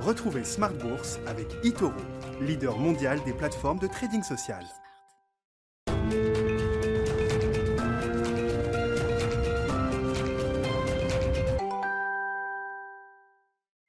Retrouvez 0.00 0.44
Smart 0.44 0.72
Bourse 0.72 1.18
avec 1.26 1.46
eToro, 1.62 1.92
leader 2.40 2.78
mondial 2.78 3.22
des 3.26 3.34
plateformes 3.34 3.78
de 3.78 3.86
trading 3.86 4.22
social. 4.22 4.64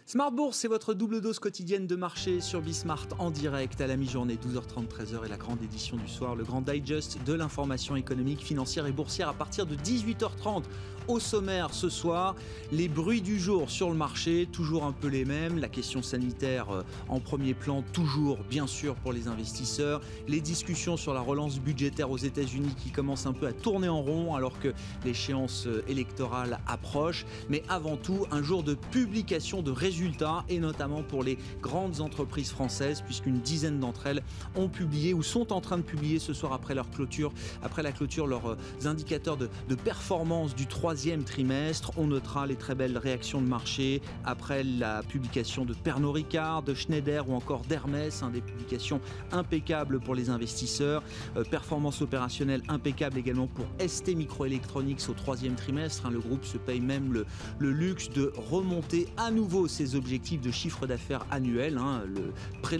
Smart 0.06 0.34
Bourse, 0.34 0.58
c'est 0.58 0.68
votre 0.68 0.94
double 0.94 1.22
dose 1.22 1.40
quotidienne 1.40 1.88
de 1.88 1.96
marché 1.96 2.42
sur 2.42 2.60
Bismart 2.60 3.08
en 3.18 3.32
direct 3.32 3.80
à 3.80 3.88
la 3.88 3.96
mi-journée, 3.96 4.36
12h30, 4.36 4.90
13h 4.90 5.26
et 5.26 5.30
la 5.30 5.38
grande 5.38 5.64
édition 5.64 5.96
du 5.96 6.10
soir, 6.10 6.36
le 6.36 6.44
grand 6.44 6.60
digest 6.60 7.24
de 7.26 7.32
l'information 7.32 7.96
économique, 7.96 8.44
financière 8.44 8.86
et 8.88 8.92
boursière 8.92 9.30
à 9.30 9.34
partir 9.34 9.66
de 9.66 9.76
18h30. 9.78 10.64
Au 11.12 11.20
sommaire 11.20 11.74
ce 11.74 11.90
soir, 11.90 12.36
les 12.72 12.88
bruits 12.88 13.22
du 13.22 13.38
jour 13.38 13.70
sur 13.70 13.90
le 13.90 13.98
marché, 13.98 14.48
toujours 14.50 14.86
un 14.86 14.94
peu 14.94 15.10
les 15.10 15.26
mêmes. 15.26 15.60
La 15.60 15.68
question 15.68 16.02
sanitaire 16.02 16.70
euh, 16.70 16.84
en 17.10 17.20
premier 17.20 17.54
plan, 17.54 17.84
toujours 17.92 18.38
bien 18.50 18.66
sûr 18.66 18.96
pour 18.96 19.12
les 19.12 19.28
investisseurs. 19.28 20.00
Les 20.30 20.40
discussions 20.40 20.96
sur 20.96 21.14
la 21.14 21.20
relance 21.20 21.60
budgétaire 21.60 22.12
aux 22.12 22.18
États-Unis 22.18 22.74
qui 22.82 22.92
commencent 22.92 23.26
un 23.26 23.34
peu 23.34 23.46
à 23.46 23.52
tourner 23.52 23.90
en 23.90 24.02
rond 24.02 24.36
alors 24.36 24.58
que 24.58 24.74
l'échéance 25.04 25.68
euh, 25.68 25.84
électorale 25.90 26.60
approche. 26.66 27.26
Mais 27.50 27.62
avant 27.68 27.98
tout, 27.98 28.26
un 28.32 28.42
jour 28.42 28.64
de 28.64 28.76
publication 28.76 29.62
de 29.62 29.72
résultats 29.72 30.46
et 30.48 30.60
notamment 30.60 31.04
pour 31.04 31.26
les 31.26 31.38
grandes 31.62 32.00
entreprises 32.00 32.52
françaises 32.52 33.02
puisqu'une 33.02 33.42
dizaine 33.42 33.82
d'entre 33.82 34.08
elles 34.08 34.24
ont 34.56 34.70
publié 34.70 35.14
ou 35.14 35.24
sont 35.24 35.52
en 35.52 35.60
train 35.60 35.78
de 35.78 35.84
publier 35.84 36.20
ce 36.20 36.34
soir 36.34 36.54
après 36.54 36.74
leur 36.74 36.90
clôture, 36.90 37.34
après 37.62 37.84
la 37.84 37.92
clôture 37.92 38.28
leurs 38.28 38.52
euh, 38.52 38.86
indicateurs 38.86 39.36
de, 39.36 39.50
de 39.68 39.76
performance 39.76 40.56
du 40.56 40.68
3 40.68 41.01
trimestre. 41.26 41.92
On 41.98 42.08
notera 42.08 42.46
les 42.46 42.56
très 42.56 42.76
belles 42.76 42.98
réactions 42.98 43.42
de 43.42 43.48
marché 43.48 44.02
après 44.24 44.64
la 44.64 45.02
publication 45.02 45.66
de 45.66 45.74
Pernod 45.74 46.14
Ricard, 46.14 46.62
de 46.62 46.76
Schneider 46.76 47.28
ou 47.28 47.34
encore 47.34 47.62
d'Hermès, 47.62 48.22
hein, 48.22 48.30
des 48.30 48.42
publications 48.42 49.02
impeccables 49.32 50.00
pour 50.00 50.14
les 50.14 50.30
investisseurs. 50.30 51.02
Euh, 51.36 51.44
performance 51.44 52.02
opérationnelle 52.02 52.62
impeccable 52.68 53.18
également 53.18 53.48
pour 53.48 53.66
ST 53.86 54.16
Microelectronics 54.16 55.10
au 55.10 55.14
troisième 55.14 55.56
trimestre. 55.56 56.06
Hein. 56.06 56.12
le 56.12 56.20
groupe 56.20 56.46
se 56.46 56.58
paye 56.58 56.82
même 56.82 57.12
le, 57.12 57.26
luxe 57.72 58.10
de 58.10 58.32
remonter 58.36 59.08
à 59.18 59.32
nouveau 59.32 59.68
ses 59.68 59.96
objectifs 59.96 60.42
de 60.42 60.52
chiffre 60.52 60.86
d'affaires 60.86 61.26
annuel. 61.32 61.80
Hein. 61.80 62.04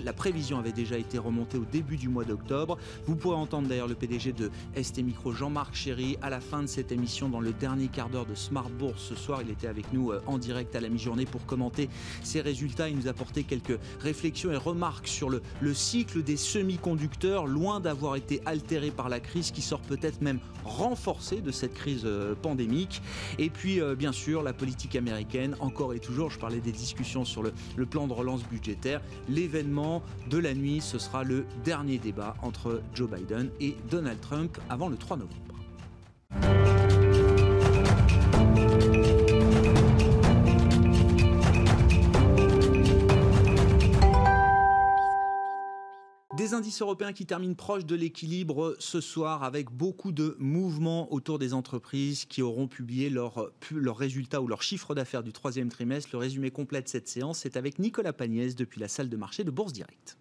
La 0.06 0.14
prévision 0.14 0.60
avait 0.60 0.72
déjà 0.72 0.98
été 0.98 1.18
remontée 1.18 1.58
au 1.58 1.66
début 1.66 1.98
du 1.98 2.08
mois 2.08 2.24
d'octobre. 2.24 2.78
Vous 3.08 3.16
pourrez 3.16 3.36
entendre 3.36 3.68
d'ailleurs 3.68 3.88
le 3.88 3.96
PDG 3.96 4.32
de 4.32 4.52
ST 4.80 5.00
Micro, 5.00 5.32
Jean-Marc 5.32 5.74
Chéry, 5.74 6.18
à 6.22 6.30
la 6.30 6.40
fin 6.40 6.62
de 6.62 6.68
cette 6.68 6.92
émission 6.92 7.28
dans 7.28 7.40
le 7.40 7.52
dernier 7.52 7.88
quart 7.88 8.01
d'heure 8.10 8.26
de 8.26 8.36
Smart 8.36 8.70
Bourse 8.70 9.02
ce 9.02 9.16
soir. 9.16 9.42
Il 9.42 9.50
était 9.50 9.68
avec 9.68 9.92
nous 9.94 10.12
euh, 10.12 10.22
en 10.28 10.38
direct 10.38 10.76
à 10.76 10.82
la 10.82 10.90
mi-journée 10.90 11.26
pour 11.26 11.46
commenter 11.46 11.90
ses 12.24 12.42
résultats 12.42 12.90
et 12.90 12.94
nous 12.94 13.08
apporter 13.08 13.44
quelques 13.44 13.80
réflexions 14.00 14.52
et 14.52 14.58
remarques 14.58 15.08
sur 15.08 15.30
le, 15.30 15.42
le 15.62 15.74
cycle 15.74 16.24
des 16.24 16.38
semi-conducteurs, 16.38 17.46
loin 17.46 17.80
d'avoir 17.80 18.16
été 18.16 18.42
altéré 18.46 18.92
par 18.92 19.10
la 19.10 19.20
crise, 19.20 19.52
qui 19.52 19.62
sort 19.62 19.82
peut-être 19.82 20.22
même 20.22 20.40
renforcé 20.64 21.42
de 21.42 21.52
cette 21.52 21.74
crise 21.74 22.04
euh, 22.06 22.36
pandémique. 22.36 23.02
Et 23.40 23.50
puis, 23.50 23.82
euh, 23.82 23.96
bien 23.96 24.12
sûr, 24.12 24.44
la 24.44 24.54
politique 24.54 24.96
américaine, 24.96 25.56
encore 25.60 25.94
et 25.94 26.00
toujours, 26.00 26.32
je 26.32 26.40
parlais 26.40 26.60
des 26.60 26.72
discussions 26.72 27.26
sur 27.26 27.44
le, 27.44 27.54
le 27.76 27.86
plan 27.86 28.08
de 28.08 28.14
relance 28.14 28.44
budgétaire. 28.44 29.02
L'événement 29.30 30.04
de 30.30 30.38
la 30.38 30.54
nuit, 30.54 30.82
ce 30.82 31.00
sera 31.00 31.24
le 31.24 31.46
dernier 31.64 31.98
débat 31.98 32.36
entre 32.42 32.82
Joe 32.94 33.10
Biden 33.10 33.50
et 33.60 33.76
Donald 33.90 34.20
Trump 34.22 34.58
avant 34.70 34.90
le 34.90 34.98
3 34.98 35.18
novembre. 35.18 35.51
Des 46.42 46.56
indices 46.56 46.82
européens 46.82 47.14
qui 47.14 47.26
terminent 47.26 47.54
proche 47.54 47.86
de 47.86 47.96
l'équilibre 47.96 48.76
ce 48.80 49.00
soir 49.00 49.44
avec 49.44 49.70
beaucoup 49.70 50.12
de 50.12 50.36
mouvements 50.40 51.14
autour 51.14 51.38
des 51.38 51.54
entreprises 51.54 52.26
qui 52.26 52.42
auront 52.42 52.68
publié 52.68 53.10
leurs 53.10 53.52
leur 53.72 53.98
résultats 53.98 54.42
ou 54.42 54.48
leurs 54.48 54.64
chiffres 54.64 54.96
d'affaires 54.96 55.24
du 55.24 55.34
troisième 55.34 55.70
trimestre. 55.70 56.10
Le 56.14 56.18
résumé 56.18 56.50
complet 56.50 56.82
de 56.82 56.88
cette 56.88 57.08
séance, 57.08 57.40
c'est 57.40 57.58
avec 57.58 57.80
Nicolas 57.80 58.12
Pagnès 58.12 58.56
depuis 58.56 58.80
la 58.80 58.88
salle 58.88 59.10
de 59.10 59.18
marché 59.18 59.44
de 59.44 59.52
Bourse 59.52 59.72
Direct. 59.72 60.18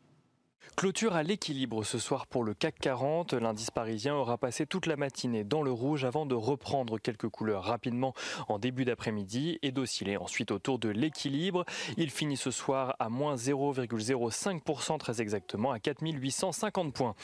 Clôture 0.81 1.15
à 1.15 1.23
l'équilibre 1.23 1.85
ce 1.85 1.99
soir 1.99 2.27
pour 2.27 2.43
le 2.43 2.55
CAC 2.55 2.79
40. 2.81 3.35
L'indice 3.35 3.71
parisien 3.71 4.15
aura 4.15 4.39
passé 4.39 4.65
toute 4.65 4.87
la 4.87 4.97
matinée 4.97 5.45
dans 5.45 5.61
le 5.61 5.71
rouge 5.71 6.07
avant 6.07 6.25
de 6.25 6.35
reprendre 6.35 6.97
quelques 6.97 7.29
couleurs 7.29 7.65
rapidement 7.65 8.15
en 8.49 8.59
début 8.59 8.87
d'après-midi 8.87 9.59
et 9.61 9.73
d'osciller 9.73 10.17
ensuite 10.17 10.51
autour 10.51 10.79
de 10.79 10.89
l'équilibre. 10.89 11.67
Il 11.99 12.09
finit 12.09 12.39
ce 12.39 12.51
soir 12.51 12.97
à 12.99 13.11
moins 13.11 13.35
0,05% 13.35 14.97
très 14.97 15.21
exactement 15.21 15.71
à 15.71 15.79
4850 15.79 16.95
points. 16.95 17.15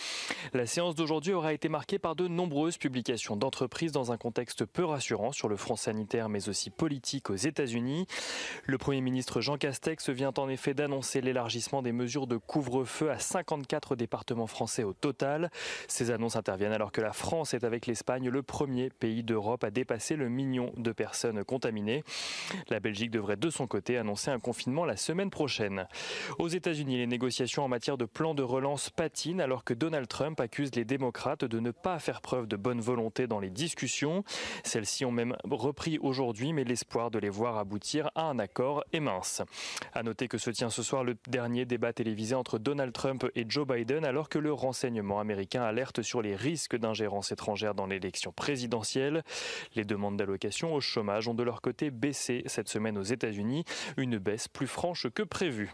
La 0.53 0.67
séance 0.67 0.95
d'aujourd'hui 0.95 1.33
aura 1.33 1.55
été 1.55 1.71
marquée 1.71 1.99
par 1.99 2.15
de 2.15 2.29
nombreuses 2.29 2.77
publications 2.77 3.37
d'entreprises 3.37 3.91
dans 3.91 4.13
un 4.13 4.19
contexte 4.19 4.67
peu 4.67 4.85
rassurant 4.85 5.33
sur 5.33 5.49
le 5.49 5.57
front 5.57 5.77
sanitaire 5.77 6.29
mais 6.29 6.51
aussi 6.51 6.69
politique 6.69 7.31
aux 7.31 7.37
États-Unis. 7.37 8.07
Le 8.67 8.77
Premier 8.77 9.01
ministre 9.01 9.41
Jean 9.41 9.57
Castex 9.57 10.11
vient 10.11 10.35
en 10.37 10.51
effet 10.51 10.75
d'annoncer 10.75 11.23
l'élargissement 11.23 11.81
des 11.81 11.93
mesures 11.93 12.27
de 12.27 12.37
couvre-feu 12.37 13.11
à 13.11 13.19
54 13.47 13.95
départements 13.95 14.49
français 14.49 14.83
au 14.83 14.93
total. 14.93 15.51
Ces 15.87 16.11
annonces 16.11 16.35
interviennent 16.35 16.73
alors 16.73 16.91
que 16.91 17.01
la 17.01 17.13
France 17.13 17.55
est 17.55 17.63
avec 17.63 17.87
l'Espagne 17.87 18.29
le 18.29 18.43
premier 18.43 18.91
pays 18.91 19.23
d'Europe 19.23 19.63
à 19.63 19.71
dépasser 19.71 20.17
le 20.17 20.29
million 20.29 20.73
de 20.77 20.91
personnes 20.91 21.45
contaminées. 21.45 22.03
La 22.69 22.81
Belgique 22.81 23.13
devrait 23.13 23.37
de 23.37 23.51
son 23.51 23.69
côté 23.69 23.99
annoncer 23.99 24.33
un 24.33 24.41
confinement 24.41 24.85
la 24.85 24.97
semaine 24.97 25.31
prochaine. 25.31 25.87
Aux 26.41 26.49
États-Unis, 26.49 26.97
les 26.97 27.07
négociations 27.07 27.65
en 27.65 27.69
matière 27.69 27.97
de 27.97 28.05
plan 28.05 28.35
de 28.35 28.43
relance 28.43 28.91
patinent 28.91 29.41
alors 29.41 29.63
que 29.63 29.75
Donald 29.75 30.09
Trump 30.09 30.41
accuse 30.41 30.75
les 30.75 30.85
démocrates 30.85 31.45
de 31.45 31.61
ne 31.61 31.71
pas 31.71 32.01
faire 32.01 32.23
preuve 32.23 32.49
de 32.49 32.57
bonne 32.57 32.81
volonté 32.81 33.29
dans 33.29 33.39
les 33.39 33.51
discussions. 33.51 34.25
Celles-ci 34.65 35.05
ont 35.05 35.13
même 35.13 35.37
repris 35.49 35.99
aujourd'hui, 35.99 36.53
mais 36.53 36.65
l'espoir 36.65 37.13
de 37.13 37.21
les 37.21 37.31
voir 37.31 37.59
aboutir 37.59 38.11
à 38.17 38.25
un 38.25 38.41
accord 38.41 38.83
est 38.93 39.01
mince. 39.01 39.43
À 39.95 40.03
noter 40.03 40.27
que 40.27 40.39
se 40.39 40.51
tient 40.51 40.71
ce 40.71 40.83
soir 40.83 41.05
le 41.05 41.17
dernier 41.29 41.65
débat 41.65 41.93
télévisé 41.93 42.35
entre 42.35 42.59
Donald 42.59 42.93
Trump 42.93 43.26
et 43.35 43.45
Joe 43.49 43.67
Biden 43.67 44.05
alors 44.05 44.29
que 44.29 44.39
le 44.39 44.53
renseignement 44.53 45.21
américain 45.21 45.63
alerte 45.63 46.03
sur 46.03 46.23
les 46.23 46.37
risques 46.37 46.77
d'ingérence 46.77 47.33
étrangère 47.33 47.75
dans 47.75 47.87
l'élection 47.87 48.33
présidentielle. 48.33 49.23
Les 49.75 49.85
demandes 49.85 50.17
d'allocation 50.17 50.75
au 50.75 50.81
chômage 50.81 51.29
ont 51.29 51.35
de 51.35 51.43
leur 51.43 51.61
côté 51.61 51.91
baissé 51.91 52.43
cette 52.47 52.69
semaine 52.69 52.99
aux 52.99 53.03
États-Unis, 53.03 53.65
une 53.97 54.19
baisse 54.19 54.49
plus 54.49 54.67
franche 54.67 55.09
que 55.09 55.23
prévue. 55.23 55.73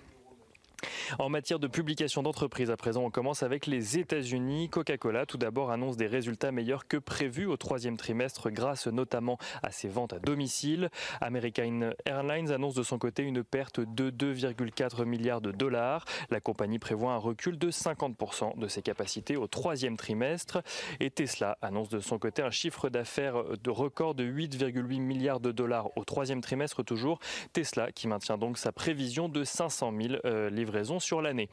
En 1.19 1.28
matière 1.28 1.59
de 1.59 1.66
publication 1.66 2.22
d'entreprises, 2.22 2.70
à 2.70 2.76
présent, 2.76 3.04
on 3.04 3.10
commence 3.10 3.43
avec 3.43 3.66
les 3.66 3.98
États-Unis. 3.98 4.69
Coca-Cola, 4.69 5.26
tout 5.26 5.38
d'abord, 5.38 5.70
annonce 5.70 5.97
des 5.97 6.06
résultats 6.06 6.53
meilleurs 6.53 6.87
que 6.87 6.97
prévus 6.97 7.47
au 7.47 7.56
troisième 7.56 7.97
trimestre, 7.97 8.50
grâce 8.50 8.87
notamment 8.87 9.38
à 9.62 9.71
ses 9.71 9.88
ventes 9.88 10.12
à 10.12 10.19
domicile. 10.19 10.91
American 11.21 11.91
Airlines 12.04 12.50
annonce 12.50 12.75
de 12.75 12.82
son 12.82 12.98
côté 12.98 13.22
une 13.22 13.44
perte 13.44 13.81
de 13.81 14.10
2,4 14.10 15.04
milliards 15.04 15.41
de 15.41 15.53
dollars. 15.53 16.04
La 16.31 16.41
compagnie 16.41 16.78
prévoit 16.78 17.12
un 17.12 17.19
recul 17.19 17.59
de 17.59 17.71
50% 17.71 18.59
de 18.59 18.69
ses 18.69 18.82
capacités 18.82 19.37
au 19.37 19.47
troisième 19.47 19.97
trimestre. 19.97 20.62
Et 21.00 21.10
Tesla 21.10 21.59
annonce 21.62 21.88
de 21.88 22.00
son 22.00 22.19
côté 22.19 22.42
un 22.42 22.50
chiffre 22.50 22.88
d'affaires 22.88 23.44
de 23.62 23.71
record 23.71 24.15
de 24.15 24.25
8,8 24.25 25.00
milliards 25.00 25.41
de 25.41 25.53
dollars 25.53 25.97
au 25.97 26.04
troisième 26.04 26.41
trimestre 26.41 26.84
toujours. 26.84 27.19
Tesla 27.53 27.92
qui 27.92 28.09
maintient 28.09 28.38
donc 28.38 28.59
sa 28.59 28.72
prévision 28.72 29.28
de 29.28 29.44
500 29.44 29.92
000 30.00 30.15
euh, 30.25 30.50
livraisons 30.72 31.00
sur 31.00 31.21
l'année. 31.21 31.50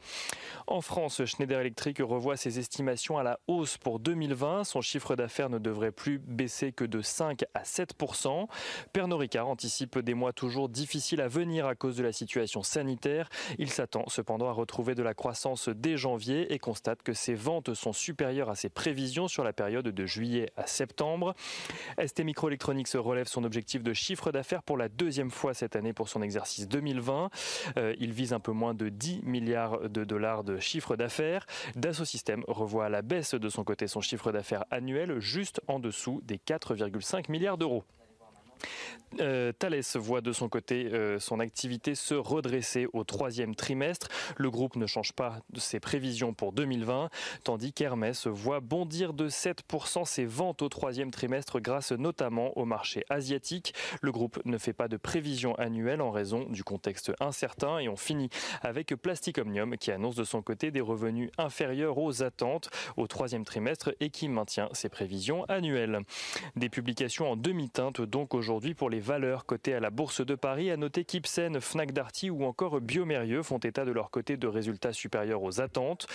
En 0.66 0.80
France, 0.80 1.22
Schneider 1.26 1.60
Electric 1.60 1.98
revoit 1.98 2.38
ses 2.38 2.58
estimations 2.58 3.18
à 3.18 3.22
la 3.22 3.38
hausse 3.48 3.76
pour 3.76 4.00
2020. 4.00 4.64
Son 4.64 4.80
chiffre 4.80 5.14
d'affaires 5.14 5.50
ne 5.50 5.58
devrait 5.58 5.92
plus 5.92 6.18
baisser 6.18 6.72
que 6.72 6.84
de 6.84 7.02
5 7.02 7.44
à 7.52 7.64
7 7.64 7.94
Pernod 8.94 9.20
Ricard 9.20 9.46
anticipe 9.46 9.98
des 9.98 10.14
mois 10.14 10.32
toujours 10.32 10.70
difficiles 10.70 11.20
à 11.20 11.28
venir 11.28 11.66
à 11.66 11.74
cause 11.74 11.96
de 11.96 12.02
la 12.02 12.12
situation 12.12 12.62
sanitaire. 12.62 13.28
Il 13.58 13.68
s'attend 13.68 14.08
cependant 14.08 14.48
à 14.48 14.52
retrouver 14.52 14.94
de 14.94 15.02
la 15.02 15.12
croissance 15.12 15.68
dès 15.68 15.98
janvier 15.98 16.50
et 16.54 16.58
constate 16.58 17.02
que 17.02 17.12
ses 17.12 17.34
ventes 17.34 17.74
sont 17.74 17.92
supérieures 17.92 18.48
à 18.48 18.54
ses 18.54 18.70
prévisions 18.70 19.28
sur 19.28 19.44
la 19.44 19.52
période 19.52 19.86
de 19.86 20.06
juillet 20.06 20.50
à 20.56 20.66
septembre. 20.66 21.34
ST 22.02 22.20
Microelectronics 22.20 22.92
relève 22.94 23.28
son 23.28 23.44
objectif 23.44 23.82
de 23.82 23.92
chiffre 23.92 24.32
d'affaires 24.32 24.62
pour 24.62 24.78
la 24.78 24.88
deuxième 24.88 25.30
fois 25.30 25.52
cette 25.52 25.76
année 25.76 25.92
pour 25.92 26.08
son 26.08 26.22
exercice 26.22 26.66
2020. 26.68 27.28
Euh, 27.76 27.94
il 27.98 28.12
vise 28.12 28.32
un 28.32 28.40
peu 28.40 28.52
moins 28.52 28.72
de 28.72 28.88
10 28.88 29.09
milliards 29.22 29.88
de 29.88 30.04
dollars 30.04 30.44
de 30.44 30.58
chiffre 30.58 30.96
d'affaires. 30.96 31.46
Dassault 31.76 32.04
Systèmes 32.04 32.44
revoit 32.46 32.86
à 32.86 32.88
la 32.88 33.02
baisse 33.02 33.34
de 33.34 33.48
son 33.48 33.64
côté 33.64 33.86
son 33.86 34.00
chiffre 34.00 34.32
d'affaires 34.32 34.64
annuel 34.70 35.18
juste 35.20 35.60
en 35.68 35.78
dessous 35.78 36.20
des 36.24 36.36
4,5 36.36 37.30
milliards 37.30 37.58
d'euros. 37.58 37.84
Euh, 39.18 39.52
Thales 39.52 39.82
voit 39.96 40.20
de 40.20 40.32
son 40.32 40.48
côté 40.48 40.88
euh, 40.92 41.18
son 41.18 41.40
activité 41.40 41.94
se 41.94 42.14
redresser 42.14 42.86
au 42.92 43.02
troisième 43.02 43.54
trimestre. 43.54 44.08
Le 44.36 44.50
groupe 44.50 44.76
ne 44.76 44.86
change 44.86 45.12
pas 45.12 45.40
ses 45.56 45.80
prévisions 45.80 46.32
pour 46.32 46.52
2020, 46.52 47.10
tandis 47.42 47.72
qu'Hermès 47.72 48.26
voit 48.28 48.60
bondir 48.60 49.12
de 49.12 49.28
7% 49.28 50.04
ses 50.04 50.24
ventes 50.24 50.62
au 50.62 50.68
troisième 50.68 51.10
trimestre 51.10 51.60
grâce 51.60 51.92
notamment 51.92 52.56
au 52.56 52.64
marché 52.64 53.04
asiatique. 53.10 53.74
Le 54.00 54.12
groupe 54.12 54.40
ne 54.44 54.58
fait 54.58 54.72
pas 54.72 54.86
de 54.86 54.96
prévision 54.96 55.54
annuelle 55.56 56.02
en 56.02 56.12
raison 56.12 56.44
du 56.48 56.62
contexte 56.62 57.12
incertain 57.20 57.78
et 57.78 57.88
on 57.88 57.96
finit 57.96 58.30
avec 58.62 58.94
Plastic 58.94 59.38
Omnium 59.38 59.76
qui 59.76 59.90
annonce 59.90 60.14
de 60.14 60.24
son 60.24 60.42
côté 60.42 60.70
des 60.70 60.80
revenus 60.80 61.30
inférieurs 61.36 61.98
aux 61.98 62.22
attentes 62.22 62.70
au 62.96 63.06
troisième 63.08 63.44
trimestre 63.44 63.92
et 63.98 64.10
qui 64.10 64.28
maintient 64.28 64.68
ses 64.72 64.88
prévisions 64.88 65.44
annuelles. 65.46 66.00
Des 66.54 66.68
publications 66.68 67.32
en 67.32 67.36
demi-teinte 67.36 68.00
donc 68.00 68.34
aujourd'hui 68.34 68.49
pour 68.76 68.90
les 68.90 68.98
valeurs 68.98 69.46
cotées 69.46 69.74
à 69.74 69.80
la 69.80 69.90
Bourse 69.90 70.26
de 70.26 70.34
Paris. 70.34 70.72
À 70.72 70.76
noter 70.76 71.04
qu'Ipsen, 71.04 71.60
Fnac 71.60 71.92
Darty 71.92 72.30
ou 72.30 72.44
encore 72.44 72.80
Biomérieux 72.80 73.44
font 73.44 73.58
état 73.58 73.84
de 73.84 73.92
leur 73.92 74.10
côté 74.10 74.36
de 74.36 74.48
résultats 74.48 74.92
supérieurs 74.92 75.42
aux 75.42 75.60
attentes. 75.60 76.08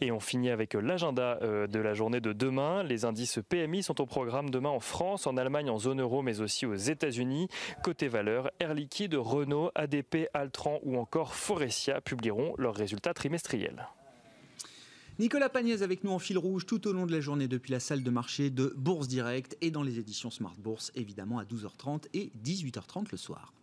Et 0.00 0.12
on 0.12 0.20
finit 0.20 0.50
avec 0.50 0.74
l'agenda 0.74 1.38
euh, 1.42 1.66
de 1.66 1.80
la 1.80 1.92
journée 1.92 2.20
de 2.20 2.32
demain. 2.32 2.84
Les 2.84 3.04
indices 3.04 3.40
PMI 3.48 3.82
sont 3.82 4.00
au 4.00 4.06
programme 4.06 4.50
demain 4.50 4.68
en 4.68 4.78
France, 4.78 5.26
en 5.26 5.36
Allemagne, 5.36 5.68
en 5.68 5.78
zone 5.78 6.00
euro, 6.00 6.22
mais 6.22 6.40
aussi 6.40 6.64
aux 6.64 6.74
États-Unis. 6.74 7.48
Côté 7.82 8.06
valeurs, 8.06 8.52
Air 8.60 8.74
Liquide, 8.74 9.16
Renault, 9.16 9.72
ADP, 9.74 10.28
Altran 10.32 10.78
ou 10.84 10.96
encore 10.96 11.34
Forestia 11.34 12.00
publieront 12.00 12.54
leurs 12.56 12.76
résultats 12.76 13.14
trimestriels. 13.14 13.88
Nicolas 15.20 15.48
Pagnès 15.48 15.82
avec 15.82 16.02
nous 16.02 16.10
en 16.10 16.18
fil 16.18 16.36
rouge 16.38 16.66
tout 16.66 16.88
au 16.88 16.92
long 16.92 17.06
de 17.06 17.12
la 17.12 17.20
journée 17.20 17.46
depuis 17.46 17.70
la 17.70 17.78
salle 17.78 18.02
de 18.02 18.10
marché 18.10 18.50
de 18.50 18.74
Bourse 18.76 19.06
Direct 19.06 19.56
et 19.60 19.70
dans 19.70 19.84
les 19.84 20.00
éditions 20.00 20.30
Smart 20.30 20.56
Bourse, 20.58 20.90
évidemment 20.96 21.38
à 21.38 21.44
12h30 21.44 22.06
et 22.14 22.32
18h30 22.42 23.06
le 23.12 23.16
soir. 23.16 23.54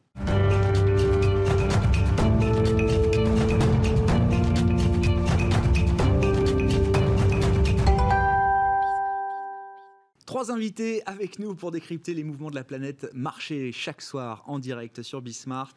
Trois 10.32 10.50
invités 10.50 11.04
avec 11.06 11.40
nous 11.40 11.56
pour 11.56 11.72
décrypter 11.72 12.14
les 12.14 12.24
mouvements 12.24 12.50
de 12.50 12.56
la 12.56 12.64
planète 12.64 13.06
marché 13.14 13.74
chaque 13.74 14.02
soir 14.02 14.46
en 14.48 14.60
direct 14.60 15.02
sur 15.02 15.22
Bismart. 15.22 15.76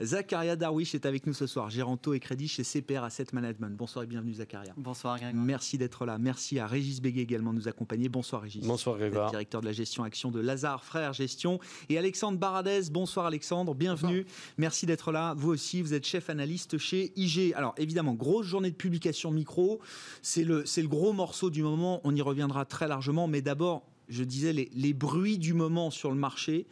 Zakaria 0.00 0.54
Darwish 0.54 0.94
est 0.94 1.04
avec 1.04 1.26
nous 1.26 1.32
ce 1.32 1.48
soir, 1.48 1.68
gérant 1.68 1.98
et 2.14 2.20
crédit 2.20 2.46
chez 2.46 2.62
CPR 2.62 3.02
Asset 3.02 3.26
Management. 3.32 3.76
Bonsoir 3.76 4.04
et 4.04 4.06
bienvenue 4.06 4.34
Zakaria. 4.34 4.72
Bonsoir 4.76 5.18
Grégoire. 5.18 5.44
Merci 5.44 5.78
d'être 5.78 6.06
là. 6.06 6.16
Merci 6.16 6.60
à 6.60 6.68
Régis 6.68 7.02
Béguet 7.02 7.22
également 7.22 7.52
de 7.52 7.58
nous 7.58 7.66
accompagner. 7.66 8.08
Bonsoir 8.08 8.42
Régis. 8.42 8.64
Bonsoir 8.64 8.98
Grégoire. 8.98 9.30
Directeur 9.30 9.62
de 9.62 9.66
la 9.66 9.72
gestion 9.72 10.04
action 10.04 10.30
de 10.30 10.38
Lazare 10.38 10.84
Frères 10.84 11.12
Gestion. 11.12 11.58
Et 11.88 11.98
Alexandre 11.98 12.38
Baradez. 12.38 12.82
Bonsoir 12.92 13.26
Alexandre, 13.26 13.74
bienvenue. 13.74 14.26
Merci 14.58 14.86
d'être 14.86 15.10
là. 15.10 15.34
Vous 15.36 15.50
aussi, 15.50 15.82
vous 15.82 15.92
êtes 15.92 16.06
chef 16.06 16.30
analyste 16.30 16.78
chez 16.78 17.12
IG. 17.16 17.52
Alors 17.56 17.74
évidemment, 17.78 18.14
grosse 18.14 18.46
journée 18.46 18.70
de 18.70 18.76
publication 18.76 19.32
micro. 19.32 19.80
C'est 20.22 20.44
le, 20.44 20.64
c'est 20.66 20.82
le 20.82 20.88
gros 20.88 21.12
morceau 21.12 21.50
du 21.50 21.64
moment. 21.64 22.00
On 22.04 22.14
y 22.14 22.22
reviendra 22.22 22.64
très 22.64 22.86
largement. 22.86 23.26
Mais 23.26 23.42
d'abord, 23.42 23.87
je 24.08 24.24
disais, 24.24 24.52
les, 24.52 24.92
bruits 24.92 25.38
du 25.38 25.54
moment 25.54 25.90
sur 25.90 26.10
le 26.10 26.16
marché. 26.16 26.66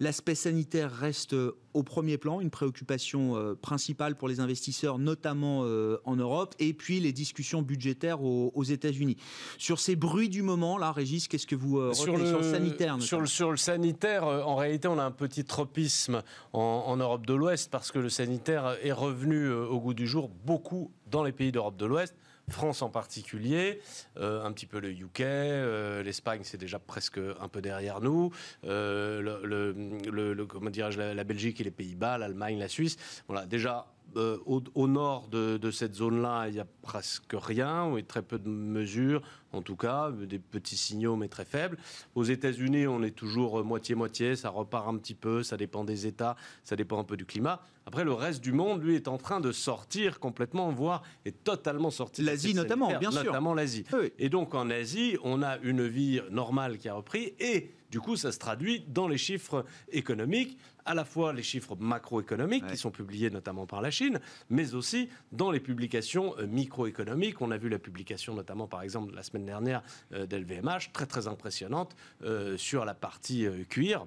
L'aspect 0.00 0.34
sanitaire 0.34 0.92
reste 0.92 1.34
euh, 1.34 1.56
au 1.72 1.82
premier 1.82 2.18
plan, 2.18 2.40
une 2.40 2.50
préoccupation 2.50 3.36
euh, 3.36 3.54
principale 3.54 4.16
pour 4.16 4.28
les 4.28 4.40
investisseurs, 4.40 4.98
notamment 4.98 5.62
euh, 5.64 5.98
en 6.04 6.16
Europe, 6.16 6.54
et 6.58 6.74
puis 6.74 7.00
les 7.00 7.12
discussions 7.12 7.62
budgétaires 7.62 8.22
aux, 8.22 8.64
États-Unis. 8.64 9.16
Sur 9.56 9.80
ces 9.80 9.96
bruits 9.96 10.28
du 10.28 10.42
moment, 10.42 10.78
là, 10.78 10.92
Régis, 10.92 11.28
qu'est-ce 11.28 11.46
que 11.46 11.56
vous 11.56 11.92
sur 11.94 12.16
le, 12.16 12.26
sur 12.26 12.38
le 12.38 12.44
sanitaire 12.44 13.00
sur 13.00 13.20
le, 13.20 13.26
sur 13.26 13.50
le, 13.50 13.56
sanitaire, 13.56 14.24
en 14.24 14.56
réalité, 14.56 14.88
on 14.88 14.98
a 14.98 15.04
un 15.04 15.10
petit 15.10 15.44
tropisme 15.44 16.22
en 16.52 16.96
Europe 16.96 17.26
de 17.26 17.34
l'Ouest 17.34 17.70
parce 17.70 17.90
que 17.90 17.98
le 17.98 18.08
sanitaire 18.08 18.76
est 18.82 18.92
revenu 18.92 19.50
au 19.50 19.80
goût 19.80 19.94
du 19.94 20.06
jour 20.06 20.28
beaucoup 20.44 20.90
dans 21.10 21.24
les 21.24 21.32
pays 21.32 21.52
d'Europe 21.52 21.76
de 21.76 21.86
l'Ouest. 21.86 22.14
France 22.50 22.82
en 22.82 22.90
particulier, 22.90 23.80
euh, 24.18 24.44
un 24.44 24.52
petit 24.52 24.66
peu 24.66 24.80
le 24.80 24.90
UK, 24.90 25.20
euh, 25.20 26.02
l'Espagne 26.02 26.40
c'est 26.42 26.58
déjà 26.58 26.78
presque 26.78 27.18
un 27.18 27.48
peu 27.48 27.60
derrière 27.60 28.00
nous, 28.00 28.30
euh, 28.64 29.20
le, 29.44 31.14
la, 31.14 31.24
Belgique 31.24 31.60
et 31.60 31.64
les 31.64 31.70
Pays-Bas, 31.70 32.18
l'Allemagne, 32.18 32.58
la 32.58 32.68
Suisse. 32.68 32.96
Voilà, 33.28 33.46
déjà 33.46 33.86
au, 34.16 34.88
nord 34.88 35.28
de, 35.28 35.70
cette 35.70 35.94
zone-là, 35.94 36.48
il 36.48 36.54
n'y 36.54 36.60
a 36.60 36.66
presque 36.82 37.32
rien, 37.32 37.86
ou 37.86 38.00
très 38.02 38.22
peu 38.22 38.40
de 38.40 38.48
mesures, 38.48 39.22
en 39.52 39.62
tout 39.62 39.76
cas, 39.76 40.10
des 40.10 40.40
petits 40.40 40.76
signaux, 40.76 41.14
mais 41.14 41.28
très 41.28 41.44
faibles. 41.44 41.78
Aux 42.16 42.24
États-Unis, 42.24 42.88
on 42.88 43.04
est 43.04 43.14
toujours 43.14 43.64
moitié-moitié, 43.64 44.34
ça 44.34 44.50
repart 44.50 44.88
un 44.88 44.96
petit 44.96 45.14
peu, 45.14 45.44
ça 45.44 45.56
dépend 45.56 45.84
des 45.84 46.08
États, 46.08 46.34
ça 46.64 46.74
dépend 46.74 46.98
un 46.98 47.04
peu 47.04 47.16
du 47.16 47.24
climat. 47.24 47.60
Après, 47.86 48.04
le 48.04 48.12
reste 48.12 48.40
du 48.40 48.52
monde, 48.52 48.82
lui, 48.82 48.94
est 48.94 49.08
en 49.08 49.18
train 49.18 49.40
de 49.40 49.52
sortir 49.52 50.20
complètement, 50.20 50.70
voire 50.70 51.02
est 51.24 51.42
totalement 51.44 51.90
sorti. 51.90 52.22
L'Asie 52.22 52.54
notamment, 52.54 52.96
bien 52.98 53.10
sûr. 53.10 53.24
Notamment 53.24 53.54
l'Asie. 53.54 53.84
Et 54.18 54.28
donc 54.28 54.54
en 54.54 54.70
Asie, 54.70 55.16
on 55.22 55.42
a 55.42 55.58
une 55.58 55.86
vie 55.86 56.20
normale 56.30 56.78
qui 56.78 56.88
a 56.88 56.94
repris 56.94 57.34
et 57.40 57.72
du 57.90 58.00
coup, 58.00 58.16
ça 58.16 58.30
se 58.30 58.38
traduit 58.38 58.84
dans 58.86 59.08
les 59.08 59.18
chiffres 59.18 59.64
économiques, 59.90 60.56
à 60.84 60.94
la 60.94 61.04
fois 61.04 61.32
les 61.32 61.42
chiffres 61.42 61.76
macroéconomiques 61.76 62.66
qui 62.68 62.76
sont 62.76 62.92
publiés 62.92 63.30
notamment 63.30 63.66
par 63.66 63.82
la 63.82 63.90
Chine, 63.90 64.20
mais 64.48 64.74
aussi 64.74 65.08
dans 65.32 65.50
les 65.50 65.60
publications 65.60 66.36
euh, 66.38 66.46
microéconomiques. 66.46 67.40
On 67.40 67.50
a 67.50 67.58
vu 67.58 67.68
la 67.68 67.78
publication 67.78 68.34
notamment, 68.34 68.68
par 68.68 68.82
exemple, 68.82 69.14
la 69.14 69.24
semaine 69.24 69.44
dernière 69.44 69.82
euh, 70.12 70.26
d'LVMH, 70.26 70.92
très 70.92 71.06
très 71.06 71.26
impressionnante 71.26 71.96
euh, 72.22 72.56
sur 72.56 72.84
la 72.84 72.94
partie 72.94 73.46
cuir. 73.68 74.06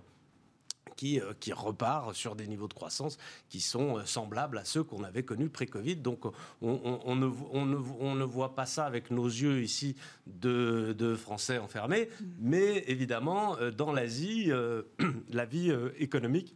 Euh, 1.01 1.33
qui, 1.39 1.53
repart 1.53 2.13
sur 2.13 2.35
des 2.35 2.47
niveaux 2.47 2.67
de 2.67 2.73
croissance 2.73 3.17
qui 3.49 3.59
sont 3.59 3.97
euh, 3.97 4.05
semblables 4.05 4.57
à 4.57 4.65
ceux 4.65 4.83
qu'on 4.83 5.03
avait 5.03 5.23
connus 5.23 5.49
pré-Covid. 5.49 5.97
Donc 5.97 6.21
on, 6.61 7.15
ne, 7.15 7.29
on, 7.51 8.15
ne, 8.15 8.23
voit 8.23 8.55
pas 8.55 8.65
ça 8.65 8.85
avec 8.85 9.11
nos 9.11 9.25
yeux 9.25 9.61
ici 9.61 9.95
de, 10.27 11.15
Français 11.15 11.57
enfermés, 11.57 12.09
mais 12.39 12.83
évidemment, 12.87 13.57
euh, 13.57 13.71
dans 13.71 13.91
l'Asie, 13.91 14.51
la 15.31 15.45
vie 15.45 15.71
économique 15.97 16.55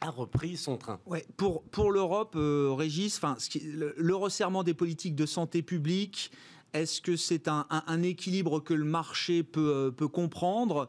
a 0.00 0.10
repris 0.10 0.56
son 0.56 0.76
train. 0.76 1.00
Ouais, 1.06 1.26
pour 1.36 1.62
pour 1.64 1.90
l'Europe, 1.90 2.36
Régis, 2.36 3.20
le, 3.62 3.94
le, 3.96 4.16
resserrement 4.16 4.62
des 4.62 4.74
politiques 4.74 5.16
de 5.16 5.26
santé 5.26 5.62
publique, 5.62 6.30
est-ce 6.72 7.00
que 7.00 7.16
c'est 7.16 7.48
un, 7.48 7.66
un, 7.70 8.02
équilibre 8.02 8.60
que 8.60 8.74
le 8.74 8.84
marché 8.84 9.42
peut, 9.42 9.92
peut 9.96 10.08
comprendre? 10.08 10.88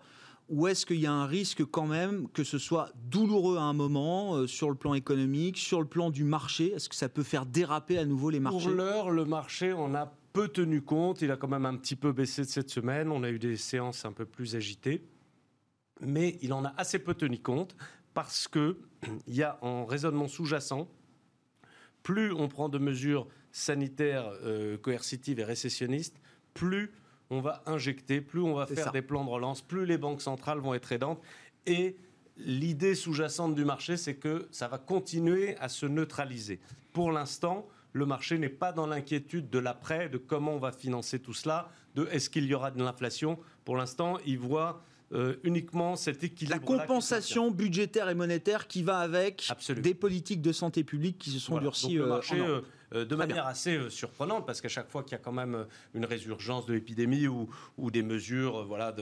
Ou 0.49 0.67
est-ce 0.67 0.85
qu'il 0.85 0.99
y 0.99 1.05
a 1.05 1.11
un 1.11 1.25
risque 1.25 1.63
quand 1.65 1.87
même 1.87 2.27
que 2.29 2.43
ce 2.43 2.57
soit 2.57 2.91
douloureux 2.95 3.57
à 3.57 3.63
un 3.63 3.73
moment 3.73 4.35
euh, 4.35 4.47
sur 4.47 4.69
le 4.69 4.75
plan 4.75 4.93
économique, 4.93 5.57
sur 5.57 5.81
le 5.81 5.87
plan 5.87 6.09
du 6.09 6.23
marché? 6.23 6.71
Est-ce 6.73 6.89
que 6.89 6.95
ça 6.95 7.09
peut 7.09 7.23
faire 7.23 7.45
déraper 7.45 7.97
à 7.97 8.05
nouveau 8.05 8.29
les 8.29 8.39
marchés? 8.39 8.67
Pour 8.67 8.75
l'heure, 8.75 9.11
le 9.11 9.25
marché 9.25 9.73
en 9.73 9.93
a 9.93 10.13
peu 10.33 10.47
tenu 10.47 10.81
compte. 10.81 11.21
Il 11.21 11.31
a 11.31 11.37
quand 11.37 11.47
même 11.47 11.65
un 11.65 11.75
petit 11.75 11.95
peu 11.95 12.13
baissé 12.13 12.43
cette 12.45 12.69
semaine. 12.69 13.11
On 13.11 13.23
a 13.23 13.29
eu 13.29 13.39
des 13.39 13.57
séances 13.57 14.05
un 14.05 14.13
peu 14.13 14.25
plus 14.25 14.55
agitées. 14.55 15.03
Mais 15.99 16.37
il 16.41 16.53
en 16.53 16.63
a 16.63 16.73
assez 16.77 16.99
peu 16.99 17.13
tenu 17.13 17.39
compte 17.39 17.75
parce 18.13 18.47
qu'il 18.47 18.75
y 19.27 19.43
a 19.43 19.57
en 19.61 19.85
raisonnement 19.85 20.27
sous-jacent, 20.27 20.87
plus 22.03 22.31
on 22.31 22.47
prend 22.47 22.69
de 22.69 22.77
mesures 22.77 23.27
sanitaires 23.51 24.31
euh, 24.43 24.77
coercitives 24.77 25.39
et 25.39 25.43
récessionnistes, 25.43 26.21
plus 26.53 26.91
on 27.29 27.41
va 27.41 27.61
injecter, 27.65 28.21
plus 28.21 28.41
on 28.41 28.53
va 28.53 28.65
faire 28.65 28.91
des 28.91 29.01
plans 29.01 29.23
de 29.23 29.29
relance, 29.29 29.61
plus 29.61 29.85
les 29.85 29.97
banques 29.97 30.21
centrales 30.21 30.59
vont 30.59 30.73
être 30.73 30.91
aidantes. 30.91 31.21
Et 31.65 31.97
l'idée 32.37 32.95
sous-jacente 32.95 33.55
du 33.55 33.65
marché, 33.65 33.97
c'est 33.97 34.15
que 34.15 34.47
ça 34.51 34.67
va 34.67 34.77
continuer 34.77 35.57
à 35.57 35.69
se 35.69 35.85
neutraliser. 35.85 36.59
Pour 36.93 37.11
l'instant, 37.11 37.67
le 37.93 38.05
marché 38.05 38.37
n'est 38.37 38.49
pas 38.49 38.71
dans 38.71 38.87
l'inquiétude 38.87 39.49
de 39.49 39.59
l'après, 39.59 40.09
de 40.09 40.17
comment 40.17 40.53
on 40.53 40.59
va 40.59 40.71
financer 40.71 41.19
tout 41.19 41.33
cela, 41.33 41.69
de 41.95 42.07
est-ce 42.11 42.29
qu'il 42.29 42.45
y 42.45 42.53
aura 42.53 42.71
de 42.71 42.81
l'inflation. 42.81 43.39
Pour 43.65 43.75
l'instant, 43.75 44.17
il 44.25 44.37
voit 44.37 44.81
euh, 45.13 45.35
uniquement 45.43 45.95
cet 45.95 46.23
équilibre. 46.23 46.55
La 46.55 46.59
compensation 46.59 47.49
budgétaire 47.49 48.09
et 48.09 48.15
monétaire 48.15 48.67
qui 48.67 48.83
va 48.83 48.99
avec 48.99 49.49
des 49.81 49.93
politiques 49.93 50.41
de 50.41 50.51
santé 50.51 50.83
publique 50.83 51.17
qui 51.17 51.31
se 51.31 51.39
sont 51.39 51.57
durcies. 51.59 51.93
le 51.93 52.03
euh, 52.03 52.07
marché, 52.07 52.39
euh, 52.39 52.61
de 52.91 53.15
manière 53.15 53.45
assez 53.47 53.89
surprenante, 53.89 54.45
parce 54.45 54.61
qu'à 54.61 54.69
chaque 54.69 54.89
fois 54.89 55.03
qu'il 55.03 55.11
y 55.11 55.15
a 55.15 55.17
quand 55.19 55.31
même 55.31 55.65
une 55.93 56.05
résurgence 56.05 56.65
de 56.65 56.73
l'épidémie 56.73 57.27
ou, 57.27 57.49
des 57.91 58.03
mesures 58.03 58.65
voilà, 58.65 58.93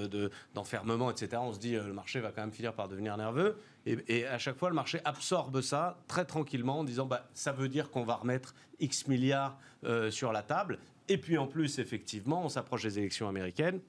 d'enfermement, 0.54 1.12
etc., 1.12 1.42
on 1.42 1.54
se 1.54 1.60
dit 1.60 1.74
le 1.74 1.94
marché 1.94 2.20
va 2.20 2.32
quand 2.32 2.42
même 2.42 2.52
finir 2.52 2.74
par 2.74 2.88
devenir 2.88 3.16
nerveux. 3.18 3.58
Et, 3.86 4.26
à 4.26 4.40
chaque 4.40 4.58
fois, 4.58 4.70
le 4.70 4.76
marché 4.76 5.00
absorbe 5.06 5.62
ça 5.62 6.00
très 6.08 6.26
tranquillement 6.26 6.80
en 6.80 6.84
disant 6.84 7.06
bah, 7.06 7.30
ça 7.34 7.52
veut 7.52 7.70
dire 7.70 7.92
qu'on 7.92 8.04
va 8.04 8.16
remettre 8.16 8.56
X 8.80 9.08
milliards 9.08 9.58
sur 10.10 10.32
la 10.32 10.42
table. 10.42 10.80
Et 11.08 11.18
puis 11.18 11.38
en 11.38 11.48
plus, 11.48 11.80
effectivement, 11.80 12.44
on 12.44 12.50
s'approche 12.50 12.84
des 12.84 12.98
élections 12.98 13.28
américaines 13.28 13.80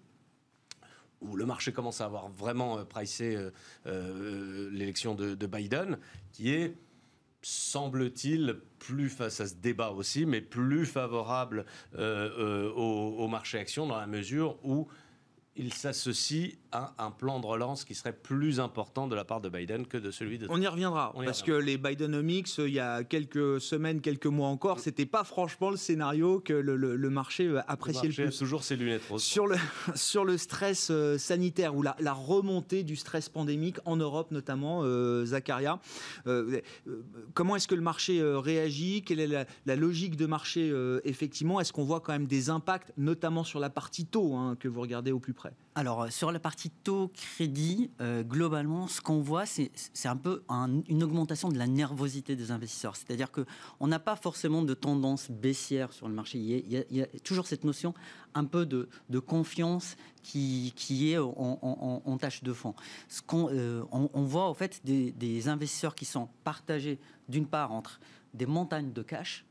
où 1.21 1.37
le 1.37 1.47
marché 1.47 1.73
commence 1.73 2.01
à 2.01 2.05
avoir 2.05 2.29
vraiment 2.29 2.79
euh, 2.79 2.85
pricé 2.85 3.37
euh, 3.37 3.51
euh, 3.87 4.71
l'élection 4.71 5.15
de, 5.15 5.47
Biden, 5.47 5.99
qui 6.33 6.53
est 6.53 6.75
semble-t-il, 7.49 8.57
plus 8.81 9.09
face 9.09 9.41
à 9.41 9.47
ce 9.47 9.55
débat 9.55 9.91
aussi, 9.91 10.27
mais 10.27 10.41
plus 10.41 10.85
favorable 10.85 11.65
au, 11.97 13.29
marché 13.29 13.59
action 13.59 13.87
dans 13.87 13.99
la 13.99 14.07
mesure 14.07 14.59
où 14.65 14.89
il 15.59 15.73
s'associe 15.73 16.57
à 16.73 16.95
un 16.99 17.11
plan 17.11 17.41
de 17.41 17.47
relance 17.47 17.85
qui 17.85 17.95
serait 17.95 18.13
plus 18.13 18.61
important 18.61 19.09
de 19.09 19.15
la 19.15 19.25
part 19.25 19.41
de 19.41 19.49
Biden 19.49 19.87
que 19.87 19.97
de 19.97 20.11
celui 20.11 20.39
de 20.39 20.47
On 20.51 20.61
y 20.61 20.67
reviendra, 20.67 21.15
parce 21.25 21.43
que 21.43 21.53
les 21.53 21.79
Bidenomics, 21.79 22.59
il 22.59 22.69
y 22.69 22.81
a 22.81 23.05
quelques 23.05 23.61
semaines, 23.61 24.01
quelques 24.01 24.27
mois 24.27 24.49
encore, 24.49 24.81
c'était 24.81 25.07
pas 25.07 25.25
franchement 25.25 25.71
le 25.71 25.77
scénario 25.77 26.41
que 26.41 26.53
le, 26.53 27.11
marché 27.11 27.61
appréciait 27.67 28.09
le, 28.09 28.15
plus. 28.15 28.39
toujours 28.39 28.65
ses 28.65 28.77
lunettes 28.77 29.03
roses. 29.09 29.23
Sur 29.23 29.47
le, 29.47 29.57
sur 29.95 30.25
le 30.25 30.37
stress 30.37 30.89
euh, 30.91 31.19
sanitaire 31.19 31.75
ou 31.77 31.83
la, 31.83 31.95
remontée 32.13 32.83
du 32.83 32.97
stress 32.97 33.29
pandémique 33.29 33.77
en 33.85 33.97
Europe 33.97 34.31
notamment, 34.31 34.81
euh, 34.83 35.25
Zacharia, 35.25 35.79
euh, 36.27 36.61
comment 37.35 37.57
est-ce 37.57 37.69
que 37.69 37.75
le 37.75 37.81
marché 37.81 38.23
réagit? 38.23 39.03
Quelle 39.03 39.21
est 39.21 39.47
la, 39.67 39.77
logique 39.77 40.17
de 40.17 40.27
marché 40.27 40.73
effectivement? 41.05 41.61
Est-ce 41.61 41.73
qu'on 41.73 41.85
voit 41.85 42.01
quand 42.01 42.13
même 42.13 42.27
des 42.27 42.51
impacts, 42.51 42.93
notamment 42.97 43.45
sur 43.45 43.61
la 43.61 43.71
partie 43.71 44.07
taux 44.07 44.35
hein, 44.35 44.57
que 44.59 44.69
vous 44.69 44.81
regardez 44.81 45.13
au 45.13 45.21
plus 45.21 45.35
près? 45.35 45.46
Alors, 45.77 46.05
euh, 46.05 46.09
sur 46.09 46.33
la 46.33 46.41
partie 46.41 46.71
taux 46.71 47.09
crédit, 47.09 47.91
euh, 48.01 48.23
globalement, 48.23 48.89
ce 48.89 49.03
qu'on 49.03 49.21
voit, 49.21 49.45
c'est 49.45 49.71
un 50.07 50.17
peu 50.17 50.43
une 50.89 51.05
augmentation 51.05 51.51
de 51.51 51.59
la 51.59 51.67
nervosité 51.67 52.35
des 52.35 52.51
investisseurs. 52.51 52.97
C'est-à-dire 52.97 53.31
qu'on 53.31 53.87
n'a 53.87 53.99
pas 53.99 54.17
forcément 54.17 54.63
de 54.63 54.73
tendance 54.73 55.31
baissière 55.31 55.93
sur 55.93 56.09
le 56.09 56.15
marché. 56.15 56.39
Il 56.39 56.87
y 56.91 57.03
a, 57.03 57.07
toujours 57.23 57.47
cette 57.47 57.65
notion 57.65 57.93
un 58.35 58.47
peu 58.47 58.65
de, 58.65 58.89
confiance 59.19 59.97
qui, 60.23 60.73
est 61.13 61.19
en, 61.19 62.19
tâche 62.19 62.43
de 62.43 62.55
fond. 62.55 62.75
Ce 63.09 63.21
euh, 63.35 63.83
on, 63.93 64.23
voit, 64.23 64.49
en 64.49 64.55
fait, 64.55 64.81
des 64.83 65.49
investisseurs 65.49 65.95
qui 65.95 66.07
sont 66.07 66.31
partagés, 66.43 66.99
d'une 67.29 67.47
part, 67.47 67.73
entre 67.73 68.01
des 68.33 68.47
montagnes 68.47 68.93
de 68.93 69.03
cash, 69.03 69.46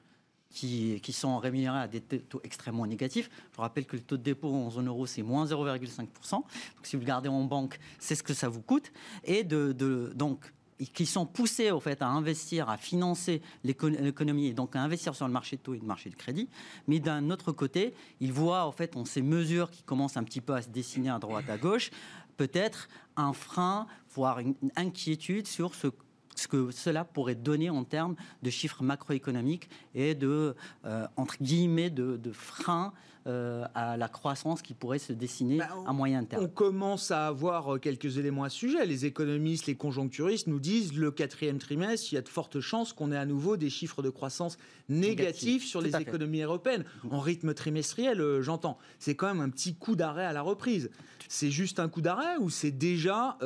qui, 0.56 1.14
sont 1.14 1.38
rémunérés 1.38 1.80
à 1.80 1.88
des 1.88 2.02
taux 2.02 2.40
extrêmement 2.44 2.88
négatifs. 2.88 3.30
Je 3.54 3.62
rappelle 3.62 3.86
que 3.86 3.98
le 3.98 4.02
taux 4.02 4.18
de 4.18 4.24
dépôt 4.24 4.54
en 4.54 4.70
zone 4.72 4.88
euro, 4.88 5.06
c'est 5.06 5.22
moins 5.22 5.46
0,5%. 5.46 6.32
Donc, 6.32 6.48
si 6.84 6.96
vous 6.96 7.02
le 7.02 7.06
gardez 7.06 7.30
en 7.30 7.44
banque, 7.44 7.78
c'est 8.00 8.16
ce 8.16 8.24
que 8.24 8.34
ça 8.34 8.48
vous 8.48 8.62
coûte. 8.62 8.92
Et 9.26 9.44
donc, 9.44 10.54
qui 10.94 11.06
sont 11.06 11.26
poussés 11.26 11.72
au 11.72 11.80
fait 11.80 12.02
à 12.02 12.08
investir, 12.08 12.70
à 12.70 12.78
financer 12.78 13.42
l'économie 13.64 14.48
et 14.48 14.54
donc 14.54 14.76
à 14.76 14.82
investir 14.82 15.14
sur 15.14 15.28
le 15.28 15.34
marché 15.34 15.58
de 15.58 15.62
taux 15.62 15.74
et 15.74 15.80
le 15.80 15.86
marché 15.86 16.10
de 16.10 16.16
crédit. 16.16 16.50
Mais 16.88 17.00
d'un 17.00 17.30
autre 17.30 17.52
côté, 17.52 17.94
ils 18.20 18.34
voient 18.34 18.66
en 18.66 18.72
fait 18.72 18.96
on 18.96 19.06
ces 19.06 19.22
mesures 19.22 19.70
qui 19.72 19.84
commencent 19.84 20.18
un 20.18 20.24
petit 20.24 20.42
peu 20.42 20.54
à 20.54 20.62
se 20.62 20.70
dessiner 20.70 21.10
à 21.10 21.20
droite 21.20 21.50
à 21.50 21.58
gauche, 21.58 21.92
peut-être 22.38 22.88
un 23.16 23.34
frein, 23.34 23.88
voire 24.14 24.40
une 24.40 24.56
inquiétude 24.76 25.48
sur 25.48 25.76
ce 25.76 25.88
ce 26.36 26.48
que 26.48 26.72
cela 26.72 27.04
pourrait 27.06 27.36
donner 27.36 27.70
en 27.70 27.84
termes 27.84 28.16
de 28.44 28.50
chiffres 28.50 28.84
macroéconomiques 28.84 29.70
et 29.94 30.16
de, 30.16 30.56
euh, 30.86 31.08
entre 31.16 31.38
guillemets, 31.42 31.90
de, 31.90 32.20
freins 32.32 32.94
euh, 33.28 33.66
à 33.74 33.98
la 33.98 34.08
croissance 34.08 34.62
qui 34.62 34.74
pourrait 34.74 35.00
se 35.00 35.14
dessiner 35.14 35.58
bah, 35.58 35.70
à 35.88 35.94
moyen 35.94 36.24
terme. 36.26 36.44
On 36.44 36.48
commence 36.48 37.10
à 37.10 37.28
avoir 37.28 37.76
euh, 37.76 37.80
quelques 37.80 38.18
éléments 38.18 38.44
à 38.44 38.50
ce 38.50 38.58
sujet. 38.58 38.86
Les 38.86 39.06
économistes, 39.06 39.66
les 39.66 39.76
conjoncturistes 39.76 40.48
nous 40.48 40.60
disent 40.60 40.94
le 40.94 41.10
quatrième 41.10 41.58
trimestre, 41.58 42.12
il 42.12 42.16
y 42.16 42.18
a 42.18 42.22
de 42.22 42.30
fortes 42.30 42.60
chances 42.60 42.94
qu'on 42.94 43.12
ait 43.12 43.18
à 43.18 43.26
nouveau 43.26 43.58
des 43.58 43.70
chiffres 43.70 44.04
de 44.04 44.10
croissance 44.10 44.58
négatifs 44.90 45.66
sur 45.66 45.82
les 45.82 45.96
économies 45.96 46.42
européennes, 46.42 46.86
en 47.10 47.20
rythme 47.20 47.54
trimestriel, 47.54 48.42
j'entends. 48.42 48.78
C'est 49.00 49.16
quand 49.16 49.28
même 49.28 49.42
un 49.42 49.50
petit 49.50 49.74
coup 49.74 49.96
d'arrêt 49.96 50.26
à 50.26 50.34
la 50.34 50.42
reprise. 50.42 50.92
C'est 51.28 51.50
juste 51.50 51.80
un 51.80 51.90
coup 51.90 52.02
d'arrêt 52.02 52.38
ou 52.40 52.52
c'est 52.52 52.72
déjà 52.72 53.38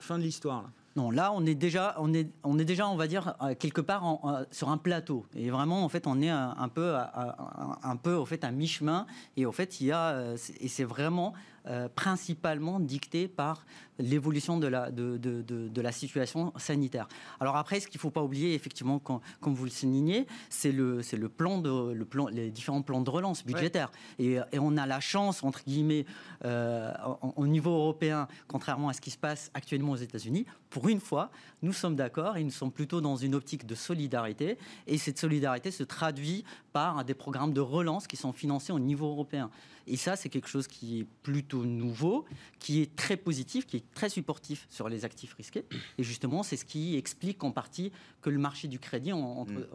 fin 0.00 0.18
de 0.18 0.24
l'histoire 0.24 0.70
là, 1.10 1.32
on 1.34 1.46
est 1.46 1.54
déjà, 1.54 1.94
on 1.98 2.12
est, 2.12 2.30
on 2.44 2.58
est 2.58 2.64
déjà, 2.64 2.88
on 2.88 2.96
va 2.96 3.06
dire, 3.06 3.34
euh, 3.42 3.54
quelque 3.54 3.80
part 3.80 4.46
sur 4.50 4.68
un 4.68 4.76
plateau. 4.76 5.26
Et 5.34 5.50
vraiment, 5.50 5.84
en 5.84 5.88
fait, 5.88 6.06
on 6.06 6.20
est 6.20 6.30
un, 6.30 6.68
peu, 6.68 6.94
un, 6.96 7.96
peu, 7.96 8.14
au 8.14 8.24
fait, 8.24 8.44
à 8.44 8.50
mi-chemin. 8.50 9.06
Et 9.36 9.46
au 9.46 9.52
fait, 9.52 9.80
il 9.80 9.88
y 9.88 9.92
a, 9.92 10.10
euh, 10.10 10.36
et 10.60 10.68
c'est 10.68 10.84
vraiment 10.84 11.32
euh, 11.66 11.88
principalement 11.94 12.80
dicté 12.80 13.28
par 13.28 13.66
l'évolution 13.98 14.58
de 14.58 14.66
la, 14.66 14.90
de, 14.90 15.16
de, 15.16 15.42
de, 15.42 15.80
la 15.80 15.92
situation 15.92 16.52
sanitaire. 16.56 17.08
Alors 17.40 17.56
après, 17.56 17.80
ce 17.80 17.88
qu'il 17.88 17.98
ne 17.98 18.02
faut 18.02 18.10
pas 18.10 18.22
oublier, 18.22 18.54
effectivement, 18.54 18.98
comme 18.98 19.20
vous 19.54 19.64
le 19.64 19.70
soulignez, 19.70 20.26
c'est 20.50 20.72
le, 20.72 21.00
le 21.12 21.28
plan 21.28 21.58
de, 21.58 21.92
le 21.92 22.04
plan, 22.04 22.28
les 22.28 22.50
différents 22.50 22.82
plans 22.82 23.00
de 23.00 23.10
relance 23.10 23.44
budgétaire. 23.44 23.90
Et, 24.18 24.38
et, 24.52 24.58
on 24.58 24.76
a 24.76 24.86
la 24.86 25.00
chance, 25.00 25.42
entre 25.42 25.62
guillemets, 25.64 26.06
euh, 26.44 26.92
au, 27.36 27.46
niveau 27.46 27.70
européen, 27.70 28.28
contrairement 28.46 28.88
à 28.88 28.92
ce 28.92 29.00
qui 29.00 29.10
se 29.10 29.18
passe 29.18 29.50
actuellement 29.54 29.92
aux 29.92 29.96
États-Unis, 29.96 30.46
pour 30.70 30.88
une 30.88 31.00
fois, 31.00 31.30
nous 31.62 31.72
sommes 31.72 31.96
d'accord 31.96 32.36
et 32.36 32.44
nous 32.44 32.50
sommes 32.50 32.72
plutôt 32.72 33.00
dans 33.00 33.16
une 33.16 33.34
optique 33.34 33.66
de 33.66 33.74
solidarité. 33.74 34.58
Et 34.86 34.98
cette 34.98 35.18
solidarité 35.18 35.70
se 35.70 35.82
traduit 35.82 36.44
par 36.72 37.04
des 37.04 37.14
programmes 37.14 37.52
de 37.52 37.60
relance 37.60 38.06
qui 38.06 38.16
sont 38.16 38.32
financés 38.32 38.72
au 38.72 38.78
niveau 38.78 39.06
européen. 39.06 39.50
Et 39.88 39.96
ça, 39.96 40.16
c'est 40.16 40.28
quelque 40.28 40.48
chose 40.48 40.68
qui 40.68 41.00
est 41.00 41.06
plutôt 41.22 41.64
nouveau, 41.64 42.26
qui 42.58 42.82
est 42.82 42.94
très 42.94 43.16
positif, 43.16 43.66
qui 43.66 43.78
est 43.78 43.87
très 43.94 44.08
supportif 44.08 44.66
sur 44.70 44.88
les 44.88 45.04
actifs 45.04 45.34
risqués. 45.34 45.64
Et 45.98 46.02
justement, 46.02 46.42
c'est 46.42 46.56
ce 46.56 46.64
qui 46.64 46.96
explique 46.96 47.42
en 47.44 47.50
partie 47.50 47.92
que 48.22 48.30
le 48.30 48.38
marché 48.38 48.68
du 48.68 48.78
crédit 48.78 49.12
mm. 49.12 49.16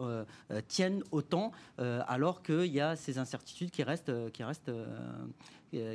euh, 0.00 0.24
euh, 0.50 0.60
tienne 0.66 1.02
autant, 1.10 1.52
euh, 1.78 2.02
alors 2.06 2.42
qu'il 2.42 2.66
y 2.66 2.80
a 2.80 2.96
ces 2.96 3.18
incertitudes 3.18 3.70
qui 3.70 3.82
restent, 3.82 4.12
qui 4.32 4.42
restent 4.42 4.70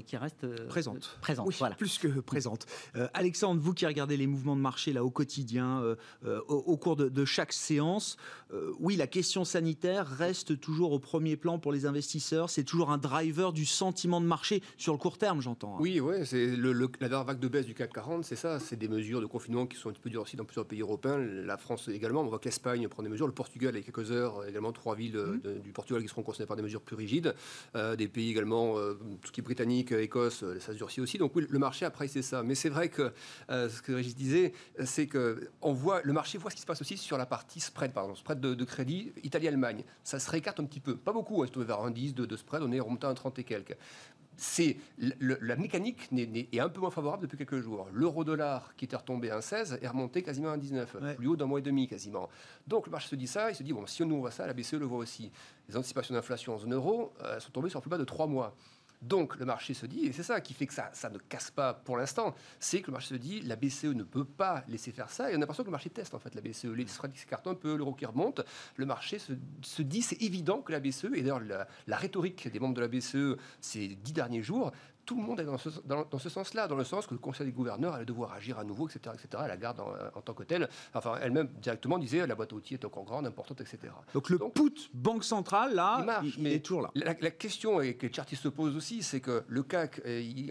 qui 0.05 0.17
reste 0.17 0.43
euh, 0.43 0.67
présente. 0.67 1.17
présente 1.21 1.48
oui, 1.48 1.55
voilà. 1.57 1.75
Plus 1.75 1.98
que 1.98 2.07
présente. 2.19 2.65
Euh, 2.95 3.07
Alexandre, 3.13 3.62
vous 3.62 3.74
qui 3.74 3.86
regardez 3.86 4.17
les 4.17 4.27
mouvements 4.27 4.55
de 4.55 4.62
marché 4.62 4.93
là 4.93 5.03
au 5.03 5.09
quotidien, 5.09 5.83
au, 6.48 6.77
cours 6.77 6.95
de, 6.95 7.25
chaque 7.25 7.53
séance, 7.53 8.17
oui, 8.79 8.95
la 8.95 9.07
question 9.07 9.45
sanitaire 9.45 10.07
reste 10.07 10.59
toujours 10.59 10.91
au 10.91 11.00
premier 11.00 11.38
plan 11.38 11.59
pour 11.59 11.71
les 11.71 11.86
investisseurs. 11.86 12.50
C'est 12.50 12.63
toujours 12.63 12.91
un 12.91 12.98
driver 12.98 13.53
du 13.53 13.65
sentiment 13.65 14.21
de 14.21 14.25
marché 14.25 14.62
sur 14.77 14.93
le 14.93 15.00
court 15.00 15.17
terme, 15.17 15.41
j'entends. 15.41 15.75
Hein. 15.75 15.79
Oui, 15.81 16.00
ouais, 16.00 16.25
c'est 16.25 16.48
le, 16.48 16.74
la 16.74 17.09
dernière 17.09 17.24
vague 17.24 17.39
de 17.39 17.48
baisse 17.48 17.65
du 17.65 17.74
CAC 17.74 17.93
40, 17.93 18.25
c'est 18.25 18.36
ça. 18.36 18.59
C'est 18.59 18.77
des 18.77 18.88
mesures 18.88 19.21
de 19.21 19.25
confinement 19.25 19.65
qui 19.65 19.77
sont 19.77 19.89
un 19.89 19.93
petit 19.93 20.01
peu 20.01 20.09
durcies 20.09 20.36
dans 20.36 20.45
plusieurs 20.45 20.65
pays 20.65 20.81
européens. 20.81 21.17
La 21.17 21.57
France 21.57 21.88
également. 21.88 22.21
On 22.21 22.27
voit 22.27 22.39
que 22.39 22.45
l'Espagne 22.45 22.88
prend 22.88 23.03
des 23.03 23.09
mesures. 23.09 23.27
Le 23.27 23.33
Portugal, 23.33 23.69
avec 23.69 23.86
quelques 23.86 24.12
heures, 24.12 24.45
également 24.45 24.71
trois 24.71 24.95
villes 24.95 25.17
mmh. 25.17 25.62
du 25.62 25.71
Portugal 25.71 26.01
qui 26.01 26.07
seront 26.07 26.24
concernées 26.24 26.48
par 26.48 26.57
des 26.57 26.63
mesures 26.63 26.81
plus 26.81 26.95
rigides. 26.95 27.33
des 27.98 28.07
pays 28.07 28.29
également, 28.29 28.75
tout 28.75 29.27
ce 29.27 29.31
qui 29.31 29.41
est 29.41 29.43
britannique 29.43 29.68
Écosse, 29.77 30.43
euh, 30.43 30.59
ça 30.59 30.73
se 30.73 30.77
durcit 30.77 31.01
aussi. 31.01 31.17
Donc 31.17 31.35
oui, 31.35 31.45
le 31.49 31.59
marché 31.59 31.85
après 31.85 32.07
c'est 32.07 32.21
ça. 32.21 32.43
Mais 32.43 32.55
c'est 32.55 32.69
vrai 32.69 32.89
que 32.89 33.13
euh, 33.49 33.69
ce 33.69 33.81
que 33.81 33.91
Régis 33.91 34.15
disait, 34.15 34.53
c'est 34.83 35.07
que 35.07 35.49
on 35.61 35.73
voit 35.73 36.01
le 36.03 36.13
marché 36.13 36.38
voit 36.38 36.51
ce 36.51 36.55
qui 36.55 36.61
se 36.61 36.67
passe 36.67 36.81
aussi 36.81 36.97
sur 36.97 37.17
la 37.17 37.25
partie 37.25 37.59
spread, 37.59 37.91
pardon, 37.93 38.15
spread 38.15 38.39
de, 38.39 38.63
crédit 38.65 39.13
Italie-Allemagne. 39.23 39.83
Ça 40.03 40.19
se 40.19 40.29
récarte 40.29 40.59
un 40.59 40.65
petit 40.65 40.79
peu, 40.79 40.95
pas 40.95 41.13
beaucoup. 41.13 41.43
Hein, 41.43 41.47
c'est 41.53 41.63
vers 41.63 41.81
un 41.81 41.91
10 41.91 42.13
de, 42.15 42.25
de, 42.25 42.38
spread, 42.38 42.63
on 42.63 42.71
est 42.71 42.79
remonté 42.79 43.07
à 43.07 43.09
un 43.09 43.13
30 43.13 43.39
et 43.39 43.43
quelques 43.43 43.77
c'est 44.39 44.77
la 45.19 45.55
mécanique 45.57 46.09
est, 46.13 46.59
un 46.59 46.69
peu 46.69 46.79
moins 46.79 46.91
favorable 46.91 47.23
depuis 47.23 47.38
quelques 47.38 47.59
jours. 47.59 47.88
L'euro-dollar 47.91 48.73
qui 48.77 48.85
était 48.85 48.95
retombé 48.95 49.29
à 49.29 49.39
1,16 49.39 49.79
est 49.81 49.88
remonté 49.88 50.23
quasiment 50.23 50.49
à 50.49 50.57
1,19, 50.57 51.15
plus 51.15 51.27
haut 51.27 51.35
d'un 51.35 51.45
mois 51.45 51.59
et 51.59 51.61
demi 51.61 51.88
quasiment. 51.88 52.29
Donc 52.65 52.85
le 52.85 52.91
marché 52.91 53.09
se 53.09 53.15
dit 53.15 53.27
ça, 53.27 53.51
il 53.51 53.55
se 53.55 53.63
dit 53.63 53.73
bon, 53.73 53.85
si 53.85 54.03
nous 54.05 54.19
voit 54.19 54.31
ça, 54.31 54.47
la 54.47 54.53
BCE 54.53 54.73
le 54.73 54.85
voit 54.85 54.99
aussi. 54.99 55.31
Les 55.67 55.75
anticipations 55.75 56.15
d'inflation 56.15 56.55
en 56.55 56.57
zone 56.57 56.73
euro 56.73 57.13
euh, 57.21 57.39
sont 57.39 57.51
tombées 57.51 57.69
sur 57.69 57.81
plus 57.81 57.89
bas 57.89 57.97
de 57.97 58.05
3 58.05 58.27
mois. 58.27 58.55
Donc 59.01 59.38
le 59.38 59.46
marché 59.46 59.74
se 59.74 59.86
dit, 59.86 60.06
et 60.06 60.12
c'est 60.12 60.24
ça 60.24 60.41
qui 60.41 60.53
fait 60.53 60.68
que 60.68 60.74
ça, 60.74 60.89
ça 60.94 61.10
ne 61.10 61.18
casse 61.18 61.51
pas 61.51 61.74
pour 61.74 61.96
l'instant, 61.96 62.36
c'est 62.60 62.82
que 62.82 62.88
le 62.88 62.94
marché 62.94 63.10
se 63.10 63.15
dit, 63.15 63.39
la 63.41 63.56
BCE 63.56 63.86
ne 63.86 64.03
peut 64.03 64.25
pas 64.25 64.63
laisser 64.68 64.91
faire 64.91 65.10
ça, 65.10 65.32
et 65.32 65.34
on 65.34 65.38
a 65.38 65.39
l'impression 65.39 65.63
que 65.63 65.70
le 65.70 65.74
marché 65.74 65.89
teste 65.89 66.13
en 66.13 66.20
fait 66.20 66.36
la 66.36 66.41
BCE. 66.41 66.65
Les 66.65 66.86
spreads 66.86 67.15
s'écartent 67.15 67.48
un 67.48 67.56
peu, 67.56 67.75
l'euro 67.75 67.94
qui 67.94 68.06
remonte, 68.06 68.41
le 68.75 68.86
marché 68.86 69.18
se, 69.20 69.82
dit, 69.82 70.01
c'est 70.01 70.22
évident 70.22 70.62
que 70.62 70.74
la 70.74 70.82
BCE, 70.82 71.06
et 71.15 71.22
d'ailleurs 71.22 71.39
la, 71.39 71.68
la, 71.88 71.98
rhétorique 71.98 72.51
des 72.51 72.60
membres 72.60 72.75
de 72.75 72.82
la 72.82 72.89
BCE 72.89 73.38
ces 73.62 73.88
dix 73.88 74.12
derniers 74.12 74.44
jours, 74.44 74.72
tout 75.09 75.15
le 75.15 75.23
monde 75.23 75.39
est 75.39 75.45
dans 75.45 75.57
ce, 75.57 75.69
dans, 75.85 76.19
ce 76.19 76.29
sens-là, 76.29 76.67
dans 76.67 76.75
le 76.75 76.83
sens 76.83 77.07
que 77.07 77.15
le 77.15 77.19
Conseil 77.19 77.47
des 77.47 77.51
gouverneurs 77.51 77.95
allait 77.95 78.05
devoir 78.05 78.31
agir 78.31 78.59
à 78.59 78.63
nouveau, 78.63 78.87
etc., 78.87 79.15
etc. 79.15 79.43
La 79.47 79.57
garde 79.57 79.79
en, 79.79 80.21
tant 80.21 80.35
que 80.35 80.43
telle, 80.43 80.69
enfin 80.93 81.15
elle-même 81.19 81.47
directement 81.59 81.97
disait 81.97 82.27
la 82.27 82.35
boîte 82.35 82.53
à 82.53 82.55
outils 82.55 82.75
est 82.75 82.85
encore 82.85 83.05
grande, 83.05 83.25
importante, 83.25 83.59
etc. 83.59 83.79
Donc 84.13 84.29
le 84.29 84.37
put 84.37 84.71
banque 84.93 85.23
centrale 85.23 85.73
là, 85.73 86.21
il, 86.23 86.35
mais 86.37 86.53
est 86.53 86.59
toujours 86.59 86.83
là. 86.83 86.91
La, 86.93 87.15
question 87.15 87.81
et 87.81 87.95
que 87.95 88.05
les 88.05 88.13
chartistes 88.13 88.43
se 88.43 88.49
posent 88.49 88.75
aussi, 88.75 89.01
c'est 89.01 89.19
que 89.19 89.43
le 89.47 89.63
CAC, 89.63 89.99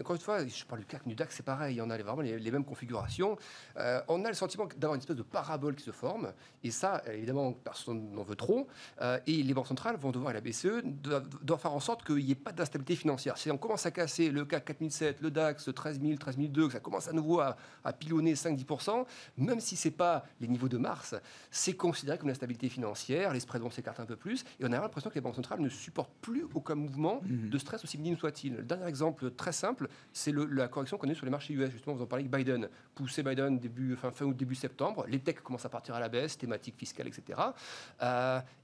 encore 0.01 0.17
une 0.17 0.21
fois, 0.21 0.45
je 0.45 0.65
parle 0.65 0.81
du 0.81 0.87
CAC, 0.87 1.07
du 1.07 1.15
DAX, 1.15 1.37
c'est 1.37 1.43
pareil, 1.43 1.79
on 1.81 1.89
a 1.89 1.97
vraiment 1.97 2.21
les, 2.21 2.51
mêmes 2.51 2.65
configurations. 2.65 3.37
Euh, 3.77 4.01
on 4.09 4.25
a 4.25 4.27
le 4.27 4.33
sentiment 4.33 4.67
d'avoir 4.75 4.95
une 4.95 4.99
espèce 4.99 5.15
de 5.15 5.23
parabole 5.23 5.75
qui 5.75 5.83
se 5.83 5.91
forme, 5.91 6.33
et 6.65 6.71
ça, 6.71 7.01
évidemment, 7.13 7.53
personne 7.53 8.11
n'en 8.11 8.23
veut 8.23 8.35
trop. 8.35 8.67
Euh, 9.01 9.19
et 9.25 9.41
les 9.41 9.53
banques 9.53 9.67
centrales 9.67 9.95
vont 9.95 10.11
devoir, 10.11 10.31
et 10.31 10.33
la 10.33 10.41
BCE, 10.41 10.83
doivent, 10.83 11.61
faire 11.61 11.73
en 11.73 11.79
sorte 11.79 12.05
qu'il 12.05 12.25
n'y 12.25 12.31
ait 12.31 12.35
pas 12.35 12.51
d'instabilité 12.51 12.97
financière. 12.97 13.37
Si 13.37 13.49
on 13.49 13.57
commence 13.57 13.85
à 13.85 13.91
casser 13.91 14.31
le 14.31 14.48
CAC 14.49 14.65
4007, 14.65 15.21
le 15.21 15.31
DAX 15.31 15.69
13000, 15.73 16.17
13002, 16.17 16.67
que 16.67 16.73
ça 16.73 16.79
commence 16.79 17.07
à 17.07 17.13
nouveau 17.13 17.39
à, 17.39 17.55
pilonner 17.97 18.33
5-10%, 18.33 19.05
même 19.37 19.59
si 19.59 19.75
ce 19.75 19.87
n'est 19.87 19.93
pas 19.93 20.25
les 20.41 20.47
niveaux 20.47 20.69
de 20.69 20.77
mars, 20.77 21.15
c'est 21.49 21.73
considéré 21.73 22.17
comme 22.17 22.27
la 22.27 22.35
stabilité 22.35 22.69
financière, 22.69 23.33
les 23.33 23.39
spreads 23.39 23.61
vont 23.61 23.69
s'écarter 23.69 24.01
un 24.01 24.05
peu 24.05 24.15
plus, 24.15 24.43
et 24.59 24.65
on 24.65 24.71
a 24.71 24.79
l'impression 24.79 25.09
que 25.09 25.15
les 25.15 25.21
banques 25.21 25.35
centrales 25.35 25.61
ne 25.61 25.69
supportent 25.69 26.13
plus 26.21 26.45
aucun 26.53 26.75
mouvement 26.75 27.21
mhm. 27.23 27.49
de 27.49 27.57
stress, 27.57 27.83
aussi 27.83 27.97
minime 27.97 28.17
soit-il. 28.17 28.55
Le 28.55 28.63
dernier 28.63 28.87
exemple 28.87 29.31
très 29.31 29.51
simple, 29.51 29.87
c'est 30.13 30.33
la 30.33 30.67
correction 30.67 30.97
qu'on 30.97 31.09
a 31.09 31.15
sur 31.15 31.25
les 31.25 31.31
marchés 31.31 31.53
US. 31.53 31.71
Justement, 31.71 31.95
vous 31.95 32.03
en 32.03 32.07
parlez 32.07 32.25
avec 32.25 32.45
Biden. 32.45 32.69
Poussé 32.95 33.23
Biden 33.23 33.59
début, 33.59 33.95
fin, 33.95 34.11
fin 34.11 34.25
août, 34.25 34.35
début 34.35 34.55
septembre, 34.55 35.05
les 35.07 35.19
techs 35.19 35.41
commencent 35.41 35.65
à 35.65 35.69
partir 35.69 35.95
à 35.95 35.99
la 35.99 36.09
baisse, 36.09 36.37
thématiques 36.37 36.75
fiscales, 36.77 37.07
etc. 37.07 37.39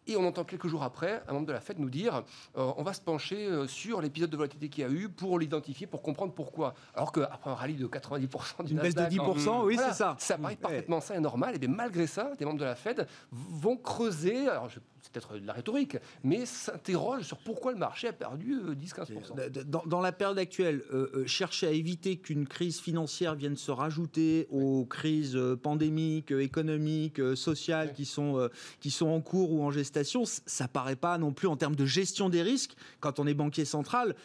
Et 0.08 0.16
on 0.18 0.26
entend 0.28 0.44
quelques 0.44 0.68
jours 0.68 0.84
après 0.84 1.24
un 1.28 1.34
membre 1.34 1.48
de 1.48 1.54
la 1.54 1.60
Fed 1.60 1.80
nous 1.80 1.90
dire 1.90 2.24
euh, 2.58 2.72
on 2.78 2.84
va 2.84 2.94
se 2.94 3.02
pencher 3.02 3.48
euh, 3.48 3.68
sur 3.68 4.02
l'épisode 4.02 4.30
de 4.30 4.38
volatilité 4.38 4.70
qu'il 4.70 4.84
y 4.84 4.88
a 4.88 4.90
eu 4.92 5.10
pour 5.10 5.40
l'identifier, 5.40 5.88
pour 5.88 6.02
comprendre 6.02 6.34
pourquoi. 6.34 6.74
Alors 6.94 7.12
qu'après 7.12 7.50
un 7.50 7.56
rallye 7.56 7.76
de 7.76 7.88
90% 7.88 8.66
du 8.66 8.74
Une 8.74 8.80
baisse 8.80 8.94
de 8.96 9.02
Nasdaq, 9.02 9.20
10%, 9.26 9.64
oui, 9.66 9.76
voilà, 9.76 9.92
c'est 9.92 9.98
ça. 9.98 10.16
Ça 10.20 10.38
paraît 10.38 10.56
parfaitement 10.56 11.02
sain 11.02 11.16
et 11.16 11.20
normal. 11.20 11.56
Et 11.56 11.58
bien 11.60 11.70
malgré 11.70 12.06
ça, 12.08 12.32
des 12.38 12.46
membres 12.46 12.60
de 12.60 12.66
la 12.66 12.76
Fed 12.76 13.08
vont 13.32 13.78
creuser. 13.78 14.48
Alors 14.48 14.70
je- 14.70 14.80
c'est 15.06 15.12
peut-être 15.12 15.40
de 15.40 15.46
la 15.46 15.54
rhétorique, 15.54 15.98
mais 16.24 16.46
s'interrogent 16.48 17.26
sur 17.26 17.38
pourquoi 17.38 17.72
le 17.72 17.78
marché 17.78 18.08
a 18.08 18.14
perdu 18.14 18.54
euh, 18.54 18.74
10-15%. 18.74 19.64
Dans, 19.66 19.84
dans 19.86 20.02
la 20.02 20.12
période 20.12 20.40
actuelle, 20.40 20.82
euh, 20.92 21.12
euh, 21.14 21.28
chercher 21.28 21.68
à 21.68 21.72
éviter 21.72 22.18
qu'une 22.18 22.48
crise 22.48 22.80
financière 22.80 23.36
vienne 23.36 23.56
se 23.56 23.70
rajouter 23.70 24.48
aux 24.50 24.86
crises 24.86 25.36
euh, 25.36 25.56
pandémiques, 25.56 26.32
euh, 26.32 26.42
économiques, 26.42 27.20
euh, 27.20 27.36
sociales 27.36 27.94
qui 27.94 28.06
sont, 28.06 28.40
euh, 28.40 28.50
qui 28.80 28.90
sont 28.90 29.08
en 29.08 29.22
cours 29.22 29.52
ou 29.52 29.64
en 29.64 29.70
gestation, 29.70 30.24
ça 30.26 30.68
paraît 30.68 30.96
pas 30.96 31.20
non 31.20 31.34
plus 31.34 31.48
en 31.48 31.56
termes 31.56 31.76
de 31.76 31.86
gestion 31.86 32.30
des 32.30 32.42
risques, 32.42 32.76
quand 33.00 33.20
on 33.20 33.28
est 33.28 33.36
banquier 33.36 33.66
central, 33.66 34.16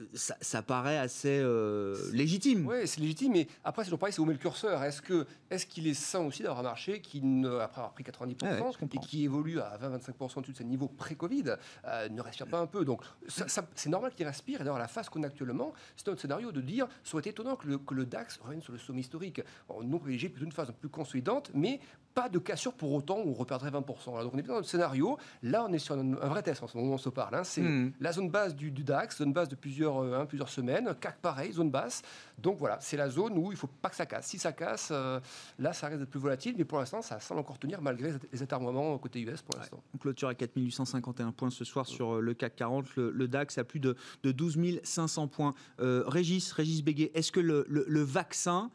euh, 0.00 0.04
ça, 0.14 0.36
ça 0.40 0.62
paraît 0.62 0.98
assez 0.98 1.38
euh, 1.40 1.96
légitime. 2.12 2.66
Oui, 2.66 2.86
c'est 2.86 3.00
légitime, 3.00 3.32
mais 3.34 3.46
après, 3.62 3.84
c'est 3.84 3.90
toujours 3.90 4.00
pareil, 4.00 4.12
c'est 4.12 4.20
où 4.20 4.24
met 4.24 4.32
le 4.32 4.38
curseur. 4.38 4.82
Est-ce 4.82 5.00
que 5.00 5.26
est-ce 5.50 5.66
qu'il 5.66 5.86
est 5.86 5.94
sain 5.94 6.20
aussi 6.20 6.42
d'avoir 6.42 6.60
un 6.60 6.64
marché 6.64 7.00
qui, 7.00 7.22
ne, 7.22 7.58
après 7.58 7.80
avoir 7.80 7.92
pris 7.92 8.02
90% 8.02 8.42
Ouais, 8.42 8.60
ouais, 8.60 8.70
je 8.80 8.84
et 8.94 8.98
qui 9.00 9.24
évolue 9.24 9.60
à 9.60 9.78
20-25% 9.78 10.23
au-dessus 10.40 10.52
de 10.52 10.56
ses 10.58 10.64
niveaux 10.64 10.88
pré-Covid, 10.88 11.56
euh, 11.86 12.08
ne 12.08 12.20
respire 12.20 12.46
pas 12.46 12.58
un 12.58 12.66
peu 12.66 12.84
Donc, 12.84 13.02
ça- 13.28 13.48
ça- 13.48 13.66
c'est 13.74 13.88
normal 13.90 14.12
qu'il 14.14 14.26
respire. 14.26 14.60
Et 14.60 14.64
d'ailleurs, 14.64 14.78
la 14.78 14.88
phase 14.88 15.08
qu'on 15.08 15.22
a 15.22 15.26
actuellement, 15.26 15.72
c'est 15.96 16.06
notre 16.06 16.20
scénario 16.20 16.52
de 16.52 16.60
dire 16.60 16.86
ça 17.02 17.14
aurait 17.14 17.20
été 17.20 17.30
étonnant 17.30 17.56
que 17.56 17.66
le, 17.66 17.78
que 17.78 17.94
le 17.94 18.06
DAX 18.06 18.38
revienne 18.42 18.62
sur 18.62 18.72
le 18.72 18.78
sommet 18.78 19.00
historique. 19.00 19.42
Bon, 19.68 19.82
non 19.82 19.98
privilégié, 19.98 20.28
plutôt 20.28 20.46
une 20.46 20.52
phase 20.52 20.72
plus 20.80 20.88
consolidante, 20.88 21.50
mais 21.54 21.80
pas 22.14 22.28
de 22.28 22.38
cassure 22.38 22.72
pour 22.74 22.92
autant 22.92 23.18
où 23.18 23.30
on 23.30 23.34
reperdrait 23.34 23.70
20%. 23.70 24.12
Voilà, 24.12 24.22
donc, 24.24 24.34
on 24.34 24.38
est 24.38 24.42
dans 24.42 24.54
notre 24.54 24.68
scénario. 24.68 25.18
Là, 25.42 25.64
on 25.68 25.72
est 25.72 25.80
sur 25.80 25.96
un, 25.96 26.12
un 26.12 26.28
vrai 26.28 26.42
test 26.44 26.62
en 26.62 26.68
ce 26.68 26.76
moment 26.76 26.92
où 26.92 26.94
on 26.94 26.98
se 26.98 27.08
parle. 27.08 27.34
hein. 27.34 27.42
C'est 27.42 27.60
Mhm. 27.62 27.92
la 27.98 28.12
zone 28.12 28.30
basse 28.30 28.54
du, 28.54 28.70
du 28.70 28.84
DAX, 28.84 29.18
zone 29.18 29.32
basse 29.32 29.48
de 29.48 29.56
plusieurs, 29.56 30.00
euh, 30.00 30.20
hein, 30.20 30.26
plusieurs 30.26 30.48
semaines, 30.48 30.94
CAC 31.00 31.18
pareil, 31.20 31.52
zone 31.52 31.70
basse. 31.70 32.02
Donc 32.38 32.58
voilà, 32.58 32.78
c'est 32.80 32.96
la 32.96 33.08
zone 33.08 33.36
où 33.36 33.46
il 33.50 33.54
ne 33.54 33.56
faut 33.58 33.66
pas 33.66 33.88
que 33.90 33.96
ça 33.96 34.06
casse. 34.06 34.26
Si 34.26 34.38
ça 34.38 34.52
casse, 34.52 34.90
euh, 34.92 35.18
là, 35.58 35.72
ça 35.72 35.88
risque 35.88 35.98
d'être 36.00 36.10
plus 36.10 36.20
volatile, 36.20 36.54
mais 36.56 36.64
pour 36.64 36.78
l'instant, 36.78 37.02
ça 37.02 37.18
semble 37.18 37.40
encore 37.40 37.58
tenir 37.58 37.82
malgré 37.82 38.12
les- 38.32 38.42
atermoiements 38.42 38.96
côté 38.98 39.20
US 39.20 39.42
pour 39.42 39.56
l'instant. 39.58 39.82
On 39.94 39.98
clôture 40.14 40.28
à 40.28 40.34
4851 40.34 41.32
points 41.32 41.50
ce 41.50 41.64
soir 41.64 41.86
sur 41.86 42.16
euh, 42.16 42.20
le 42.20 42.34
CAC 42.34 42.56
40, 42.56 42.96
le, 42.96 43.28
DAX 43.28 43.58
à 43.58 43.64
plus 43.64 43.80
de, 43.80 43.96
de 44.22 44.32
12 44.32 44.80
500 44.82 45.28
points. 45.28 45.54
Euh, 45.80 46.04
Régis, 46.06 46.52
Régis 46.52 46.82
Béguet, 46.82 47.10
est-ce 47.14 47.32
que 47.32 47.40
le 47.40 48.02
vaccin 48.02 48.70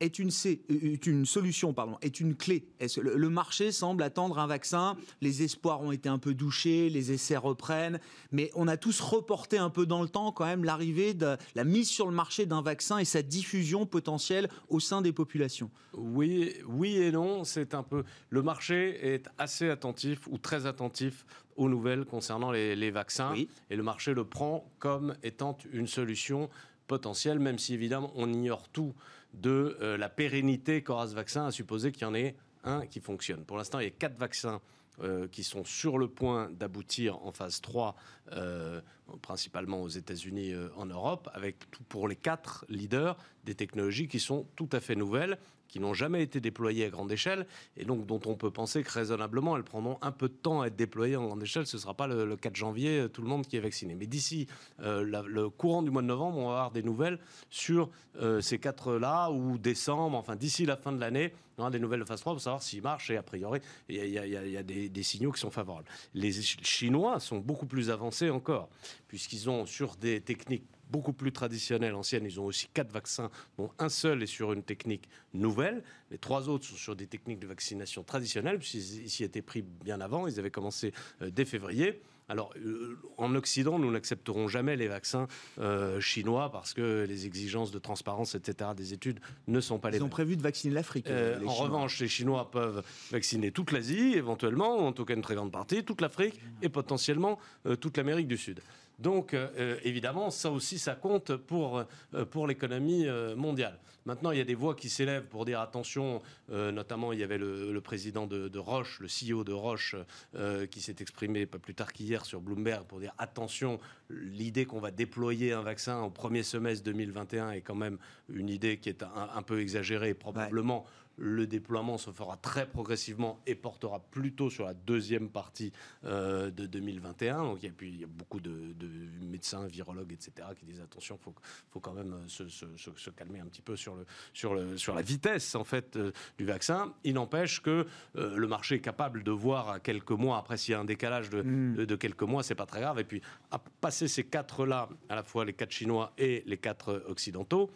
est 0.00 0.18
une, 0.18 0.30
c- 0.30 0.60
est 0.68 1.06
une 1.06 1.24
solution, 1.24 1.72
pardon, 1.72 1.96
est 2.02 2.20
une 2.20 2.34
clé 2.36 2.68
le, 3.00 3.16
le 3.16 3.30
marché 3.30 3.72
semble 3.72 4.02
attendre 4.02 4.38
un 4.38 4.46
vaccin 4.46 4.96
Les 5.20 5.42
espoirs 5.42 5.80
ont 5.80 5.92
été 5.92 6.08
un 6.08 6.18
peu 6.18 6.34
douchés, 6.34 6.90
les 6.90 7.12
essais 7.12 7.36
reprennent, 7.36 7.98
mais 8.30 8.50
on 8.54 8.68
a 8.68 8.76
tous 8.76 9.00
reporté 9.00 9.56
un 9.58 9.70
peu 9.70 9.86
dans 9.86 10.02
le 10.02 10.08
temps 10.08 10.32
quand 10.32 10.44
même 10.44 10.64
l'arrivée 10.64 11.14
de 11.14 11.36
la 11.54 11.64
mise 11.64 11.88
sur 11.88 12.06
le 12.06 12.12
marché 12.12 12.44
d'un 12.46 12.62
vaccin 12.62 12.98
et 12.98 13.04
sa 13.04 13.22
diffusion 13.22 13.86
potentielle 13.86 14.48
au 14.68 14.80
sein 14.80 15.00
des 15.00 15.12
populations. 15.12 15.70
Oui, 15.94 16.52
oui 16.66 16.96
et 16.96 17.10
non. 17.10 17.44
C'est 17.44 17.74
un 17.74 17.82
peu. 17.82 18.04
Le 18.28 18.42
marché 18.42 18.98
est 19.14 19.26
assez 19.38 19.70
attentif 19.70 20.26
ou 20.28 20.36
très 20.36 20.66
attentif 20.66 21.24
aux 21.56 21.68
nouvelles 21.70 22.04
concernant 22.04 22.50
les, 22.50 22.76
les 22.76 22.90
vaccins. 22.90 23.32
Oui. 23.32 23.48
Et 23.70 23.76
le 23.76 23.82
marché 23.82 24.12
le 24.12 24.24
prend 24.24 24.70
comme 24.78 25.14
étant 25.22 25.56
une 25.72 25.86
solution 25.86 26.50
potentielle, 26.86 27.38
même 27.38 27.58
si 27.58 27.74
évidemment 27.74 28.12
on 28.14 28.32
ignore 28.32 28.68
tout 28.68 28.94
de 29.36 29.76
euh, 29.80 29.96
la 29.96 30.08
pérennité 30.08 30.82
qu'aura 30.82 31.06
ce 31.06 31.14
vaccin, 31.14 31.46
à 31.46 31.50
supposer 31.50 31.92
qu'il 31.92 32.02
y 32.02 32.04
en 32.06 32.14
ait 32.14 32.34
un 32.64 32.86
qui 32.86 33.00
fonctionne. 33.00 33.44
Pour 33.44 33.56
l'instant, 33.56 33.78
il 33.78 33.84
y 33.84 33.88
a 33.88 33.90
quatre 33.90 34.18
vaccins 34.18 34.60
euh, 35.02 35.28
qui 35.28 35.44
sont 35.44 35.62
sur 35.62 35.98
le 35.98 36.08
point 36.08 36.50
d'aboutir 36.50 37.22
en 37.22 37.30
phase 37.30 37.60
3, 37.60 37.94
euh, 38.32 38.80
principalement 39.20 39.82
aux 39.82 39.88
États-Unis, 39.88 40.52
euh, 40.52 40.70
en 40.74 40.86
Europe, 40.86 41.28
avec 41.34 41.66
pour 41.90 42.08
les 42.08 42.16
quatre 42.16 42.64
leaders 42.70 43.14
des 43.44 43.54
technologies 43.54 44.08
qui 44.08 44.20
sont 44.20 44.46
tout 44.56 44.70
à 44.72 44.80
fait 44.80 44.94
nouvelles, 44.94 45.36
qui 45.68 45.80
n'ont 45.80 45.94
jamais 45.94 46.22
été 46.22 46.40
déployées 46.40 46.84
à 46.86 46.90
grande 46.90 47.10
échelle, 47.12 47.46
et 47.76 47.84
donc 47.84 48.06
dont 48.06 48.20
on 48.26 48.34
peut 48.36 48.50
penser 48.50 48.82
que 48.82 48.90
raisonnablement 48.90 49.56
elles 49.56 49.64
prendront 49.64 49.98
un 50.02 50.12
peu 50.12 50.28
de 50.28 50.34
temps 50.34 50.60
à 50.62 50.66
être 50.68 50.76
déployées 50.76 51.16
en 51.16 51.26
grande 51.26 51.42
échelle. 51.42 51.66
Ce 51.66 51.76
ne 51.76 51.80
sera 51.80 51.94
pas 51.94 52.06
le, 52.06 52.24
le 52.24 52.36
4 52.36 52.54
janvier 52.56 53.00
euh, 53.00 53.08
tout 53.08 53.22
le 53.22 53.28
monde 53.28 53.46
qui 53.46 53.56
est 53.56 53.60
vacciné. 53.60 53.94
Mais 53.94 54.06
d'ici 54.06 54.46
euh, 54.80 55.02
le 55.26 55.48
courant 55.50 55.82
du 55.82 55.90
mois 55.90 56.02
de 56.02 56.06
novembre, 56.06 56.38
on 56.38 56.46
va 56.48 56.52
avoir 56.52 56.70
des 56.70 56.82
nouvelles 56.82 57.18
sur 57.50 57.90
euh, 58.20 58.40
ces 58.40 58.58
quatre-là, 58.58 59.30
ou 59.30 59.58
décembre, 59.58 60.16
enfin 60.16 60.36
d'ici 60.36 60.64
la 60.66 60.76
fin 60.76 60.92
de 60.92 61.00
l'année, 61.00 61.32
on 61.58 61.62
aura 61.62 61.70
des 61.70 61.78
nouvelles 61.78 62.00
de 62.00 62.04
phase 62.04 62.20
3 62.20 62.34
pour 62.34 62.40
savoir 62.42 62.62
s'ils 62.62 62.82
marchent, 62.82 63.10
et 63.10 63.16
a 63.16 63.22
priori, 63.22 63.60
il 63.88 63.96
y 63.96 64.18
a, 64.56 64.62
des, 64.62 64.88
des 64.88 65.02
signaux 65.02 65.32
qui 65.32 65.40
sont 65.40 65.50
favorables. 65.50 65.86
Les 66.14 66.32
Ch- 66.32 66.58
Chinois 66.62 67.18
sont 67.20 67.38
beaucoup 67.38 67.66
plus 67.66 67.90
avancés 67.90 68.30
encore, 68.30 68.68
puisqu'ils 69.08 69.48
ont 69.48 69.64
sur 69.66 69.96
des 69.96 70.20
techniques 70.20 70.64
beaucoup 70.90 71.12
plus 71.12 71.32
traditionnelles, 71.32 71.94
anciennes, 71.94 72.24
ils 72.24 72.40
ont 72.40 72.44
aussi 72.44 72.68
quatre 72.72 72.92
vaccins, 72.92 73.30
dont 73.58 73.70
un 73.78 73.88
seul 73.88 74.22
est 74.22 74.26
sur 74.26 74.52
une 74.52 74.62
technique 74.62 75.08
nouvelle. 75.34 75.82
Les 76.10 76.18
trois 76.18 76.48
autres 76.48 76.64
sont 76.64 76.76
sur 76.76 76.96
des 76.96 77.06
techniques 77.06 77.40
de 77.40 77.46
vaccination 77.46 78.02
traditionnelles, 78.02 78.58
puisqu'ils 78.58 79.10
s'y 79.10 79.24
étaient 79.24 79.42
pris 79.42 79.62
bien 79.62 80.00
avant, 80.00 80.26
ils 80.26 80.38
avaient 80.38 80.50
commencé 80.50 80.92
euh, 81.22 81.30
dès 81.30 81.44
février. 81.44 82.00
Alors, 82.28 82.52
euh, 82.56 82.98
en 83.18 83.34
Occident, 83.36 83.78
nous 83.78 83.90
n'accepterons 83.90 84.48
jamais 84.48 84.76
les 84.76 84.88
vaccins 84.88 85.28
euh, 85.60 86.00
chinois 86.00 86.50
parce 86.50 86.74
que 86.74 87.04
les 87.08 87.24
exigences 87.26 87.70
de 87.70 87.78
transparence, 87.78 88.34
etc., 88.34 88.70
des 88.76 88.92
études 88.92 89.20
ne 89.46 89.60
sont 89.60 89.78
pas 89.78 89.90
les 89.90 89.98
Ils 89.98 90.00
ont 90.00 90.06
mêmes. 90.06 90.10
prévu 90.10 90.36
de 90.36 90.42
vacciner 90.42 90.74
l'Afrique. 90.74 91.06
Euh, 91.08 91.36
en 91.36 91.38
Chinois. 91.38 91.54
revanche, 91.54 92.00
les 92.00 92.08
Chinois 92.08 92.50
peuvent 92.50 92.82
vacciner 93.12 93.52
toute 93.52 93.70
l'Asie, 93.70 94.14
éventuellement, 94.14 94.76
ou 94.78 94.86
en 94.86 94.92
tout 94.92 95.04
cas 95.04 95.14
une 95.14 95.22
très 95.22 95.36
grande 95.36 95.52
partie, 95.52 95.84
toute 95.84 96.00
l'Afrique 96.00 96.40
et 96.62 96.68
potentiellement 96.68 97.38
toute 97.80 97.96
l'Amérique 97.96 98.26
du 98.28 98.36
Sud. 98.36 98.60
Donc, 98.98 99.34
euh, 99.34 99.48
euh, 99.58 99.78
évidemment, 99.84 100.30
ça 100.30 100.50
aussi, 100.50 100.78
ça 100.78 100.94
compte 100.94 101.36
pour, 101.36 101.78
euh, 102.14 102.24
pour 102.24 102.46
l'économie 102.46 103.06
mondiale. 103.36 103.78
Maintenant, 104.06 104.30
il 104.30 104.38
y 104.38 104.40
a 104.40 104.44
des 104.44 104.54
voix 104.54 104.76
qui 104.76 104.88
s'élèvent 104.88 105.26
pour 105.26 105.44
dire 105.44 105.60
attention, 105.60 106.22
euh, 106.52 106.70
notamment 106.70 107.12
il 107.12 107.18
y 107.18 107.24
avait 107.24 107.38
le, 107.38 107.72
le 107.72 107.80
président 107.80 108.28
de, 108.28 108.46
de 108.46 108.58
Roche, 108.60 109.00
le 109.00 109.08
CEO 109.08 109.42
de 109.42 109.52
Roche, 109.52 109.96
euh, 110.36 110.66
qui 110.66 110.80
s'est 110.80 110.94
exprimé 111.00 111.44
pas 111.44 111.58
plus 111.58 111.74
tard 111.74 111.92
qu'hier 111.92 112.24
sur 112.24 112.40
Bloomberg 112.40 112.86
pour 112.86 113.00
dire 113.00 113.12
attention, 113.18 113.80
l'idée 114.08 114.64
qu'on 114.64 114.78
va 114.78 114.92
déployer 114.92 115.52
un 115.52 115.62
vaccin 115.62 116.02
au 116.02 116.10
premier 116.10 116.44
semestre 116.44 116.84
2021 116.84 117.50
est 117.50 117.62
quand 117.62 117.74
même 117.74 117.98
une 118.28 118.48
idée 118.48 118.78
qui 118.78 118.88
est 118.90 119.02
un, 119.02 119.28
un 119.34 119.42
peu 119.42 119.60
exagérée. 119.60 120.14
Probablement, 120.14 120.86
le 121.18 121.46
déploiement 121.46 121.98
se 121.98 122.10
fera 122.10 122.36
très 122.36 122.66
progressivement 122.68 123.40
et 123.46 123.54
portera 123.54 124.00
plutôt 124.10 124.50
sur 124.50 124.64
la 124.66 124.74
deuxième 124.74 125.28
partie 125.30 125.72
euh, 126.04 126.50
de 126.50 126.66
2021. 126.66 127.42
Donc, 127.42 127.58
il 127.62 127.66
y 127.66 127.68
a, 127.68 127.72
puis, 127.72 127.88
il 127.90 128.00
y 128.00 128.04
a 128.04 128.08
beaucoup 128.08 128.40
de, 128.40 128.72
de 128.74 128.88
médecins, 129.22 129.66
virologues, 129.66 130.12
etc., 130.12 130.48
qui 130.58 130.66
disent 130.66 130.80
attention, 130.80 131.18
il 131.20 131.24
faut, 131.24 131.34
faut 131.70 131.80
quand 131.80 131.92
même 131.94 132.12
euh, 132.12 132.28
se, 132.28 132.48
se- 132.48 132.76
se- 132.76 132.90
se 132.96 133.10
calmer 133.10 133.40
un 133.40 133.46
petit 133.46 133.62
peu 133.62 133.76
sur, 133.76 133.94
le, 133.96 134.04
sur, 134.32 134.54
le, 134.54 134.76
sur 134.76 134.94
la 134.94 135.02
vitesse 135.02 135.54
en 135.54 135.64
fait 135.64 135.96
euh, 135.96 136.12
du 136.38 136.44
vaccin. 136.44 136.92
Il 137.04 137.14
n'empêche 137.14 137.62
que 137.62 137.86
euh, 138.16 138.36
le 138.36 138.46
marché 138.46 138.76
est 138.76 138.80
capable 138.80 139.22
de 139.22 139.30
voir 139.30 139.70
à 139.70 139.80
quelques 139.80 140.10
mois, 140.12 140.38
après 140.38 140.56
s'il 140.56 140.72
y 140.72 140.74
a 140.74 140.80
un 140.80 140.84
décalage 140.84 141.30
de, 141.30 141.42
de, 141.42 141.84
de 141.84 141.96
quelques 141.96 142.22
mois, 142.22 142.42
c'est 142.42 142.54
pas 142.54 142.66
très 142.66 142.80
grave. 142.80 142.98
Et 142.98 143.04
puis, 143.04 143.22
à 143.50 143.58
passer 143.58 144.08
ces 144.08 144.24
quatre-là, 144.24 144.88
à 145.08 145.14
la 145.14 145.22
fois 145.22 145.44
les 145.44 145.52
quatre 145.54 145.70
chinois 145.72 146.12
et 146.18 146.42
les 146.46 146.58
quatre 146.58 147.02
occidentaux, 147.08 147.70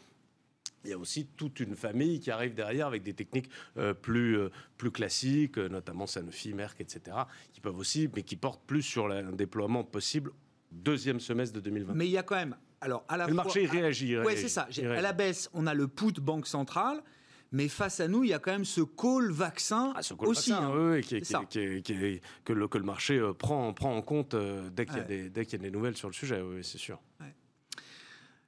il 0.84 0.90
y 0.90 0.92
a 0.92 0.98
aussi 0.98 1.26
toute 1.36 1.60
une 1.60 1.74
famille 1.76 2.20
qui 2.20 2.30
arrive 2.30 2.54
derrière 2.54 2.86
avec 2.86 3.02
des 3.02 3.14
techniques 3.14 3.50
euh, 3.76 3.92
plus, 3.94 4.38
euh, 4.38 4.48
plus 4.76 4.90
classiques, 4.90 5.58
euh, 5.58 5.68
notamment 5.68 6.06
Sanofi, 6.06 6.54
Merck, 6.54 6.80
etc., 6.80 7.16
qui 7.52 7.60
peuvent 7.60 7.76
aussi, 7.78 8.08
mais 8.14 8.22
qui 8.22 8.36
portent 8.36 8.64
plus 8.66 8.82
sur 8.82 9.08
la- 9.08 9.18
un 9.26 9.32
déploiement 9.32 9.84
possible 9.84 10.32
deuxième 10.72 11.20
semestre 11.20 11.54
de 11.54 11.60
2020. 11.60 11.94
Mais 11.94 12.06
il 12.06 12.12
y 12.12 12.18
a 12.18 12.22
quand 12.22 12.36
même. 12.36 12.56
Alors, 12.80 13.04
à 13.08 13.16
la 13.18 13.26
le 13.26 13.34
fois- 13.34 13.44
marché 13.44 13.66
réagit. 13.66 14.16
Oui, 14.18 14.32
c'est 14.36 14.48
ça. 14.48 14.68
À 14.82 15.00
la 15.02 15.12
baisse, 15.12 15.50
on 15.52 15.66
a 15.66 15.74
le 15.74 15.86
put 15.86 16.12
banque 16.20 16.46
centrale, 16.46 17.02
mais 17.52 17.68
face 17.68 18.00
à 18.00 18.08
nous, 18.08 18.24
il 18.24 18.30
y 18.30 18.32
a 18.32 18.38
quand 18.38 18.52
même 18.52 18.64
ce 18.64 18.80
call 18.80 19.30
vaccin 19.32 19.92
Ah, 19.96 20.02
ce 20.02 20.14
call 20.14 20.28
aussi. 20.28 20.50
vaccin, 20.50 20.64
hein. 20.68 20.72
oui, 20.74 20.92
oui, 20.96 21.00
qui 21.02 21.16
est- 21.16 21.18
C'est 21.18 21.24
qui 21.24 21.32
ça. 21.32 21.40
est- 21.42 21.46
qui 21.48 21.58
est- 21.58 21.82
qui 21.82 21.92
est- 21.92 22.20
que, 22.44 22.52
le, 22.54 22.68
que 22.68 22.78
le 22.78 22.84
marché 22.84 23.18
euh, 23.18 23.34
prend, 23.34 23.74
prend 23.74 23.94
en 23.94 24.00
compte 24.00 24.34
dès 24.72 24.86
qu'il 24.86 24.94
y, 24.94 24.98
a 24.98 25.02
Ouais. 25.02 25.06
des- 25.08 25.28
dès 25.30 25.44
qu'il 25.44 25.60
y 25.60 25.62
a 25.62 25.64
des 25.68 25.70
nouvelles 25.70 25.96
sur 25.96 26.08
le 26.08 26.14
sujet, 26.14 26.40
oui, 26.40 26.60
c'est 26.64 26.78
sûr. 26.78 26.98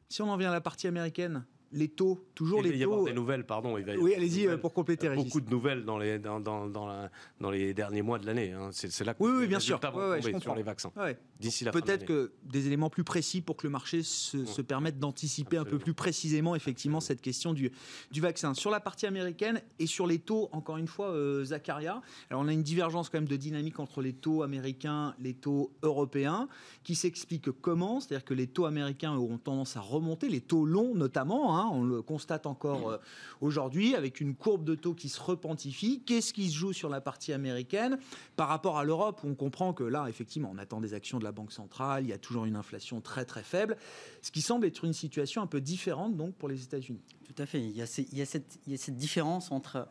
Si 0.09 0.21
on 0.23 0.29
en 0.31 0.37
vient 0.37 0.51
à 0.51 0.53
la 0.53 0.61
partie 0.61 0.87
américaine, 0.87 1.45
les 1.73 1.89
taux, 1.89 2.27
toujours 2.35 2.61
il 2.61 2.67
va 2.67 2.73
les 2.73 2.79
y 2.79 2.85
avoir 2.85 3.01
taux. 3.01 3.07
des 3.07 3.13
nouvelles, 3.15 3.45
pardon. 3.47 3.79
Il 3.79 3.85
va 3.85 3.93
y 3.95 3.97
Oui, 3.97 4.01
avoir 4.01 4.09
des 4.11 4.15
allez-y 4.17 4.41
euh, 4.41 4.45
nouvelles. 4.45 4.61
pour 4.61 4.73
compléter, 4.75 5.09
Régis. 5.09 5.25
Beaucoup 5.25 5.41
de 5.41 5.51
nouvelles 5.51 5.85
dans 5.85 5.99
les, 5.99 6.19
dans, 6.19 6.39
dans, 6.41 6.67
dans, 6.67 6.87
la- 6.87 7.11
dans 7.41 7.51
les 7.51 7.73
derniers 7.75 8.03
mois 8.03 8.19
de 8.19 8.27
l'année. 8.27 8.53
hein. 8.53 8.69
C'est 8.73 9.05
là 9.05 9.15
que 9.15 9.23
Oui, 9.23 9.31
oui, 9.35 9.41
les 9.43 9.47
bien 9.49 9.61
sûr. 9.61 9.81
vont 9.83 9.99
Ouais, 9.99 10.21
ouais, 10.23 10.41
sur 10.41 10.55
les 10.55 10.63
vaccins. 10.63 10.93
Ouais. 10.97 11.19
D'ici 11.41 11.65
la 11.65 11.73
Peut-être 11.73 12.05
que 12.05 12.33
des 12.45 12.67
éléments 12.67 12.91
plus 12.91 13.05
précis 13.05 13.41
pour 13.41 13.57
que 13.57 13.67
le 13.67 13.71
marché 13.71 14.03
se, 14.03 14.45
se 14.45 14.63
permette 14.63 14.99
d'anticiper 14.99 15.57
un 15.57 15.65
peu 15.65 15.79
plus 15.79 15.95
précisément 15.95 16.55
effectivement 16.55 17.01
cette 17.01 17.21
question 17.21 17.53
du, 17.53 17.73
du 18.11 18.21
vaccin. 18.21 18.55
Sur 18.55 18.71
la 18.71 18.81
partie 18.81 19.07
américaine 19.07 19.61
et 19.79 19.87
sur 19.87 20.07
les 20.07 20.19
taux, 20.19 20.49
encore 20.53 20.77
une 20.77 20.87
fois, 20.87 21.11
euh, 21.11 21.45
Zacharia, 21.45 22.01
alors 22.31 22.43
on 22.43 22.49
a 22.49 22.53
une 22.53 22.63
divergence 22.63 23.09
quand 23.09 23.19
même 23.19 23.29
de 23.29 23.37
dynamique 23.37 23.81
entre 23.81 24.03
les 24.03 24.13
taux 24.13 24.43
américains, 24.43 25.15
les 25.19 25.35
taux 25.35 25.73
européens, 25.83 26.49
qui 26.85 26.95
s'explique 26.95 27.51
comment? 27.51 28.01
C'est-à-dire 28.01 28.25
que 28.25 28.35
les 28.35 28.47
taux 28.47 28.67
américains 28.67 29.15
auront 29.17 29.39
tendance 29.39 29.77
à 29.77 29.81
remonter, 29.81 30.29
les 30.29 30.41
taux 30.41 30.65
longs 30.65 30.95
notamment, 30.95 31.57
hein, 31.59 31.62
Hein. 31.63 31.71
on 31.73 31.83
le 31.83 32.03
constate 32.03 32.47
encore 32.47 32.91
euh, 32.91 32.99
aujourd'hui 33.41 33.95
avec 33.95 34.21
une 34.21 34.35
courbe 34.35 34.65
de 34.65 34.75
taux 34.75 34.95
qui 34.95 35.09
se 35.09 35.21
repentifie. 35.21 36.03
Qu'est-ce 36.05 36.33
qui 36.33 36.51
se 36.51 36.57
joue 36.57 36.73
sur 36.73 36.89
la 36.89 37.01
partie 37.01 37.33
américaine? 37.33 37.99
Par 38.37 38.49
rapport 38.49 38.79
à 38.79 38.85
l'Europe 38.85 39.21
où 39.23 39.29
on 39.29 39.35
comprend 39.35 39.73
que 39.73 39.85
là, 39.85 40.07
effectivement, 40.09 40.51
on 40.53 40.59
attend 40.59 40.81
des 40.81 40.95
actions 40.95 41.19
de 41.19 41.25
la 41.25 41.33
Banque 41.33 41.53
centrale, 41.53 42.05
il 42.05 42.09
y 42.09 42.13
a 42.13 42.19
toujours 42.19 42.45
une 42.45 42.57
inflation 42.57 43.01
très 43.01 43.25
très 43.25 43.43
faible, 43.43 43.77
ce 44.21 44.31
qui 44.31 44.43
semble 44.43 44.67
être 44.67 44.85
une 44.85 44.93
situation 44.93 45.43
un 45.43 45.47
peu 45.47 45.61
différente 45.61 46.17
donc 46.17 46.35
pour 46.35 46.49
les 46.49 46.63
États-Unis. 46.63 47.03
Tout 47.25 47.43
à 47.43 47.47
fait. 47.47 47.61
Il 47.61 47.77
y 47.77 47.83
a, 47.83 47.87
cette, 47.87 48.97
différence 48.97 49.51
entre, 49.53 49.89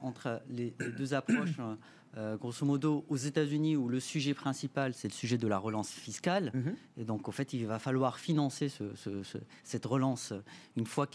les, 0.49 0.73
les 0.79 0.91
deux 0.91 1.13
approches. 1.13 1.57
Euh, 2.17 2.35
grosso 2.35 2.65
modo, 2.65 3.05
aux 3.07 3.15
États-Unis, 3.15 3.77
où 3.77 3.87
le 3.87 4.01
sujet 4.01 4.33
principal, 4.33 4.93
c'est 4.93 5.07
le 5.07 5.13
sujet 5.13 5.37
de 5.37 5.47
la 5.47 5.57
relance 5.57 5.89
fiscale. 5.89 6.51
Mhm. 6.53 6.75
Et 6.97 7.05
donc, 7.05 7.29
en 7.29 7.31
fait, 7.31 7.53
il 7.53 7.65
va 7.65 7.79
falloir 7.79 8.19
financer 8.19 8.69
cette 9.63 9.85
relance 9.85 10.33
une 10.75 10.85
fois, 10.85 11.07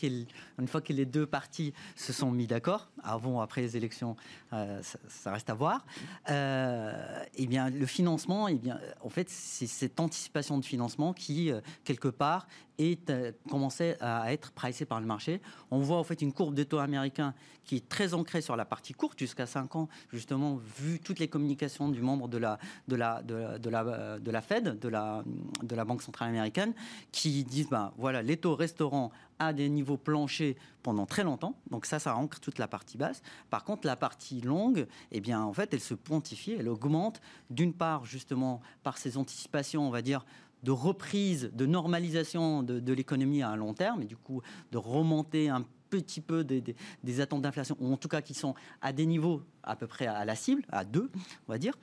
une 0.59 0.69
fois, 0.69 0.81
que 0.81 0.95
les 0.95 1.05
deux 1.05 1.27
parties 1.27 1.75
se 1.97 2.15
sont 2.15 2.31
mis 2.31 2.47
d'accord. 2.47 2.89
Avant 3.03 3.43
après 3.43 3.61
les 3.61 3.77
élections, 3.77 4.17
euh, 4.55 4.81
ça, 5.09 5.33
reste 5.33 5.51
à 5.51 5.55
voir. 5.55 5.85
Euh, 6.31 7.25
eh 7.35 7.47
bien, 7.47 7.69
le 7.69 7.87
financement, 7.87 8.49
eh 8.49 8.55
bien, 8.55 8.81
en 9.03 9.11
fait, 9.11 9.29
c'est 9.29 9.67
cette 9.67 10.01
anticipation 10.01 10.59
de 10.59 10.65
financement 10.65 11.13
qui, 11.13 11.51
quelque 11.85 12.09
part, 12.09 12.47
est 12.79 13.13
commencé 13.49 13.97
à 14.01 14.33
être 14.33 14.53
pricé 14.53 14.85
par 14.87 15.01
le 15.01 15.07
marché. 15.07 15.41
On 15.71 15.79
voit 15.79 15.99
en 15.99 16.05
fait 16.05 16.21
une 16.21 16.33
courbe 16.33 16.55
des 16.55 16.67
taux 16.67 16.79
américains 16.79 17.35
qui 17.65 17.77
est 17.77 17.89
très 17.89 18.15
ancrée 18.15 18.41
sur 18.41 18.57
la 18.57 18.65
partie 18.65 18.95
courte, 18.95 19.19
jusqu'à 19.19 19.47
5 19.47 19.77
ans, 19.77 19.89
justement, 20.13 20.61
vu 20.79 20.86
vu 20.87 21.01
toutes 21.01 21.19
les 21.19 21.29
communications 21.29 21.89
du 21.89 22.03
membre 22.03 22.29
de 22.29 22.39
la, 22.39 22.59
de 22.89 22.97
la, 22.97 23.23
de, 23.23 23.69
la, 23.69 24.19
de 24.19 24.31
la 24.31 24.41
Fed, 24.41 24.79
de 24.79 24.89
la, 24.89 25.23
de 25.63 25.75
la 25.75 25.85
Banque 25.85 26.03
centrale 26.03 26.29
américaine, 26.29 26.73
qui 27.13 27.45
disent 27.45 27.69
ben, 27.69 27.93
voilà, 27.99 28.23
les 28.23 28.37
taux 28.37 28.55
resteront 28.55 29.11
à 29.39 29.53
des 29.53 29.69
niveaux 29.69 29.99
planchers 29.99 30.55
pendant 30.83 31.07
très 31.07 31.25
longtemps. 31.25 31.55
Donc 31.71 31.87
ça, 31.87 31.99
ça 31.99 32.17
ancre 32.17 32.41
toute 32.41 32.59
la 32.59 32.69
partie 32.69 32.97
basse. 32.97 33.23
Par 33.51 33.65
contre, 33.65 33.87
la 33.87 33.97
partie 33.97 34.41
longue, 34.41 34.87
eh 35.13 35.21
bien, 35.21 35.43
en 35.43 35.53
fait, 35.53 35.75
elle 35.75 35.81
se 35.81 35.95
pontifie, 35.95 36.53
elle 36.59 36.69
augmente, 36.69 37.21
d'une 37.51 37.73
part, 37.73 38.07
justement, 38.07 38.61
par 38.83 38.97
ces 38.97 39.19
anticipations, 39.19 39.87
on 39.87 39.91
va 39.91 40.03
dire, 40.03 40.25
de 40.63 40.71
reprise, 40.71 41.51
de 41.53 41.67
normalisation 41.67 42.63
de, 42.63 42.81
de 42.81 42.93
l'économie 42.93 43.43
à 43.43 43.55
long 43.57 43.75
terme, 43.75 44.03
et 44.03 44.07
du 44.07 44.17
coup 44.17 44.41
de 44.73 44.79
remonter 44.79 45.49
un 45.51 45.65
petit 45.91 46.21
peu 46.21 46.43
des, 46.43 46.65
des 47.05 47.21
attentes 47.21 47.43
d'inflation, 47.43 47.77
ou 47.79 47.93
en 47.93 47.97
tout 47.97 48.09
cas 48.09 48.23
qui 48.23 48.35
sont 48.35 48.55
à 48.81 48.93
des 48.93 49.07
niveaux 49.07 49.43
à 49.67 49.77
peu 49.77 49.87
près 49.87 50.07
à 50.07 50.25
la 50.25 50.35
cible, 50.35 50.63
à 50.71 50.85
2, 50.85 51.11
on 51.49 51.53
va 51.53 51.59
dire, 51.59 51.75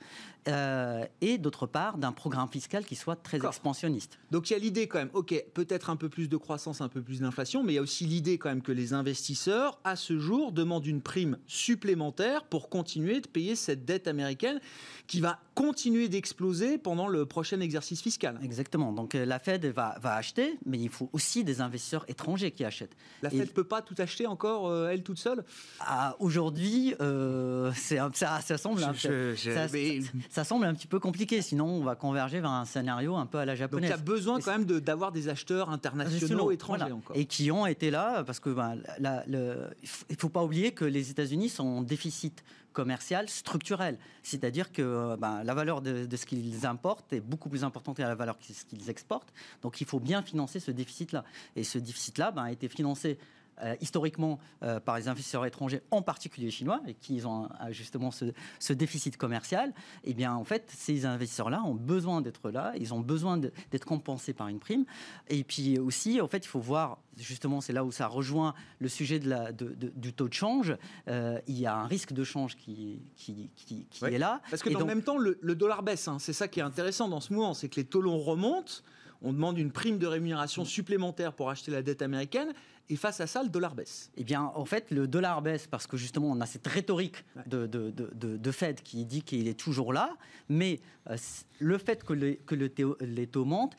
euh, 0.48 1.04
et 1.20 1.38
d'autre 1.38 1.66
part 1.66 1.96
d'un 1.96 2.12
programme 2.12 2.48
fiscal 2.48 2.84
qui 2.84 2.96
soit 2.96 3.16
très 3.16 3.38
expansionniste. 3.38 4.18
Donc 4.30 4.50
il 4.50 4.52
y 4.52 4.56
a 4.56 4.58
l'idée 4.58 4.88
quand 4.88 4.98
même, 4.98 5.10
ok, 5.14 5.34
peut-être 5.54 5.90
un 5.90 5.96
peu 5.96 6.08
plus 6.08 6.28
de 6.28 6.36
croissance, 6.36 6.80
un 6.80 6.88
peu 6.88 7.02
plus 7.02 7.20
d'inflation, 7.20 7.62
mais 7.62 7.72
il 7.72 7.76
y 7.76 7.78
a 7.78 7.82
aussi 7.82 8.04
l'idée 8.04 8.36
quand 8.36 8.48
même 8.48 8.62
que 8.62 8.72
les 8.72 8.92
investisseurs, 8.92 9.78
à 9.84 9.96
ce 9.96 10.18
jour, 10.18 10.52
demandent 10.52 10.86
une 10.86 11.00
prime 11.00 11.38
supplémentaire 11.46 12.44
pour 12.44 12.68
continuer 12.68 13.20
de 13.20 13.28
payer 13.28 13.56
cette 13.56 13.84
dette 13.84 14.06
américaine 14.06 14.60
qui 15.06 15.20
va 15.20 15.38
continuer 15.54 16.08
d'exploser 16.08 16.78
pendant 16.78 17.08
le 17.08 17.26
prochain 17.26 17.60
exercice 17.60 18.02
fiscal. 18.02 18.38
Exactement. 18.42 18.92
Donc 18.92 19.14
euh, 19.14 19.24
la 19.24 19.38
Fed 19.38 19.64
va, 19.66 19.96
va, 20.00 20.14
acheter, 20.14 20.58
mais 20.66 20.78
il 20.78 20.88
faut 20.88 21.08
aussi 21.12 21.44
des 21.44 21.60
investisseurs 21.60 22.04
étrangers 22.08 22.50
qui 22.50 22.64
achètent. 22.64 22.96
La 23.22 23.30
Fed 23.30 23.40
ne 23.40 23.44
peut 23.46 23.64
pas 23.64 23.82
tout 23.82 23.94
acheter 23.98 24.26
encore, 24.26 24.68
euh, 24.68 24.88
elle 24.88 25.02
toute 25.02 25.18
seule? 25.18 25.44
Ah, 25.80 26.16
Ça, 27.74 28.10
ça, 28.12 28.58
semble 28.58 28.82
un, 28.82 28.94
ça, 30.30 30.44
semble 30.44 30.64
un 30.64 30.74
petit 30.74 30.86
peu 30.86 30.98
compliqué. 30.98 31.42
Sinon, 31.42 31.66
on 31.66 31.84
va 31.84 31.94
converger 31.94 32.40
vers 32.40 32.50
un 32.50 32.64
scénario 32.64 33.16
un 33.16 33.26
peu 33.26 33.38
à 33.38 33.44
la 33.44 33.54
japonaise. 33.54 33.90
Donc, 33.90 33.98
il 33.98 34.00
y 34.00 34.02
a 34.02 34.04
besoin 34.04 34.40
quand 34.40 34.52
même 34.52 34.64
d'avoir 34.64 35.12
des 35.12 35.28
acheteurs 35.28 35.70
internationaux 35.70 36.50
étrangers 36.50 36.92
encore. 36.92 37.16
Et 37.16 37.26
qui 37.26 37.50
ont 37.50 37.66
été 37.66 37.90
là 37.90 38.24
parce 38.24 38.40
que 38.40 38.50
ben, 38.50 38.78
le, 39.26 39.70
il 40.10 40.16
faut 40.16 40.28
pas 40.28 40.42
oublier 40.42 40.72
que 40.72 40.84
les 40.84 41.10
États-Unis 41.10 41.48
sont 41.48 41.64
en 41.64 41.82
déficit 41.82 42.42
commercial 42.74 43.28
structurel. 43.30 43.98
C'est-à-dire 44.22 44.70
que 44.72 45.16
ben, 45.16 45.42
la 45.42 45.54
valeur 45.54 45.80
de, 45.80 46.06
ce 46.14 46.26
qu'ils 46.26 46.66
importent 46.66 47.12
est 47.14 47.20
beaucoup 47.20 47.48
plus 47.48 47.64
importante 47.64 47.96
que 47.96 48.02
la 48.02 48.14
valeur 48.14 48.36
de 48.36 48.52
ce 48.52 48.64
qu'ils 48.66 48.90
exportent. 48.90 49.32
Donc 49.62 49.80
il 49.80 49.86
faut 49.86 50.00
bien 50.00 50.20
financer 50.20 50.60
ce 50.60 50.70
déficit-là. 50.70 51.24
Et 51.56 51.64
ce 51.64 51.78
déficit-là 51.78 52.32
ben, 52.32 52.42
a 52.42 52.52
été 52.52 52.68
financé 52.68 53.18
euh, 53.62 53.74
historiquement 53.80 54.38
euh, 54.62 54.80
par 54.80 54.96
les 54.96 55.08
investisseurs 55.08 55.46
étrangers, 55.46 55.82
en 55.90 56.02
particulier 56.02 56.50
chinois, 56.50 56.80
et 56.86 56.94
qui 56.94 57.24
ont 57.24 57.48
justement 57.70 58.10
ce, 58.10 58.72
déficit 58.72 59.16
commercial, 59.16 59.72
eh 60.04 60.14
bien 60.14 60.34
en 60.34 60.44
fait, 60.44 60.70
ces 60.74 61.06
investisseurs-là 61.06 61.62
ont 61.64 61.74
besoin 61.74 62.20
d'être 62.20 62.50
là, 62.50 62.72
ils 62.78 62.92
ont 62.92 63.00
besoin 63.00 63.38
d'être 63.38 63.84
compensés 63.84 64.32
par 64.32 64.48
une 64.48 64.58
prime. 64.58 64.84
Et 65.28 65.44
puis 65.44 65.78
aussi, 65.78 66.20
en 66.20 66.28
fait, 66.28 66.44
il 66.44 66.48
faut 66.48 66.60
voir, 66.60 66.98
justement, 67.16 67.60
c'est 67.60 67.72
là 67.72 67.84
où 67.84 67.92
ça 67.92 68.06
rejoint 68.06 68.54
le 68.78 68.88
sujet 68.88 69.18
de 69.18 69.28
la, 69.28 69.52
du 69.52 70.12
taux 70.12 70.28
de 70.28 70.34
change. 70.34 70.76
Euh, 71.08 71.40
il 71.46 71.58
y 71.58 71.66
a 71.66 71.76
un 71.76 71.86
risque 71.86 72.12
de 72.12 72.24
change 72.24 72.56
qui, 72.56 73.02
qui, 73.16 73.50
qui, 73.56 73.86
est 74.04 74.18
là. 74.18 74.40
Parce 74.50 74.62
que 74.62 74.70
dans 74.70 74.80
le 74.80 74.84
même 74.84 75.02
temps, 75.02 75.18
le, 75.18 75.54
dollar 75.54 75.82
baisse. 75.82 76.08
Hein. 76.08 76.18
C'est 76.18 76.32
ça 76.32 76.48
qui 76.48 76.60
est 76.60 76.64
intéressant 76.64 77.08
dans 77.08 77.20
ce 77.20 77.32
mouvement, 77.32 77.54
c'est 77.54 77.68
que 77.68 77.76
les 77.76 77.86
taux 77.86 78.00
longs 78.00 78.18
remontent. 78.18 78.82
On 79.24 79.32
demande 79.32 79.58
une 79.58 79.72
prime 79.72 79.98
de 79.98 80.06
rémunération 80.06 80.64
supplémentaire 80.64 81.32
pour 81.32 81.50
acheter 81.50 81.70
la 81.70 81.82
dette 81.82 82.02
américaine. 82.02 82.52
Et 82.90 82.96
face 82.96 83.20
à 83.20 83.26
ça, 83.26 83.42
le 83.42 83.48
dollar 83.48 83.74
baisse. 83.74 84.10
Eh 84.16 84.24
bien, 84.24 84.52
en 84.54 84.64
fait, 84.66 84.90
le 84.90 85.08
dollar 85.08 85.40
baisse 85.40 85.66
parce 85.66 85.86
que 85.86 85.96
justement, 85.96 86.30
on 86.30 86.40
a 86.42 86.46
cette 86.46 86.66
rhétorique 86.66 87.24
de, 87.46 87.66
de, 87.66 87.90
de, 87.90 88.50
Fed 88.52 88.82
qui 88.82 89.06
dit 89.06 89.22
qu'il 89.22 89.48
est 89.48 89.58
toujours 89.58 89.94
là. 89.94 90.14
Mais 90.50 90.80
euh, 91.08 91.16
le 91.58 91.78
fait 91.78 92.04
que, 92.04 92.34
que 92.34 92.54
le 92.54 92.70
les 93.00 93.26
taux 93.26 93.46
montent, 93.46 93.74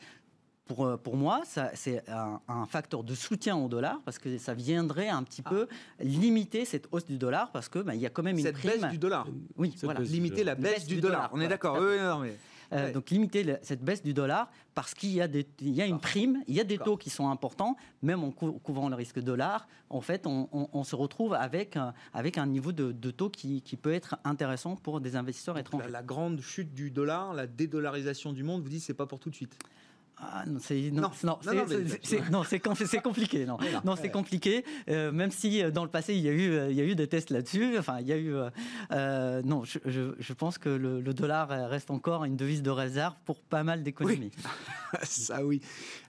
pour, 0.66 0.84
euh, 0.84 0.96
pour, 0.96 1.16
moi, 1.16 1.42
c'est 1.44 2.02
un, 2.08 2.66
facteur 2.66 3.04
de 3.04 3.14
soutien 3.14 3.56
au 3.56 3.68
dollar 3.68 4.00
parce 4.04 4.18
que 4.18 4.36
ça 4.38 4.54
viendrait 4.54 5.08
un 5.08 5.22
petit 5.22 5.42
ah. 5.44 5.50
peu 5.50 5.68
limiter 6.00 6.64
cette 6.64 6.88
hausse 6.90 7.04
du 7.04 7.18
dollar 7.18 7.52
parce 7.52 7.68
que 7.68 7.78
ben, 7.78 7.94
il 7.94 8.00
y 8.00 8.06
a 8.06 8.10
quand 8.10 8.24
même 8.24 8.36
une 8.38 8.44
cette 8.44 8.60
baisse 8.60 8.82
du 8.90 8.98
dollar. 8.98 9.28
Oui, 9.56 9.72
voilà. 9.82 10.00
limiter 10.00 10.42
la 10.42 10.56
baisse, 10.56 10.86
du, 10.86 11.00
dollar. 11.00 11.30
On 11.32 11.40
est 11.40 11.46
d'accord. 11.46 11.78
Oui, 11.80 11.98
non, 12.00 12.18
mais... 12.18 12.36
Euh, 12.72 12.92
donc 12.92 13.10
limiter 13.10 13.56
cette 13.62 13.82
baisse 13.82 14.02
du 14.02 14.14
dollar 14.14 14.50
parce 14.74 14.94
qu'il 14.94 15.10
y, 15.10 15.22
a 15.22 15.28
y 15.60 15.82
a 15.82 15.86
une 15.86 16.00
prime, 16.00 16.42
il 16.46 16.54
y 16.54 16.60
a 16.60 16.64
des 16.64 16.78
taux 16.78 16.96
qui 16.96 17.10
sont 17.10 17.30
importants, 17.30 17.76
même 18.02 18.22
en 18.22 18.30
couvrant 18.30 18.88
le 18.88 18.96
risque 18.96 19.20
dollar, 19.20 19.68
en 19.88 20.00
fait, 20.00 20.26
on, 20.26 20.84
se 20.84 20.96
retrouve 20.96 21.34
avec, 21.34 21.76
un, 21.76 21.94
avec 22.12 22.38
un 22.38 22.46
niveau 22.46 22.72
de, 22.72 23.10
taux 23.10 23.30
qui, 23.30 23.62
peut 23.80 23.92
être 23.92 24.16
intéressant 24.24 24.76
pour 24.76 25.00
des 25.00 25.16
investisseurs 25.16 25.58
étrangers. 25.58 25.86
La, 25.86 26.00
la, 26.00 26.02
grande 26.02 26.40
chute 26.40 26.74
du 26.74 26.90
dollar, 26.90 27.34
la 27.34 27.46
dédollarisation 27.46 28.32
du 28.32 28.42
monde, 28.42 28.62
vous 28.62 28.68
dites 28.68 28.82
c'est 28.82 28.94
pas 28.94 29.06
pour 29.06 29.20
tout 29.20 29.30
de 29.30 29.34
suite 29.34 29.56
ah, 30.18 30.44
non, 30.46 30.58
c'est 30.62 30.90
non, 30.92 31.10
non, 31.24 31.38
non, 32.30 32.44
c'est 32.44 33.02
compliqué. 33.02 33.44
Non, 33.44 33.58
non, 33.84 33.96
c'est 33.96 34.10
compliqué. 34.10 34.64
Euh, 34.88 35.12
même 35.12 35.30
si 35.30 35.62
euh, 35.62 35.70
dans 35.70 35.84
le 35.84 35.90
passé 35.90 36.14
il 36.14 36.22
y 36.22 36.28
a 36.28 36.32
eu, 36.32 36.52
euh, 36.52 36.70
il 36.70 36.76
y 36.76 36.80
a 36.80 36.84
eu 36.84 36.94
des 36.94 37.06
tests 37.06 37.28
là-dessus. 37.28 37.76
Enfin, 37.78 37.98
il 38.00 38.06
y 38.06 38.12
a 38.12 38.16
eu. 38.16 38.32
non, 39.44 39.64
je, 39.64 40.14
je, 40.18 40.32
pense 40.32 40.56
que 40.56 40.70
le, 40.70 41.02
dollar 41.12 41.48
reste 41.68 41.90
encore 41.90 42.24
une 42.24 42.36
devise 42.36 42.62
de 42.62 42.70
réserve 42.70 43.14
pour 43.26 43.42
pas 43.42 43.62
mal 43.62 43.82
d'économies. 43.82 44.32
Ça 45.02 45.44
oui. 45.44 45.60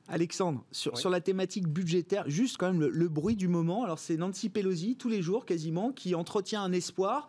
Alexandre, 0.08 0.64
sur, 0.72 0.98
sur, 0.98 1.10
la 1.10 1.20
thématique 1.20 1.68
budgétaire, 1.68 2.24
juste 2.30 2.56
quand 2.58 2.68
même 2.68 2.80
le, 2.80 2.90
le 2.90 3.10
bruit 3.10 3.36
du 3.36 3.50
moment. 3.50 3.84
Alors 3.84 4.00
c'est 4.00 4.16
Nancy 4.16 4.48
Pelosi 4.48 4.96
tous 4.96 5.10
les 5.10 5.22
jours 5.22 5.46
quasiment 5.46 5.92
qui 5.92 6.16
entretient 6.16 6.64
un 6.64 6.72
espoir 6.72 7.28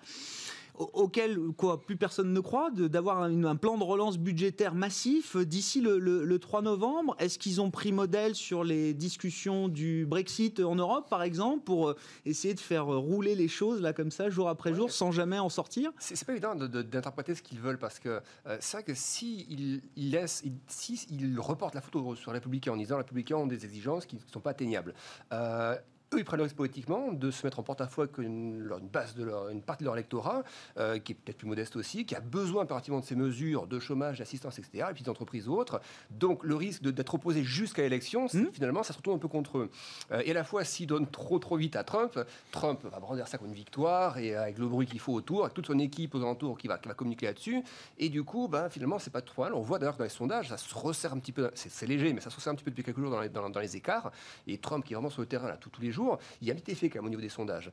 auquel 0.78 1.38
quoi, 1.56 1.80
plus 1.80 1.96
personne 1.96 2.32
ne 2.32 2.40
croit, 2.40 2.70
d'avoir 2.70 3.22
un, 3.22 3.56
plan 3.56 3.76
de 3.76 3.84
relance 3.84 4.18
budgétaire 4.18 4.74
massif 4.74 5.36
d'ici 5.36 5.80
le, 5.80 6.38
3 6.38 6.62
novembre? 6.62 7.16
Est-ce 7.18 7.38
qu'ils 7.38 7.60
ont 7.60 7.70
pris 7.70 7.92
modèle 7.92 8.34
sur 8.34 8.64
les 8.64 8.94
discussions 8.94 9.68
du 9.68 10.06
Brexit 10.06 10.60
en 10.60 10.76
Europe, 10.76 11.08
par 11.08 11.22
exemple, 11.22 11.64
pour 11.64 11.88
euh, 11.88 11.96
essayer 12.24 12.54
de 12.54 12.60
faire 12.60 12.86
rouler 12.86 13.34
les 13.34 13.48
choses 13.48 13.80
là 13.80 13.92
comme 13.92 14.10
ça, 14.10 14.30
jour 14.30 14.48
après 14.48 14.74
jour, 14.74 14.90
sans 14.90 15.10
jamais 15.10 15.38
en 15.38 15.48
sortir? 15.48 15.90
C'est 15.98 16.24
pas 16.24 16.32
évident 16.32 16.54
d'interpréter 16.54 17.34
ce 17.34 17.42
qu'ils 17.42 17.60
veulent 17.60 17.78
parce 17.78 17.98
que 17.98 18.20
euh, 18.46 18.56
c'est 18.60 18.76
vrai 18.76 18.84
que 18.84 18.94
s'ils 18.94 19.46
si 19.46 19.82
laissent, 19.96 20.44
si 20.68 21.06
ils 21.10 21.38
reportent 21.40 21.74
la 21.74 21.80
photo 21.80 22.14
sur 22.14 22.32
les 22.32 22.38
républicains 22.38 22.72
en 22.72 22.76
disant 22.76 22.96
les 22.96 23.02
républicains 23.02 23.36
ont 23.36 23.46
des 23.46 23.64
exigences 23.64 24.06
qui 24.06 24.16
ne 24.16 24.20
sont 24.32 24.40
pas 24.40 24.50
atteignables. 24.50 24.94
Euh, 25.32 25.76
eux, 26.14 26.18
ils 26.18 26.24
prennent 26.24 26.38
le 26.38 26.44
risque 26.44 26.56
politiquement 26.56 27.12
de 27.12 27.30
se 27.30 27.46
mettre 27.46 27.58
en 27.58 27.62
porte-à-faux 27.62 28.02
avec 28.02 28.18
une, 28.18 28.68
base 28.92 29.14
de 29.14 29.24
leur, 29.24 29.48
une 29.48 29.62
partie 29.62 29.82
de 29.82 29.88
leur 29.88 29.96
électorat, 29.96 30.42
euh, 30.78 30.98
qui 30.98 31.12
est 31.12 31.14
peut-être 31.14 31.38
plus 31.38 31.48
modeste 31.48 31.76
aussi, 31.76 32.06
qui 32.06 32.14
a 32.14 32.20
besoin 32.20 32.62
impérativement 32.62 33.00
de 33.00 33.04
ces 33.04 33.16
mesures 33.16 33.66
de 33.66 33.78
chômage, 33.78 34.18
d'assistance, 34.18 34.58
etc., 34.58 34.86
et 34.90 34.94
puis 34.94 35.04
d'entreprises 35.04 35.48
autres. 35.48 35.80
Donc 36.10 36.44
le 36.44 36.54
risque 36.54 36.82
d'être 36.82 37.14
opposé 37.14 37.42
jusqu'à 37.42 37.82
l'élection, 37.82 38.26
mmh. 38.26 38.46
finalement, 38.52 38.82
ça 38.82 38.92
se 38.92 38.98
retourne 38.98 39.16
un 39.16 39.20
peu 39.20 39.28
contre 39.28 39.58
eux. 39.58 39.70
Euh, 40.12 40.22
et 40.24 40.30
à 40.30 40.34
la 40.34 40.44
fois, 40.44 40.64
s'ils 40.64 40.86
donnent 40.86 41.10
trop 41.10 41.38
trop 41.38 41.56
vite 41.56 41.76
à 41.76 41.84
Trump, 41.84 42.18
Trump 42.52 42.80
va 42.84 42.98
brandir 43.00 43.28
ça 43.28 43.38
comme 43.38 43.48
une 43.48 43.54
victoire, 43.54 44.18
et 44.18 44.34
avec 44.34 44.58
le 44.58 44.66
bruit 44.66 44.86
qu'il 44.86 45.00
faut 45.00 45.12
autour, 45.12 45.42
avec 45.42 45.54
toute 45.54 45.66
son 45.66 45.78
équipe 45.78 46.14
aux 46.14 46.22
alentours 46.22 46.56
qui 46.56 46.68
va, 46.68 46.78
qui 46.78 46.88
va 46.88 46.94
communiquer 46.94 47.26
là-dessus. 47.26 47.62
Et 47.98 48.08
du 48.08 48.24
coup, 48.24 48.48
ben, 48.48 48.68
finalement, 48.68 48.98
c'est 48.98 49.12
pas 49.12 49.20
trop 49.20 49.42
mal. 49.42 49.54
On 49.54 49.60
voit 49.60 49.78
d'ailleurs 49.78 49.96
dans 49.96 50.04
les 50.04 50.10
sondages, 50.10 50.48
ça 50.48 50.56
se 50.56 50.74
resserre 50.74 51.12
un 51.12 51.18
petit 51.18 51.32
peu, 51.32 51.50
c'est 51.54 51.86
léger, 51.86 52.12
mais 52.12 52.20
ça 52.20 52.30
se 52.30 52.36
resserre 52.36 52.52
un 52.52 52.56
petit 52.56 52.64
peu 52.64 52.70
depuis 52.70 52.84
quelques 52.84 53.00
jours 53.00 53.10
dans 53.10 53.20
les, 53.20 53.28
dans, 53.28 53.48
les 53.60 53.76
écarts. 53.76 54.10
Et 54.46 54.58
Trump, 54.58 54.84
qui 54.84 54.92
est 54.92 54.96
vraiment 54.96 55.10
sur 55.10 55.20
le 55.20 55.26
terrain 55.26 55.48
là, 55.48 55.56
tous 55.56 55.70
les 55.80 55.90
jours, 55.90 55.97
jours, 55.98 56.18
il 56.40 56.48
y 56.48 56.50
a 56.50 56.54
un 56.54 56.56
petit 56.56 56.72
effet 56.72 56.88
quand 56.88 56.98
même 56.98 57.06
au 57.06 57.10
niveau 57.10 57.22
des 57.22 57.28
sondages. 57.28 57.70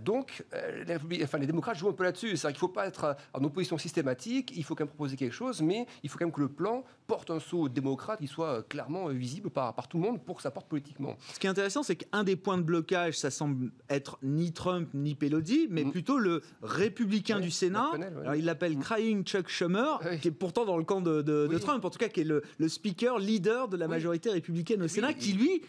donc, 0.00 0.44
les, 0.86 1.24
enfin, 1.24 1.38
les 1.38 1.46
démocrates 1.46 1.78
jouent 1.78 1.88
un 1.88 1.92
peu 1.92 2.04
là-dessus. 2.04 2.36
C'est-à-dire 2.36 2.58
qu'il 2.58 2.66
ne 2.66 2.68
faut 2.68 2.74
pas 2.74 2.86
être 2.86 3.16
en 3.32 3.44
opposition 3.44 3.78
systématique, 3.78 4.52
il 4.56 4.64
faut 4.64 4.74
quand 4.74 4.84
même 4.84 4.88
proposer 4.88 5.16
quelque 5.16 5.32
chose, 5.34 5.62
mais 5.62 5.86
il 6.02 6.10
faut 6.10 6.18
quand 6.18 6.26
même 6.26 6.34
que 6.34 6.40
le 6.40 6.48
plan 6.48 6.84
porte 7.06 7.30
un 7.30 7.40
saut 7.40 7.68
démocrate 7.68 8.20
qui 8.20 8.26
soit 8.26 8.62
clairement 8.68 9.08
visible 9.08 9.50
par, 9.50 9.74
par 9.74 9.88
tout 9.88 9.98
le 9.98 10.02
monde 10.02 10.22
pour 10.22 10.36
que 10.36 10.42
ça 10.42 10.50
porte 10.50 10.68
politiquement. 10.68 11.16
Ce 11.32 11.38
qui 11.38 11.46
est 11.46 11.50
intéressant, 11.50 11.82
c'est 11.82 11.96
qu'un 11.96 12.24
des 12.24 12.36
points 12.36 12.58
de 12.58 12.62
blocage, 12.62 13.18
ça 13.18 13.30
semble 13.30 13.70
être 13.88 14.18
ni 14.22 14.52
Trump 14.52 14.88
ni 14.94 15.14
Pelosi, 15.14 15.68
mais 15.70 15.84
mm. 15.84 15.90
plutôt 15.90 16.18
le 16.18 16.42
républicain 16.62 17.40
du 17.40 17.50
Sénat. 17.50 17.90
Alors, 17.94 18.34
il 18.34 18.44
l'appelle 18.44 18.76
mm. 18.76 18.82
Crying 18.82 19.24
Chuck 19.24 19.48
Schumer, 19.48 19.98
qui 20.20 20.28
est 20.28 20.32
pourtant 20.32 20.64
dans 20.64 20.76
le 20.76 20.84
camp 20.84 21.00
de, 21.00 21.58
Trump, 21.58 21.84
en 21.84 21.90
tout 21.90 21.98
cas 21.98 22.08
qui 22.08 22.20
est 22.20 22.24
le, 22.24 22.42
le 22.58 22.68
speaker, 22.68 23.18
leader 23.18 23.68
de 23.68 23.76
la 23.76 23.88
majorité 23.88 24.30
républicaine 24.30 24.82
au 24.82 24.88
Sénat, 24.88 25.14
qui 25.14 25.32
lui 25.32 25.62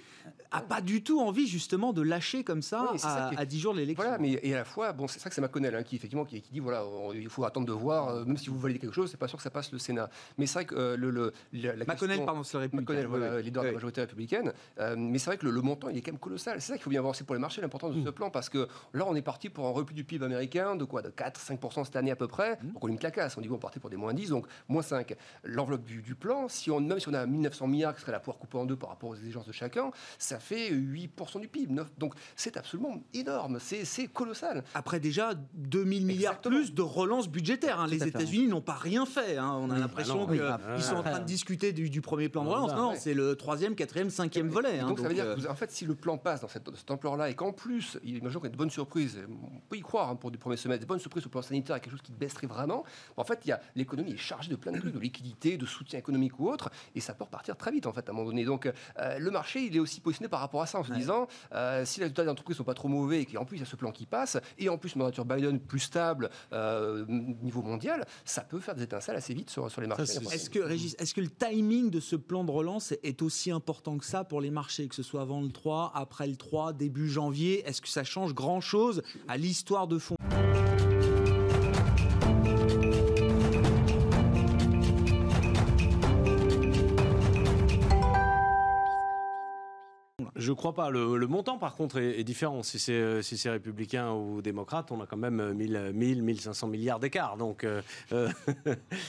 a 0.51 0.61
pas 0.61 0.81
du 0.81 1.03
tout 1.03 1.19
envie 1.19 1.47
justement 1.47 1.92
de 1.93 2.01
lâcher 2.01 2.43
comme 2.43 2.61
ça, 2.61 2.93
à, 3.03 3.45
10 3.45 3.59
jours 3.59 3.73
de 3.73 3.79
l'élection. 3.79 4.03
Voilà, 4.03 4.17
mais 4.17 4.39
et 4.41 4.53
à 4.53 4.57
la 4.57 4.65
fois, 4.65 4.93
bon, 4.93 5.07
c'est 5.07 5.19
ça 5.19 5.29
que 5.29 5.35
c'est 5.35 5.41
McConnell 5.41 5.75
hein, 5.75 5.83
qui 5.83 5.95
effectivement 5.95 6.25
qui, 6.25 6.41
dit 6.41 6.59
voilà, 6.59 6.83
il 7.13 7.29
faut 7.29 7.45
attendre 7.45 7.67
de 7.67 7.71
voir, 7.71 8.09
euh, 8.09 8.25
même 8.25 8.37
si 8.37 8.49
vous 8.49 8.57
validez 8.57 8.79
quelque 8.79 8.93
chose, 8.93 9.09
c'est 9.09 9.17
pas 9.17 9.27
sûr 9.27 9.37
que 9.37 9.43
ça 9.43 9.49
passe 9.49 9.71
le 9.71 9.79
Sénat. 9.79 10.09
Mais 10.37 10.45
c'est 10.45 10.53
vrai 10.53 10.65
que 10.65 10.75
euh, 10.75 10.97
le, 10.97 11.09
le 11.09 11.33
la, 11.53 11.85
McConnell, 11.85 12.25
pardon, 12.25 12.43
c'est 12.43 12.57
le 12.57 12.61
républicain. 12.61 12.93
McConnell, 12.93 13.07
voilà, 13.07 13.41
leader 13.41 13.63
de 13.63 13.67
la 13.67 13.73
majorité 13.73 14.01
républicaine. 14.01 14.53
Euh, 14.79 14.95
mais 14.97 15.19
c'est 15.19 15.27
vrai 15.27 15.37
que 15.37 15.45
le, 15.45 15.61
montant, 15.61 15.89
il 15.89 15.97
est 15.97 16.01
quand 16.01 16.11
même 16.11 16.19
colossal. 16.19 16.61
C'est 16.61 16.67
ça 16.67 16.73
qu'il 16.73 16.83
faut 16.83 16.89
bien 16.89 17.01
voir 17.01 17.11
aussi 17.11 17.23
pour 17.23 17.35
les 17.35 17.41
marchés, 17.41 17.61
l'importance 17.61 17.95
de 17.95 18.01
ce 18.01 18.09
mm. 18.09 18.13
plan, 18.13 18.29
parce 18.29 18.49
que 18.49 18.67
là, 18.93 19.05
on 19.07 19.15
est 19.15 19.21
parti 19.21 19.49
pour 19.49 19.67
un 19.67 19.71
repli 19.71 19.95
du 19.95 20.03
PIB 20.03 20.25
américain 20.25 20.75
de 20.75 20.85
quoi, 20.85 21.01
de 21.01 21.09
4-5% 21.09 21.85
cette 21.85 21.95
année 21.95 22.11
à 22.11 22.15
peu 22.15 22.27
près. 22.27 22.57
Mm. 22.61 22.73
Donc 22.73 22.83
on 22.83 22.87
une 22.87 22.99
clacasse. 22.99 23.37
On 23.37 23.41
dit 23.41 23.47
qu'on 23.47 23.57
partait 23.57 23.79
pour 23.79 23.89
des 23.89 23.97
moins 23.97 24.13
10, 24.13 24.29
donc 24.29 24.47
moins 24.67 24.81
5. 24.81 25.15
L'enveloppe 25.43 25.83
du, 25.83 26.01
du, 26.01 26.15
plan, 26.15 26.47
si 26.47 26.71
on 26.71 26.79
même 26.79 26.99
si 26.99 27.09
on 27.09 27.13
a 27.13 27.25
1900 27.25 27.67
milliards, 27.67 27.95
qui 27.95 28.01
serait 28.01 28.11
la 28.11 28.19
pouvoir 28.19 28.37
couper 28.37 28.57
en 28.57 28.65
deux 28.65 28.75
par 28.75 28.89
rapport 28.89 29.09
aux 29.09 29.15
exigences 29.15 29.47
de 29.47 29.51
chacun, 29.51 29.91
ça 30.17 30.39
fait 30.39 30.71
8% 30.71 31.39
du 31.39 31.47
PIB. 31.47 31.73
Donc 31.97 32.13
c'est 32.35 32.57
absolument 32.57 33.03
énorme, 33.13 33.59
c'est 33.59 34.07
colossal. 34.07 34.63
Après 34.73 34.99
déjà 34.99 35.33
2000 35.53 36.05
milliards 36.05 36.41
plus 36.41 36.73
de 36.73 36.81
relance 36.81 37.29
budgétaire. 37.29 37.79
Hein. 37.79 37.87
Les 37.87 38.03
États-Unis 38.07 38.47
n'ont 38.47 38.61
pas 38.61 38.73
rien 38.73 39.05
fait. 39.05 39.37
Hein. 39.37 39.57
On 39.59 39.69
a 39.69 39.77
l'impression 39.77 40.27
qu'ils 40.27 40.83
sont 40.83 40.95
en 40.95 41.03
train 41.03 41.19
de 41.19 41.25
discuter 41.25 41.73
du, 41.73 42.01
premier 42.01 42.29
plan 42.29 42.43
de 42.43 42.49
relance. 42.49 42.73
Non, 42.73 42.93
c'est 42.97 43.13
le 43.13 43.35
troisième, 43.35 43.75
quatrième, 43.75 44.09
cinquième 44.09 44.49
volet. 44.49 44.79
Hein. 44.79 44.87
donc, 44.87 44.99
ça 44.99 45.07
veut 45.07 45.13
dire 45.13 45.25
euh, 45.25 45.37
en 45.49 45.55
fait, 45.55 45.71
si 45.71 45.85
le 45.85 45.95
plan 45.95 46.17
passe 46.17 46.41
dans 46.41 46.47
cette, 46.47 46.69
cette 46.75 46.91
ampleur-là 46.91 47.29
et 47.29 47.35
qu'en 47.35 47.51
plus, 47.51 47.97
imaginons 48.03 48.43
y 48.43 48.47
a 48.47 48.49
de 48.49 48.57
bonnes 48.57 48.69
surprises, 48.69 49.19
on 49.29 49.59
peut 49.69 49.77
y 49.77 49.81
croire 49.81 50.17
pour 50.17 50.31
du 50.31 50.37
premier 50.37 50.57
semestre, 50.57 50.81
des 50.81 50.85
bonnes 50.85 50.99
surprises 50.99 51.25
au 51.25 51.29
plan 51.29 51.41
sanitaire, 51.41 51.79
quelque 51.79 51.91
chose 51.91 52.01
qui 52.01 52.11
baisserait 52.11 52.47
vraiment. 52.47 52.83
En 53.17 53.23
fait, 53.23 53.49
l'économie 53.75 54.13
est 54.13 54.17
chargée 54.17 54.49
de 54.49 54.55
plein 54.55 54.71
de 54.71 54.79
trucs, 54.79 54.93
de 54.93 54.99
liquidité, 54.99 55.57
de 55.57 55.65
soutien 55.65 55.99
économique 55.99 56.39
ou 56.39 56.49
autre, 56.49 56.69
et 56.95 56.99
ça 56.99 57.13
peut 57.13 57.23
repartir 57.23 57.55
très 57.55 57.71
vite 57.71 57.87
en 57.87 57.93
fait 57.93 58.07
à 58.07 58.11
un 58.11 58.15
moment 58.15 58.27
donné. 58.27 58.45
Donc 58.45 58.65
euh, 58.99 59.19
le 59.19 59.31
marché, 59.31 59.65
il 59.65 59.75
est 59.75 59.79
aussi 59.79 60.01
positionné 60.01 60.29
par 60.29 60.39
rapport 60.39 60.61
à 60.61 60.65
ça 60.65 60.79
en 60.79 60.83
se 60.83 60.93
disant 60.93 61.27
euh, 61.53 61.72
si 61.85 61.99
les 61.99 62.05
résultats 62.05 62.23
des 62.23 62.29
entreprises 62.29 62.57
sont 62.57 62.63
pas 62.63 62.73
trop 62.73 62.87
mauvais 62.87 63.21
et 63.21 63.25
qu'en 63.25 63.45
plus 63.45 63.57
il 63.57 63.59
y 63.59 63.63
a 63.63 63.65
ce 63.65 63.75
plan 63.75 63.91
qui 63.91 64.05
passe, 64.05 64.37
et 64.57 64.69
en 64.69 64.77
plus 64.77 64.95
une 64.95 65.03
nature 65.03 65.25
Biden 65.25 65.59
plus 65.59 65.79
stable 65.79 66.29
euh, 66.51 67.05
niveau 67.07 67.61
mondial, 67.61 68.05
ça 68.25 68.41
peut 68.41 68.59
faire 68.59 68.75
des 68.75 68.83
étincelles 68.83 69.15
assez 69.15 69.33
vite 69.33 69.49
sur, 69.49 69.69
sur 69.69 69.81
les 69.81 69.87
marchés. 69.87 70.03
Est-ce 70.03 70.49
que, 70.49 70.59
est-ce 70.59 71.13
que 71.13 71.21
le 71.21 71.29
timing 71.29 71.89
de 71.89 71.99
ce 71.99 72.15
plan 72.15 72.43
de 72.43 72.51
relance 72.51 72.93
est 73.03 73.21
aussi 73.21 73.51
important 73.51 73.97
que 73.97 74.05
ça 74.05 74.23
pour 74.23 74.41
les 74.41 74.51
marchés, 74.51 74.87
que 74.87 74.95
ce 74.95 75.03
soit 75.03 75.21
avant 75.21 75.41
le 75.41 75.51
3, 75.51 75.91
après 75.95 76.27
le 76.27 76.35
3, 76.35 76.73
début 76.73 77.09
janvier? 77.09 77.63
Est-ce 77.67 77.81
que 77.81 77.89
ça 77.89 78.03
change 78.03 78.33
grand-chose 78.33 79.01
à 79.27 79.37
l'histoire 79.37 79.87
de 79.87 79.97
fond? 79.97 80.15
Je 90.43 90.49
ne 90.49 90.55
crois 90.55 90.73
pas. 90.73 90.89
Le, 90.89 91.27
montant, 91.27 91.57
par 91.57 91.75
contre, 91.75 91.99
est, 91.99 92.23
différent. 92.23 92.63
Si 92.63 92.79
c'est 92.79 93.21
si 93.21 93.37
c'est 93.37 93.49
républicain 93.49 94.11
ou 94.11 94.41
démocrate, 94.41 94.91
on 94.91 94.99
a 95.01 95.05
quand 95.05 95.17
même 95.17 95.53
1000, 95.53 95.91
1000 95.93 96.21
1500 96.21 96.67
milliards 96.67 96.99
d'écart. 96.99 97.37
Donc, 97.37 97.63
euh, 97.63 97.81
euh 98.11 98.29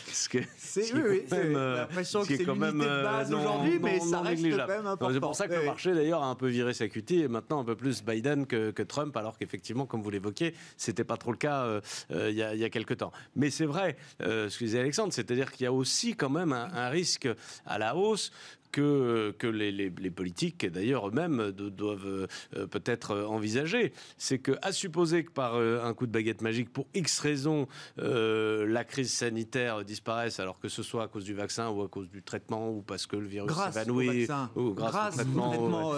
c'est 0.06 0.94
oui, 0.94 1.24
euh, 1.32 1.78
l'impression 1.78 2.22
que 2.22 2.36
c'est 2.36 2.44
quand 2.44 2.54
même 2.54 2.78
de 2.78 2.84
base 2.84 3.32
euh, 3.32 3.36
aujourd'hui, 3.36 3.78
mais 3.80 3.98
ça 4.00 4.20
reste 4.20 4.42
quand 4.42 4.68
même 4.68 4.86
important. 4.86 5.12
C'est 5.12 5.20
pour 5.20 5.36
ça 5.36 5.48
que 5.48 5.54
le 5.54 5.64
marché, 5.64 5.92
d'ailleurs, 5.92 6.22
a 6.22 6.26
un 6.26 6.34
peu 6.34 6.48
viré 6.48 6.72
sa 6.72 6.88
cutie 6.88 7.22
et 7.22 7.28
maintenant 7.28 7.60
un 7.60 7.64
peu 7.64 7.76
plus 7.76 8.04
Biden 8.04 8.46
que, 8.46 8.70
que 8.70 8.82
Trump, 8.82 9.16
alors 9.16 9.36
qu'effectivement, 9.36 9.86
comme 9.86 10.02
vous 10.02 10.10
l'évoquiez, 10.10 10.54
c'était 10.76 11.04
pas 11.04 11.16
trop 11.16 11.32
le 11.32 11.38
cas 11.38 11.80
il 12.10 12.30
y, 12.30 12.42
a, 12.42 12.54
y, 12.54 12.64
a, 12.64 12.70
quelques 12.70 12.98
temps. 12.98 13.12
Mais 13.34 13.50
c'est 13.50 13.66
vrai, 13.66 13.96
ce 14.20 14.56
que 14.56 14.64
disait 14.64 14.80
Alexandre, 14.80 15.12
c'est-à-dire 15.12 15.50
qu'il 15.50 15.64
y 15.64 15.66
a 15.66 15.72
aussi 15.72 16.14
quand 16.14 16.30
même 16.30 16.52
un 16.52 16.88
risque 16.88 17.28
à 17.66 17.78
la 17.78 17.96
hausse 17.96 18.30
que, 18.74 19.32
que 19.38 19.46
les, 19.46 19.70
les, 19.70 20.10
politiques, 20.10 20.66
d'ailleurs 20.66 21.06
eux-mêmes, 21.06 21.52
doivent 21.52 22.26
euh, 22.56 22.66
peut-être 22.66 23.16
envisager. 23.16 23.92
C'est 24.18 24.40
que, 24.40 24.58
à 24.62 24.72
supposer 24.72 25.24
que 25.24 25.30
par 25.30 25.54
euh, 25.54 25.84
un 25.84 25.94
coup 25.94 26.08
de 26.08 26.12
baguette 26.12 26.42
magique, 26.42 26.72
pour 26.72 26.88
X 26.92 27.20
raisons, 27.20 27.68
euh, 28.00 28.66
la 28.66 28.82
crise 28.82 29.12
sanitaire 29.12 29.84
disparaisse, 29.84 30.40
alors 30.40 30.58
que 30.58 30.68
ce 30.68 30.82
soit 30.82 31.04
à 31.04 31.08
cause 31.08 31.24
du 31.24 31.34
vaccin 31.34 31.68
ou 31.70 31.82
à 31.82 31.88
cause 31.88 32.10
du 32.10 32.24
traitement 32.24 32.68
ou 32.68 32.82
parce 32.82 33.06
que 33.06 33.14
le 33.14 33.28
virus 33.28 33.52
s'évanouit, 33.52 34.26
ou 34.56 34.72
grâce, 34.72 35.14
au 35.14 35.16
traitement, 35.18 35.92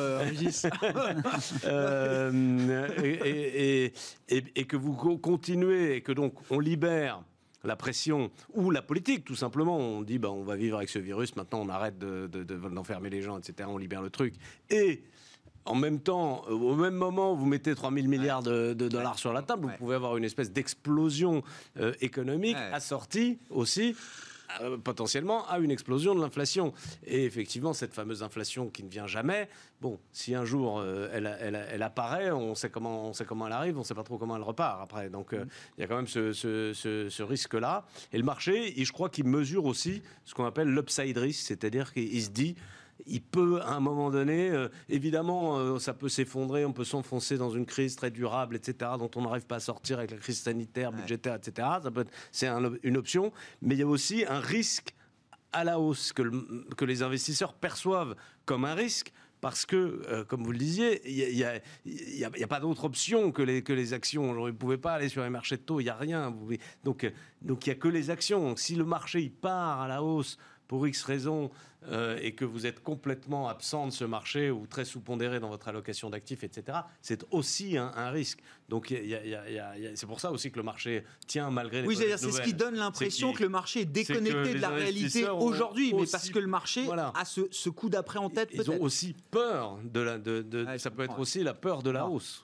et, 3.02 3.92
et, 4.28 4.44
et 4.54 4.64
que 4.66 4.76
vous 4.76 4.92
continuez 5.16 5.96
et 5.96 6.02
que 6.02 6.12
donc 6.12 6.34
on 6.50 6.60
libère 6.60 7.22
la 7.66 7.76
pression 7.76 8.30
ou 8.54 8.70
la 8.70 8.82
politique, 8.82 9.24
tout 9.24 9.34
simplement. 9.34 9.76
On 9.76 10.02
dit, 10.02 10.18
bah, 10.18 10.30
on 10.30 10.44
va 10.44 10.56
vivre 10.56 10.76
avec 10.78 10.88
ce 10.88 10.98
virus, 10.98 11.36
maintenant 11.36 11.60
on 11.60 11.68
arrête 11.68 11.98
d'enfermer 11.98 13.10
de, 13.10 13.16
les 13.16 13.22
gens, 13.22 13.38
etc. 13.38 13.68
On 13.70 13.78
libère 13.78 14.02
le 14.02 14.10
truc. 14.10 14.34
Et 14.70 15.02
en 15.64 15.74
même 15.74 16.00
temps, 16.00 16.44
au 16.48 16.76
même 16.76 16.94
moment, 16.94 17.34
vous 17.34 17.46
mettez 17.46 17.74
3 17.74 17.92
000 17.92 18.06
milliards 18.06 18.42
de, 18.42 18.72
dollars 18.72 19.18
sur 19.18 19.32
la 19.32 19.42
table, 19.42 19.66
vous 19.66 19.76
pouvez 19.78 19.96
avoir 19.96 20.16
une 20.16 20.24
espèce 20.24 20.52
d'explosion 20.52 21.42
euh, 21.78 21.92
économique 22.00 22.56
assortie 22.72 23.38
aussi 23.50 23.96
euh, 24.60 24.76
potentiellement 24.78 25.48
à 25.48 25.58
une 25.58 25.70
explosion 25.70 26.14
de 26.14 26.20
l'inflation. 26.20 26.72
Et 27.06 27.24
effectivement, 27.24 27.72
cette 27.72 27.94
fameuse 27.94 28.22
inflation 28.22 28.68
qui 28.68 28.82
ne 28.82 28.88
vient 28.88 29.06
jamais, 29.06 29.48
bon, 29.80 29.98
si 30.12 30.34
un 30.34 30.44
jour 30.44 30.78
euh, 30.78 31.08
elle, 31.12 31.26
elle, 31.70 31.82
apparaît, 31.82 32.30
on 32.30 32.54
sait, 32.54 32.70
comment, 32.70 33.08
on 33.08 33.12
sait 33.12 33.24
comment 33.24 33.46
elle 33.46 33.52
arrive, 33.52 33.76
on 33.76 33.80
ne 33.80 33.84
sait 33.84 33.94
pas 33.94 34.02
trop 34.02 34.18
comment 34.18 34.36
elle 34.36 34.42
repart 34.42 34.82
après. 34.82 35.10
Donc 35.10 35.32
euh, 35.32 35.44
il 35.76 35.82
y 35.82 35.84
a 35.84 35.86
quand 35.86 35.96
même 35.96 36.06
ce, 36.06 36.32
ce, 36.32 37.22
risque-là. 37.22 37.84
Et 38.12 38.18
le 38.18 38.24
marché, 38.24 38.72
je 38.76 38.92
crois 38.92 39.08
qu'il 39.08 39.24
mesure 39.24 39.64
aussi 39.64 40.02
ce 40.24 40.34
qu'on 40.34 40.44
appelle 40.44 40.68
l'upside 40.68 41.18
risk, 41.18 41.46
c'est-à-dire 41.46 41.92
qu'il 41.92 42.22
se 42.22 42.30
dit 42.30 42.56
il 43.04 43.22
peut, 43.22 43.60
à 43.62 43.74
un 43.74 43.80
moment 43.80 44.10
donné, 44.10 44.50
euh, 44.50 44.68
évidemment, 44.88 45.58
euh, 45.58 45.78
ça 45.78 45.92
peut 45.92 46.08
s'effondrer, 46.08 46.64
on 46.64 46.72
peut 46.72 46.84
s'enfoncer 46.84 47.36
dans 47.36 47.50
une 47.50 47.66
crise 47.66 47.96
très 47.96 48.10
durable, 48.10 48.56
etc., 48.56 48.92
dont 48.98 49.10
on 49.16 49.22
n'arrive 49.22 49.46
pas 49.46 49.56
à 49.56 49.60
sortir 49.60 49.98
avec 49.98 50.10
la 50.10 50.16
crise 50.16 50.40
sanitaire, 50.40 50.92
budgétaire, 50.92 51.34
etc. 51.34 51.68
c'est 52.32 52.48
une 52.82 52.96
option, 52.96 53.32
mais 53.60 53.74
il 53.74 53.78
y 53.78 53.82
a 53.82 53.86
aussi 53.86 54.24
un 54.26 54.40
risque 54.40 54.94
à 55.52 55.64
la 55.64 55.78
hausse 55.78 56.12
que, 56.12 56.22
que 56.74 56.84
les 56.84 57.02
investisseurs 57.02 57.54
perçoivent 57.54 58.16
comme 58.44 58.64
un 58.64 58.74
risque 58.74 59.12
parce 59.40 59.66
que, 59.66 60.02
euh, 60.08 60.24
comme 60.24 60.42
vous 60.42 60.52
le 60.52 60.58
disiez, 60.58 61.02
il 61.08 61.36
n'y 61.36 61.44
a, 61.44 61.60
a, 62.28 62.46
pas 62.46 62.60
d'autre 62.60 62.84
option 62.84 63.32
que 63.32 63.42
les, 63.42 63.62
que 63.62 63.72
les 63.72 63.92
actions. 63.92 64.30
On 64.30 64.46
ne 64.46 64.50
pouvait 64.50 64.78
pas 64.78 64.94
aller 64.94 65.08
sur 65.08 65.22
les 65.22 65.30
marchés 65.30 65.56
de 65.56 65.62
taux, 65.62 65.80
il 65.80 65.84
n'y 65.84 65.90
a 65.90 65.94
rien. 65.94 66.34
Donc, 66.84 67.10
donc 67.42 67.66
il 67.66 67.70
n'y 67.70 67.72
a 67.72 67.78
que 67.78 67.88
les 67.88 68.10
actions. 68.10 68.56
Si 68.56 68.74
le 68.74 68.84
marché 68.84 69.20
il 69.20 69.30
part 69.30 69.82
à 69.82 69.88
la 69.88 70.02
hausse 70.02 70.38
pour 70.66 70.86
X 70.86 71.04
raisons 71.04 71.50
euh, 71.90 72.18
et 72.20 72.32
que 72.32 72.44
vous 72.44 72.66
êtes 72.66 72.82
complètement 72.82 73.48
absent 73.48 73.86
de 73.86 73.92
ce 73.92 74.04
marché 74.04 74.50
ou 74.50 74.66
très 74.66 74.84
sous-pondéré 74.84 75.40
dans 75.40 75.48
votre 75.48 75.68
allocation 75.68 76.10
d'actifs, 76.10 76.44
etc., 76.44 76.78
c'est 77.00 77.24
aussi 77.30 77.76
un, 77.76 78.10
risque. 78.10 78.40
Donc 78.68 78.92
c'est 79.94 80.06
pour 80.06 80.20
ça 80.20 80.32
aussi 80.32 80.50
que 80.50 80.56
le 80.56 80.62
marché 80.62 81.04
tient 81.26 81.50
malgré 81.50 81.82
les 81.82 81.88
Oui, 81.88 81.96
c'est 81.96 82.16
ce 82.16 82.42
qui 82.42 82.54
donne 82.54 82.76
l'impression 82.76 83.32
que 83.32 83.42
le 83.42 83.48
marché 83.48 83.80
est 83.80 83.84
déconnecté 83.84 84.54
de 84.54 84.60
la 84.60 84.70
réalité 84.70 85.28
aujourd'hui, 85.28 85.92
mais 85.94 86.06
parce 86.10 86.30
que 86.30 86.38
le 86.38 86.46
marché 86.46 86.86
a 86.90 87.24
ce, 87.24 87.70
coup 87.70 87.88
d'après 87.88 88.18
en 88.18 88.30
tête. 88.30 88.50
Ils 88.52 88.70
ont 88.70 88.80
aussi 88.80 89.14
peur 89.30 89.78
de 89.84 90.00
la. 90.00 90.18
De, 90.18 90.66
ça 90.78 90.90
peut 90.90 91.04
être 91.04 91.18
aussi 91.18 91.42
la 91.42 91.54
peur 91.54 91.82
de 91.82 91.90
la 91.90 92.06
hausse. 92.06 92.42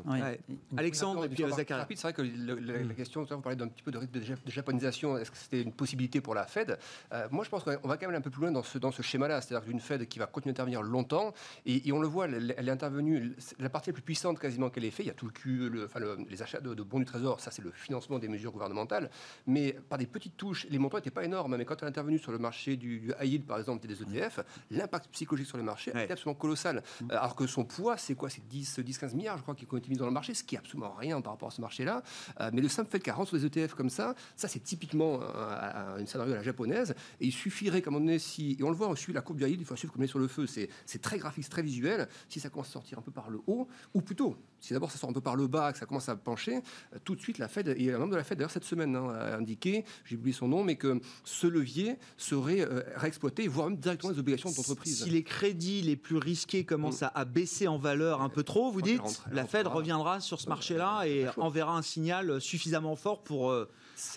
Alexandre 0.76 1.24
et 1.24 1.28
puis 1.28 1.44
Zachary. 1.50 1.96
C'est 1.96 2.02
vrai 2.02 2.12
que 2.12 2.22
la 2.22 2.94
question, 2.94 3.24
vous 3.24 3.40
parlez 3.40 3.56
d'un 3.56 3.68
petit 3.68 3.82
peu 3.82 3.90
de 3.90 3.98
risque 3.98 4.12
de 4.12 4.50
japonisation. 4.50 5.16
Est-ce 5.18 5.30
que 5.30 5.36
c'était 5.36 5.62
une 5.62 5.72
possibilité 5.72 6.20
pour 6.20 6.34
la 6.34 6.46
Fed? 6.46 6.78
Euh, 7.12 7.26
Moi, 7.30 7.44
je 7.44 7.50
pense 7.50 7.64
qu'on 7.64 7.88
va 7.88 7.96
quand 7.96 8.06
même 8.06 8.16
un 8.16 8.20
peu 8.20 8.30
plus 8.30 8.42
loin 8.42 8.52
dans 8.52 8.62
ce, 8.62 8.78
dans 8.78 8.92
ce 8.92 9.02
c'est-à-dire 9.40 9.66
qu'une 9.66 9.80
Fed 9.80 10.06
qui 10.06 10.18
va 10.18 10.26
continuer 10.26 10.52
d'intervenir 10.52 10.82
longtemps, 10.82 11.32
et, 11.66 11.92
on 11.92 12.00
le 12.00 12.08
voit, 12.08 12.26
elle, 12.26 12.54
est 12.56 12.70
intervenue, 12.70 13.34
la 13.58 13.68
partie 13.68 13.90
la 13.90 13.94
plus 13.94 14.02
puissante 14.02 14.38
quasiment 14.38 14.70
qu'elle 14.70 14.84
ait 14.84 14.90
fait, 14.90 15.02
il 15.02 15.06
y 15.06 15.10
a 15.10 15.14
tout 15.14 15.26
le 15.26 15.32
cul, 15.32 15.68
le, 15.68 15.84
enfin 15.84 16.00
les 16.28 16.42
achats 16.42 16.60
de, 16.60 16.82
bons 16.82 16.98
du 16.98 17.04
Trésor, 17.04 17.40
ça 17.40 17.50
c'est 17.50 17.62
le 17.62 17.70
financement 17.70 18.18
des 18.18 18.28
mesures 18.28 18.52
gouvernementales, 18.52 19.10
mais 19.46 19.72
par 19.88 19.98
des 19.98 20.06
petites 20.06 20.36
touches, 20.36 20.66
les 20.70 20.78
montants 20.78 20.98
n'étaient 20.98 21.10
pas 21.10 21.24
énormes, 21.24 21.56
mais 21.56 21.64
quand 21.64 21.76
elle 21.80 21.86
est 21.86 21.90
intervenue 21.90 22.18
sur 22.18 22.32
le 22.32 22.38
marché 22.38 22.76
du, 22.76 23.12
high 23.20 23.32
yield, 23.32 23.46
par 23.46 23.58
exemple, 23.58 23.86
des 23.86 24.02
ETF, 24.02 24.40
l'impact 24.70 25.08
psychologique 25.12 25.48
sur 25.48 25.58
les 25.58 25.64
marchés 25.64 25.92
est 25.94 26.10
absolument 26.10 26.38
colossal. 26.38 26.82
Mm. 27.00 27.10
Alors 27.10 27.36
que 27.36 27.46
son 27.46 27.64
poids, 27.64 27.96
c'est 27.96 28.14
quoi? 28.14 28.28
C'est 28.30 28.42
10-15 28.42 29.14
milliards, 29.14 29.38
je 29.38 29.42
crois, 29.42 29.54
qui 29.54 29.66
ont 29.70 29.76
été 29.76 29.88
mis 29.88 29.96
dans 29.96 30.06
le 30.06 30.12
marché, 30.12 30.34
ce 30.34 30.44
qui 30.44 30.54
est 30.54 30.58
absolument 30.58 30.92
rien 30.92 31.20
par 31.20 31.32
rapport 31.32 31.48
à 31.48 31.50
ce 31.50 31.60
marché-là. 31.60 32.02
Euh, 32.40 32.50
mais 32.52 32.60
le 32.60 32.68
simple 32.68 32.90
fait 32.90 33.00
40 33.00 33.28
sur 33.28 33.38
des 33.38 33.46
ETF 33.46 33.74
comme 33.74 33.90
ça, 33.90 34.14
ça 34.36 34.48
c'est 34.48 34.60
typiquement 34.60 35.20
un, 35.22 36.04
scénario 36.06 36.32
à 36.32 36.36
la 36.36 36.42
japonaise, 36.42 36.94
et 37.20 37.26
il 37.26 37.32
suffirait, 37.32 37.82
comme 37.82 37.96
on 37.96 38.06
est 38.08 38.18
si 38.18 38.56
et 38.58 38.62
on 38.62 38.70
le 38.70 38.76
voit, 38.76 38.88
on 38.88 38.96
suit 38.96 39.11
la 39.12 39.20
courbe 39.20 39.38
du 39.38 39.48
il 39.48 39.64
faut 39.64 39.76
suivre 39.76 39.92
comme 39.92 40.02
est 40.02 40.08
sur 40.08 40.18
le 40.18 40.28
feu. 40.28 40.46
C'est 40.46 41.02
très 41.02 41.18
graphique, 41.18 41.48
très 41.48 41.62
visuel. 41.62 42.08
Si 42.28 42.40
ça 42.40 42.50
commence 42.50 42.68
à 42.68 42.72
sortir 42.72 42.98
un 42.98 43.02
peu 43.02 43.10
par 43.10 43.30
le 43.30 43.40
haut, 43.46 43.68
ou 43.94 44.00
plutôt, 44.00 44.36
si 44.60 44.72
d'abord 44.72 44.90
ça 44.90 44.98
sort 44.98 45.10
un 45.10 45.12
peu 45.12 45.20
par 45.20 45.36
le 45.36 45.46
bas, 45.46 45.72
que 45.72 45.78
ça 45.78 45.86
commence 45.86 46.08
à 46.08 46.16
pencher, 46.16 46.56
euh, 46.94 46.98
tout 47.04 47.14
de 47.14 47.20
suite 47.20 47.38
la 47.38 47.48
Fed 47.48 47.74
et 47.76 47.92
un 47.92 47.98
membre 47.98 48.12
de 48.12 48.16
la 48.16 48.24
Fed 48.24 48.38
d'ailleurs 48.38 48.50
cette 48.50 48.64
semaine 48.64 48.94
hein, 48.96 49.08
a 49.08 49.36
indiqué, 49.36 49.84
j'ai 50.04 50.16
oublié 50.16 50.34
son 50.34 50.48
nom, 50.48 50.64
mais 50.64 50.76
que 50.76 51.00
ce 51.24 51.46
levier 51.46 51.98
serait 52.16 52.60
euh, 52.60 52.82
réexploité, 52.96 53.48
voire 53.48 53.68
même 53.68 53.78
directement 53.78 54.12
les 54.12 54.18
obligations 54.18 54.50
d'entreprise. 54.50 55.04
Si 55.04 55.10
les 55.10 55.24
crédits 55.24 55.82
les 55.82 55.96
plus 55.96 56.16
risqués 56.16 56.64
commencent 56.64 57.02
à, 57.02 57.24
baisser 57.24 57.68
en 57.68 57.78
valeur 57.78 58.20
un 58.20 58.28
peu 58.28 58.42
trop, 58.42 58.70
vous 58.70 58.82
dites, 58.82 59.22
la 59.30 59.46
Fed 59.46 59.66
reviendra 59.66 60.20
sur 60.20 60.40
ce 60.40 60.48
marché-là 60.48 61.04
et 61.06 61.26
enverra 61.36 61.76
un 61.76 61.82
signal 61.82 62.40
suffisamment 62.40 62.96
fort 62.96 63.22
pour 63.22 63.50
euh, 63.50 63.68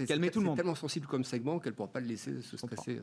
calmer 0.08 0.30
tout 0.32 0.40
le 0.40 0.46
monde. 0.46 0.56
C'est 0.56 0.64
tellement 0.64 0.76
sensible 0.76 1.08
comme 1.08 1.24
segment 1.24 1.60
qu'elle 1.60 1.74
ne 1.74 1.78
pourra 1.78 1.92
pas 1.92 2.00
le 2.00 2.08
laisser 2.08 2.42
se 2.42 2.58
stresser. 2.58 3.02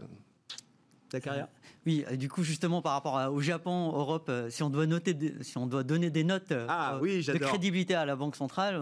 Ta 1.12 1.20
carrière? 1.20 1.48
oui, 1.84 2.04
du 2.16 2.28
coup, 2.30 2.42
justement, 2.42 2.80
par 2.80 2.92
rapport 2.92 3.32
au 3.32 3.40
Japon, 3.40 3.92
Europe, 3.94 4.26
euh, 4.30 4.48
si 4.48 4.62
on 4.62 4.70
doit, 4.70 4.86
noter 4.86 5.14
si 5.42 5.58
on 5.58 5.66
doit 5.66 5.82
donner 5.82 6.08
des 6.08 6.24
notes 6.24 6.52
euh, 6.52 6.66
ah 6.68 6.98
de 7.02 7.38
crédibilité 7.38 7.94
à 7.94 8.06
la 8.06 8.16
Banque 8.16 8.34
centrale, 8.34 8.80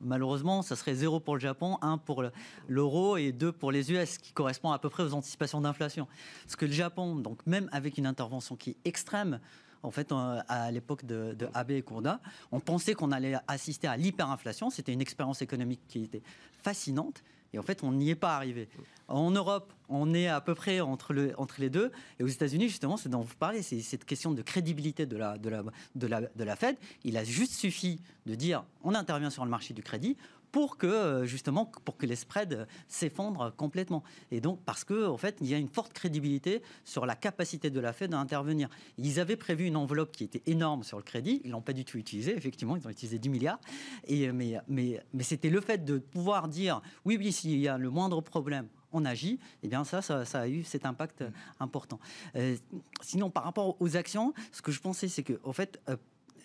malheureusement, 0.00 0.62
ça 0.62 0.76
serait 0.76 0.94
zéro 0.94 1.18
pour 1.18 1.34
le 1.34 1.40
Japon, 1.40 1.78
un 1.82 1.98
pour 1.98 2.22
l'euro 2.68 3.16
et 3.16 3.32
deux 3.32 3.50
pour 3.50 3.72
les 3.72 3.90
US, 3.90 4.18
qui 4.18 4.32
correspond 4.32 4.70
à 4.70 4.78
peu 4.78 4.88
près 4.88 5.02
aux 5.02 5.14
anticipations 5.14 5.60
d'inflation. 5.60 6.06
Parce 6.44 6.54
que 6.54 6.66
le 6.66 6.72
Japon, 6.72 7.16
donc 7.16 7.44
même 7.46 7.68
avec 7.72 7.98
une 7.98 8.06
intervention 8.06 8.54
qui 8.54 8.70
est 8.70 8.76
extrême, 8.84 9.40
en 9.82 9.90
fait, 9.90 10.12
à 10.12 10.70
l'époque 10.70 11.04
de, 11.04 11.34
de, 11.34 11.48
Abe 11.54 11.72
et 11.72 11.82
Kourda, 11.82 12.20
on 12.50 12.60
pensait 12.60 12.94
qu'on 12.94 13.12
allait 13.12 13.34
assister 13.46 13.86
à 13.86 13.96
l'hyperinflation. 13.96 14.70
C'était 14.70 14.92
une 14.92 15.00
expérience 15.00 15.42
économique 15.42 15.80
qui 15.88 16.02
était 16.02 16.22
fascinante. 16.62 17.22
Et 17.52 17.58
en 17.58 17.62
fait, 17.62 17.82
on 17.82 17.92
n'y 17.92 18.10
est 18.10 18.16
pas 18.16 18.36
arrivé. 18.36 18.68
En 19.08 19.30
Europe, 19.30 19.72
on 19.88 20.14
est 20.14 20.26
à 20.26 20.40
peu 20.40 20.54
près 20.54 20.80
entre, 20.80 21.12
le, 21.12 21.32
entre 21.38 21.60
les 21.60 21.70
deux. 21.70 21.92
Et 22.18 22.24
aux 22.24 22.28
États-Unis, 22.28 22.68
justement, 22.68 22.96
c'est 22.96 23.08
dont 23.08 23.20
vous 23.20 23.34
parlez, 23.36 23.62
c'est 23.62 23.80
cette 23.80 24.04
question 24.04 24.32
de 24.32 24.42
crédibilité 24.42 25.06
de, 25.06 25.16
la, 25.16 25.38
de 25.38 26.44
la 26.44 26.56
Fed. 26.56 26.76
Il 27.04 27.16
a 27.16 27.24
juste 27.24 27.52
suffi 27.52 28.00
de 28.26 28.34
dire 28.34 28.64
on 28.82 28.94
intervient 28.94 29.30
sur 29.30 29.44
le 29.44 29.50
marché 29.50 29.74
du 29.74 29.82
crédit 29.82 30.16
pour 30.56 30.78
que 30.78 30.86
euh, 30.86 31.26
justement 31.26 31.66
pour 31.66 31.98
que 31.98 32.06
les 32.06 32.16
spreads 32.16 32.66
s'effondrent 32.88 33.54
complètement. 33.56 34.02
Et 34.30 34.40
donc 34.40 34.58
parce 34.64 34.84
que 34.84 35.06
en 35.06 35.18
fait 35.18 35.36
il 35.42 35.48
y 35.48 35.52
a 35.52 35.58
une 35.58 35.68
forte 35.68 35.92
crédibilité 35.92 36.62
sur 36.82 37.04
la 37.04 37.14
capacité 37.14 37.68
de 37.68 37.78
la 37.78 37.92
Fed 37.92 38.14
à 38.14 38.18
intervenir. 38.18 38.70
Ils 38.96 39.20
avaient 39.20 39.36
prévu 39.36 39.66
une 39.66 39.76
enveloppe 39.76 40.12
qui 40.12 40.24
était 40.24 40.40
énorme 40.46 40.82
sur 40.82 40.96
le 40.96 41.02
crédit, 41.02 41.42
ils 41.44 41.50
l'ont 41.50 41.60
pas 41.60 41.74
du 41.74 41.84
tout 41.84 41.98
utilisé. 41.98 42.34
Effectivement, 42.34 42.74
ils 42.74 42.86
ont 42.86 42.90
utilisé 42.90 43.18
10 43.18 43.28
milliards. 43.28 43.60
Et 44.06 44.32
mais 44.32 44.58
mais 44.66 44.98
mais 45.12 45.24
c'était 45.24 45.50
le 45.50 45.60
fait 45.60 45.84
de 45.84 45.98
pouvoir 45.98 46.48
dire 46.48 46.80
oui 47.04 47.18
oui 47.18 47.32
s'il 47.32 47.58
y 47.58 47.68
a 47.68 47.76
le 47.76 47.90
moindre 47.90 48.22
problème 48.22 48.66
on 48.92 49.04
agit, 49.04 49.34
et 49.34 49.38
eh 49.64 49.68
bien 49.68 49.84
ça, 49.84 50.00
ça, 50.00 50.40
a 50.40 50.48
eu 50.48 50.64
cet 50.64 50.86
impact 50.86 51.22
important. 51.60 51.98
Euh, 52.34 52.56
sinon, 53.02 53.28
par 53.28 53.44
rapport 53.44 53.76
aux 53.78 53.96
actions, 53.96 54.32
ce 54.52 54.62
que 54.62 54.72
je 54.72 54.80
pensais, 54.80 55.08
c'est 55.08 55.24
que, 55.24 55.38
au 55.42 55.52
fait, 55.52 55.78
euh, 55.90 55.96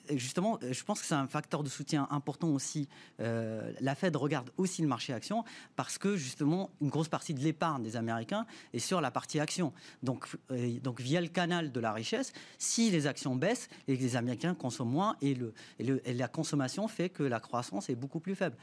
justement, 0.10 0.60
euh, 0.64 0.74
je 0.74 0.84
pense 0.84 1.02
que 1.02 1.06
c'est 1.06 1.16
un 1.16 1.28
facteur 1.28 1.64
de 1.64 1.70
soutien 1.70 2.08
important 2.12 2.50
aussi. 2.50 2.88
Euh, 3.20 3.72
la 3.80 3.96
Fed 3.96 4.16
regarde 4.16 4.50
aussi 4.58 4.82
le 4.82 4.88
marché 4.88 5.14
action 5.14 5.44
parce 5.76 5.98
que 5.98 6.16
justement, 6.16 6.70
une 6.82 6.90
grosse 6.90 7.10
partie 7.10 7.34
de 7.34 7.40
l'épargne 7.40 7.84
des 7.84 7.96
Américains 7.96 8.46
est 8.74 8.80
sur 8.80 9.02
la 9.02 9.12
partie 9.12 9.40
action. 9.40 9.74
Donc, 10.04 10.28
euh, 10.52 10.80
donc 10.80 11.02
via 11.02 11.22
le 11.22 11.28
canal 11.28 11.72
de 11.72 11.80
la 11.80 11.94
richesse, 11.94 12.34
si 12.58 12.92
les 12.92 13.08
actions 13.08 13.36
baissent 13.36 13.70
et 13.88 13.98
que 13.98 14.02
les 14.02 14.16
Américains 14.16 14.56
consomment 14.56 14.92
moins 14.92 15.16
et, 15.22 15.36
le, 15.36 15.54
et 15.80 16.14
la 16.14 16.28
consommation 16.28 16.88
fait 16.88 17.10
que 17.10 17.24
la 17.24 17.40
croissance 17.40 17.90
est 17.90 17.96
beaucoup 17.96 18.20
plus 18.20 18.36
faible 18.36 18.58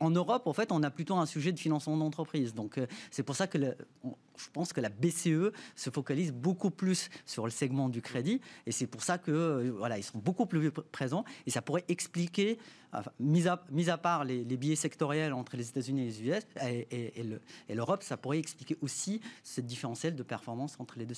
en 0.00 0.10
Europe, 0.10 0.46
en 0.46 0.52
fait, 0.52 0.72
on 0.72 0.82
a 0.82 0.90
plutôt 0.90 1.16
un 1.16 1.26
sujet 1.26 1.52
de 1.52 1.58
financement 1.58 1.96
d'entreprise. 1.96 2.54
Donc, 2.54 2.78
euh, 2.78 2.86
c'est 3.10 3.22
pour 3.22 3.36
ça 3.36 3.46
que 3.46 3.76
je 4.36 4.48
pense 4.52 4.72
que 4.72 4.80
la 4.80 4.88
BCE 4.88 5.52
se 5.74 5.90
focalise 5.90 6.32
beaucoup 6.32 6.70
plus 6.70 7.08
sur 7.24 7.44
le 7.44 7.50
segment 7.50 7.88
du 7.88 8.02
crédit. 8.02 8.40
Et 8.66 8.72
c'est 8.72 8.86
pour 8.86 9.02
ça 9.02 9.18
que, 9.18 9.30
euh, 9.30 9.72
voilà, 9.76 9.98
ils 9.98 10.02
sont 10.02 10.18
beaucoup 10.18 10.46
plus 10.46 10.70
présents. 10.70 11.24
Et 11.46 11.50
ça 11.50 11.62
pourrait 11.62 11.84
expliquer 11.88 12.58
mis, 13.20 13.48
à, 13.48 13.62
mis 13.70 13.90
à 13.90 13.98
part 13.98 14.24
les, 14.24 14.44
billets 14.44 14.76
sectoriels 14.76 15.32
entre 15.32 15.56
les 15.56 15.68
États-Unis 15.68 16.02
et 16.02 16.06
les 16.06 16.22
US 16.22 16.42
et, 16.90 17.74
l'Europe, 17.74 18.02
ça 18.02 18.16
pourrait 18.16 18.38
expliquer 18.38 18.76
aussi 18.80 19.20
ce 19.42 19.60
différentiel 19.60 20.14
de 20.16 20.22
performance 20.22 20.76
entre 20.78 20.98
les 20.98 21.04
deux, 21.04 21.14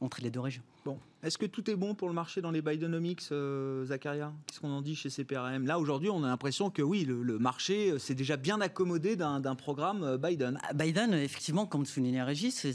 entre 0.00 0.20
les 0.22 0.30
deux 0.30 0.40
régions. 0.40 0.62
Bon, 0.84 0.98
est-ce 1.22 1.36
que 1.36 1.46
tout 1.46 1.70
est 1.70 1.76
bon 1.76 1.94
pour 1.94 2.08
le 2.08 2.14
marché 2.14 2.40
dans 2.40 2.50
les 2.50 2.62
Bidenomics, 2.62 3.28
euh, 3.32 3.84
Zacharia 3.84 4.32
Qu'est-ce 4.46 4.60
qu'on 4.60 4.70
en 4.70 4.80
dit 4.80 4.94
chez 4.94 5.10
CPRM 5.10 5.66
Là, 5.66 5.78
aujourd'hui, 5.78 6.08
on 6.08 6.24
a 6.24 6.28
l'impression 6.28 6.70
que 6.70 6.82
oui, 6.82 7.04
le, 7.04 7.38
marché 7.38 7.90
euh, 7.90 7.98
s'est 7.98 8.14
déjà 8.14 8.36
bien 8.36 8.60
accommodé 8.60 9.16
d'un 9.16 9.54
programme 9.54 10.02
euh, 10.02 10.18
Biden. 10.18 10.58
Ah, 10.62 10.72
Biden, 10.72 11.12
effectivement, 11.12 11.66
comme 11.66 11.84
soulignait 12.00 12.22
Régis, 12.22 12.66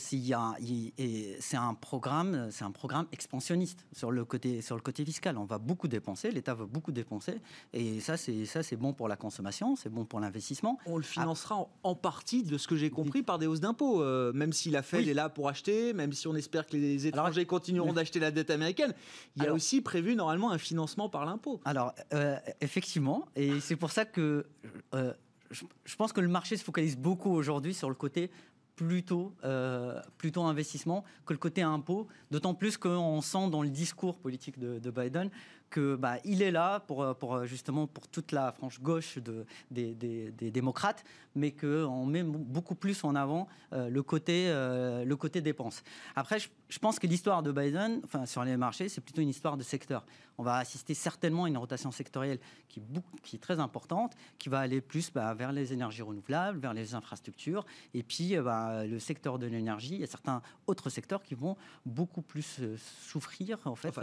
c'est 1.39 1.57
un 1.57 1.73
programme, 1.73 2.47
c'est 2.51 2.63
un 2.63 2.71
programme 2.71 3.07
expansionniste 3.11 3.85
sur 3.91 4.11
le 4.11 4.23
côté 4.23 4.61
sur 4.61 4.75
le 4.75 4.81
côté 4.81 5.03
fiscal. 5.03 5.37
On 5.37 5.45
va 5.45 5.57
beaucoup 5.57 5.87
dépenser, 5.87 6.29
l'État 6.29 6.53
va 6.53 6.65
beaucoup 6.65 6.91
dépenser, 6.91 7.41
et 7.73 7.99
ça, 8.01 8.17
c'est 8.17 8.45
ça, 8.45 8.61
c'est 8.61 8.75
bon 8.75 8.93
pour 8.93 9.07
la 9.07 9.15
consommation, 9.15 9.75
c'est 9.75 9.89
bon 9.89 10.05
pour 10.05 10.19
l'investissement. 10.19 10.77
On 10.85 10.97
le 10.97 11.03
financera 11.03 11.67
en, 11.81 11.95
partie, 11.95 12.43
de 12.43 12.57
ce 12.57 12.67
que 12.67 12.75
j'ai 12.75 12.91
compris, 12.91 13.23
par 13.23 13.39
des 13.39 13.47
hausses 13.47 13.61
d'impôts, 13.61 14.03
même 14.33 14.53
si 14.53 14.69
la 14.69 14.83
Fed 14.83 15.07
est 15.07 15.13
là 15.13 15.29
pour 15.29 15.49
acheter, 15.49 15.93
même 15.93 16.13
si 16.13 16.27
on 16.27 16.35
espère 16.35 16.67
que 16.67 16.77
les 16.77 17.07
étrangers 17.07 17.45
continueront 17.45 17.93
d'acheter 17.93 18.19
la 18.19 18.29
dette 18.29 18.51
américaine, 18.51 18.93
il 19.37 19.43
y 19.43 19.47
a 19.47 19.53
aussi 19.53 19.81
prévu 19.81 20.15
normalement 20.15 20.51
un 20.51 20.59
financement 20.59 21.09
par 21.09 21.25
l'impôt. 21.25 21.59
Alors, 21.65 21.93
euh, 22.13 22.37
effectivement, 22.61 23.27
et 23.35 23.59
c'est 23.59 23.75
pour 23.75 23.91
ça 23.91 24.05
que 24.05 24.45
euh, 24.93 25.13
je, 25.51 25.95
pense 25.95 26.13
que 26.13 26.21
le 26.21 26.27
marché 26.27 26.57
se 26.57 26.63
focalise 26.63 26.97
beaucoup 26.97 27.31
aujourd'hui 27.31 27.73
sur 27.73 27.89
le 27.89 27.95
côté 27.95 28.29
plutôt, 28.75 29.33
euh, 29.43 30.01
plutôt 30.17 30.43
investissement 30.43 31.03
que 31.25 31.33
le 31.33 31.39
côté 31.39 31.61
impôt, 31.61 32.07
d'autant 32.31 32.53
plus 32.53 32.77
qu'on 32.77 33.21
sent 33.21 33.49
dans 33.49 33.61
le 33.61 33.69
discours 33.69 34.17
politique 34.17 34.59
de, 34.59 34.79
de 34.79 34.91
Biden 34.91 35.29
que 35.69 35.95
bah, 35.95 36.17
est 36.23 36.51
là 36.51 36.79
pour, 36.81 37.15
pour, 37.17 37.45
justement 37.45 37.87
pour 37.87 38.07
toute 38.07 38.31
la 38.31 38.51
franche 38.51 38.79
gauche 38.79 39.17
de, 39.17 39.45
des, 39.71 39.93
des, 39.93 40.51
démocrates, 40.51 41.03
mais 41.35 41.51
qu'on 41.51 42.05
met 42.05 42.23
beaucoup 42.23 42.75
plus 42.75 43.03
en 43.03 43.15
avant 43.15 43.47
euh, 43.73 43.89
le, 43.89 44.03
côté, 44.03 44.45
euh, 44.47 45.15
côté 45.15 45.41
dépenses. 45.41 45.83
Après, 46.15 46.39
je, 46.39 46.49
je 46.69 46.79
pense 46.79 46.99
que 46.99 47.07
l'histoire 47.07 47.43
de 47.43 47.51
Biden, 47.51 47.99
enfin, 48.03 48.25
sur 48.25 48.43
les 48.43 48.57
marchés, 48.57 48.89
c'est 48.89 49.01
plutôt 49.01 49.21
une 49.21 49.29
histoire 49.29 49.57
de 49.57 49.63
secteur. 49.63 50.05
On 50.37 50.43
va 50.43 50.57
assister 50.57 50.93
certainement 50.93 51.45
à 51.45 51.47
une 51.47 51.57
rotation 51.57 51.91
sectorielle 51.91 52.39
qui, 52.67 52.81
qui 53.23 53.35
est 53.35 53.39
très 53.39 53.59
importante, 53.59 54.13
qui 54.37 54.49
va 54.49 54.59
aller 54.59 54.81
plus 54.81 55.11
bah, 55.11 55.33
vers 55.33 55.51
les 55.51 55.73
énergies 55.73 56.01
renouvelables, 56.01 56.59
vers 56.59 56.73
les 56.73 56.95
infrastructures, 56.95 57.65
et 57.93 58.03
puis 58.03 58.35
bah, 58.37 58.85
le 58.85 58.99
secteur 58.99 59.39
de 59.39 59.47
l'énergie. 59.47 59.95
Il 59.95 60.01
y 60.01 60.03
a 60.03 60.07
certains 60.07 60.41
autres 60.67 60.89
secteurs 60.89 61.23
qui 61.23 61.35
vont 61.35 61.55
beaucoup 61.85 62.21
plus 62.21 62.57
euh, 62.59 62.75
souffrir. 63.01 63.59
En 63.65 63.75
fait, 63.75 63.93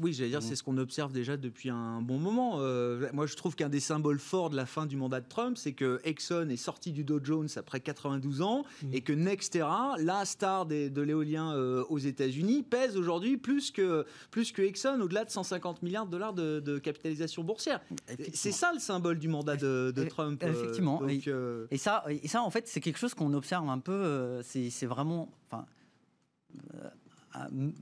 Oui, 0.00 0.12
j'allais 0.12 0.30
dire, 0.30 0.42
c'est 0.42 0.52
mmh. 0.52 0.56
ce 0.56 0.62
qu'on 0.62 0.78
observe 0.78 1.12
déjà 1.12 1.36
depuis 1.36 1.70
un 1.70 2.00
bon 2.02 2.18
moment. 2.18 2.58
moi, 3.12 3.26
je 3.26 3.34
trouve 3.34 3.54
qu'un 3.56 3.68
des 3.68 3.80
symboles 3.80 4.18
forts 4.18 4.50
de 4.50 4.56
la 4.56 4.66
fin 4.66 4.86
du 4.86 4.96
mandat 4.96 5.20
de 5.20 5.28
Trump, 5.28 5.56
c'est 5.56 5.72
que 5.72 6.00
Exxon 6.04 6.48
est 6.48 6.56
sorti 6.56 6.92
du 6.92 7.04
Dow 7.04 7.20
Jones 7.22 7.48
après 7.56 7.80
92 7.80 8.42
ans 8.42 8.64
mm. 8.82 8.94
et 8.94 9.00
que 9.00 9.12
Nextera, 9.12 9.96
la 9.98 10.24
star 10.24 10.66
de 10.66 11.00
l'éolien 11.00 11.54
euh, 11.54 11.84
aux 11.88 11.98
États-Unis, 11.98 12.62
pèse 12.62 12.96
aujourd'hui 12.96 13.36
plus 13.36 13.70
que, 13.70 14.06
plus 14.30 14.52
que 14.52 14.62
Exxon, 14.62 15.00
au-delà 15.00 15.24
de 15.24 15.30
150 15.30 15.63
milliards 15.82 16.06
de 16.06 16.10
dollars 16.10 16.32
de, 16.32 16.78
capitalisation 16.78 17.42
boursière. 17.42 17.80
C'est 18.32 18.52
ça 18.52 18.72
le 18.72 18.80
symbole 18.80 19.18
du 19.18 19.28
mandat 19.28 19.56
de, 19.56 20.04
Trump. 20.08 20.42
Euh, 20.42 20.50
effectivement. 20.50 21.00
Euh, 21.28 21.66
et, 21.70 21.78
ça, 21.78 22.04
et 22.08 22.28
ça, 22.28 22.42
en 22.42 22.50
fait, 22.50 22.68
c'est 22.68 22.80
quelque 22.80 22.98
chose 22.98 23.14
qu'on 23.14 23.32
observe 23.34 23.68
un 23.68 23.78
peu. 23.78 24.40
c'est 24.42 24.86
vraiment. 24.86 25.28
Enfin, 25.50 25.66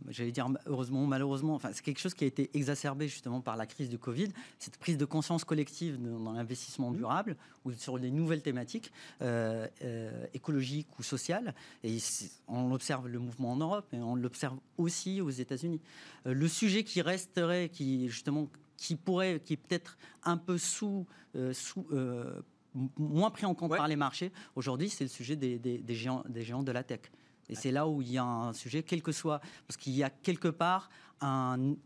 j'allais 0.08 0.32
dire 0.32 0.48
heureusement, 0.66 1.06
malheureusement, 1.06 1.54
enfin, 1.54 1.70
c'est 1.72 1.82
quelque 1.82 1.98
chose 1.98 2.14
qui 2.14 2.24
a 2.24 2.26
été 2.26 2.50
exacerbé 2.54 3.08
justement 3.08 3.40
par 3.40 3.56
la 3.56 3.66
crise 3.66 3.88
du 3.88 3.98
Covid, 3.98 4.28
cette 4.58 4.78
prise 4.78 4.96
de 4.96 5.04
conscience 5.04 5.44
collective 5.44 6.00
dans 6.00 6.32
l'investissement 6.32 6.90
mmh. 6.90 6.96
durable 6.96 7.36
ou 7.64 7.72
sur 7.72 7.98
les 7.98 8.10
nouvelles 8.10 8.42
thématiques 8.42 8.92
euh, 9.20 9.66
euh, 9.82 10.26
écologiques 10.34 10.98
ou 10.98 11.02
sociales. 11.02 11.54
Et 11.84 11.98
on 12.48 12.72
observe 12.72 13.08
le 13.08 13.18
mouvement 13.18 13.52
en 13.52 13.56
Europe 13.56 13.86
et 13.92 13.98
on 13.98 14.16
l'observe 14.16 14.58
aussi 14.78 15.20
aux 15.20 15.30
États-Unis. 15.30 15.80
Euh, 16.26 16.34
le 16.34 16.48
sujet 16.48 16.84
qui 16.84 17.02
resterait, 17.02 17.68
qui 17.68 18.08
justement, 18.08 18.48
qui 18.76 18.96
pourrait, 18.96 19.40
qui 19.44 19.54
est 19.54 19.56
peut-être 19.56 19.98
un 20.24 20.36
peu 20.36 20.58
sous, 20.58 21.06
sous 21.52 21.86
moins 22.96 23.30
pris 23.30 23.46
en 23.46 23.54
compte 23.54 23.76
par 23.76 23.88
les 23.88 23.96
marchés 23.96 24.32
aujourd'hui, 24.56 24.88
c'est 24.88 25.04
le 25.04 25.10
sujet 25.10 25.36
des, 25.36 25.58
des, 25.58 25.94
géants, 25.94 26.24
des 26.28 26.42
géants 26.42 26.62
de 26.62 26.72
la 26.72 26.82
tech. 26.82 27.00
Et 27.52 27.54
c'est 27.54 27.70
là 27.70 27.86
où 27.86 28.00
il 28.00 28.10
y 28.10 28.18
a 28.18 28.24
un 28.24 28.52
sujet, 28.54 28.82
quel 28.82 29.02
que 29.02 29.12
soit, 29.12 29.40
parce 29.66 29.76
qu'il 29.76 29.92
y 29.92 30.02
a 30.02 30.10
quelque 30.10 30.48
part 30.48 30.88
un, 31.20 31.76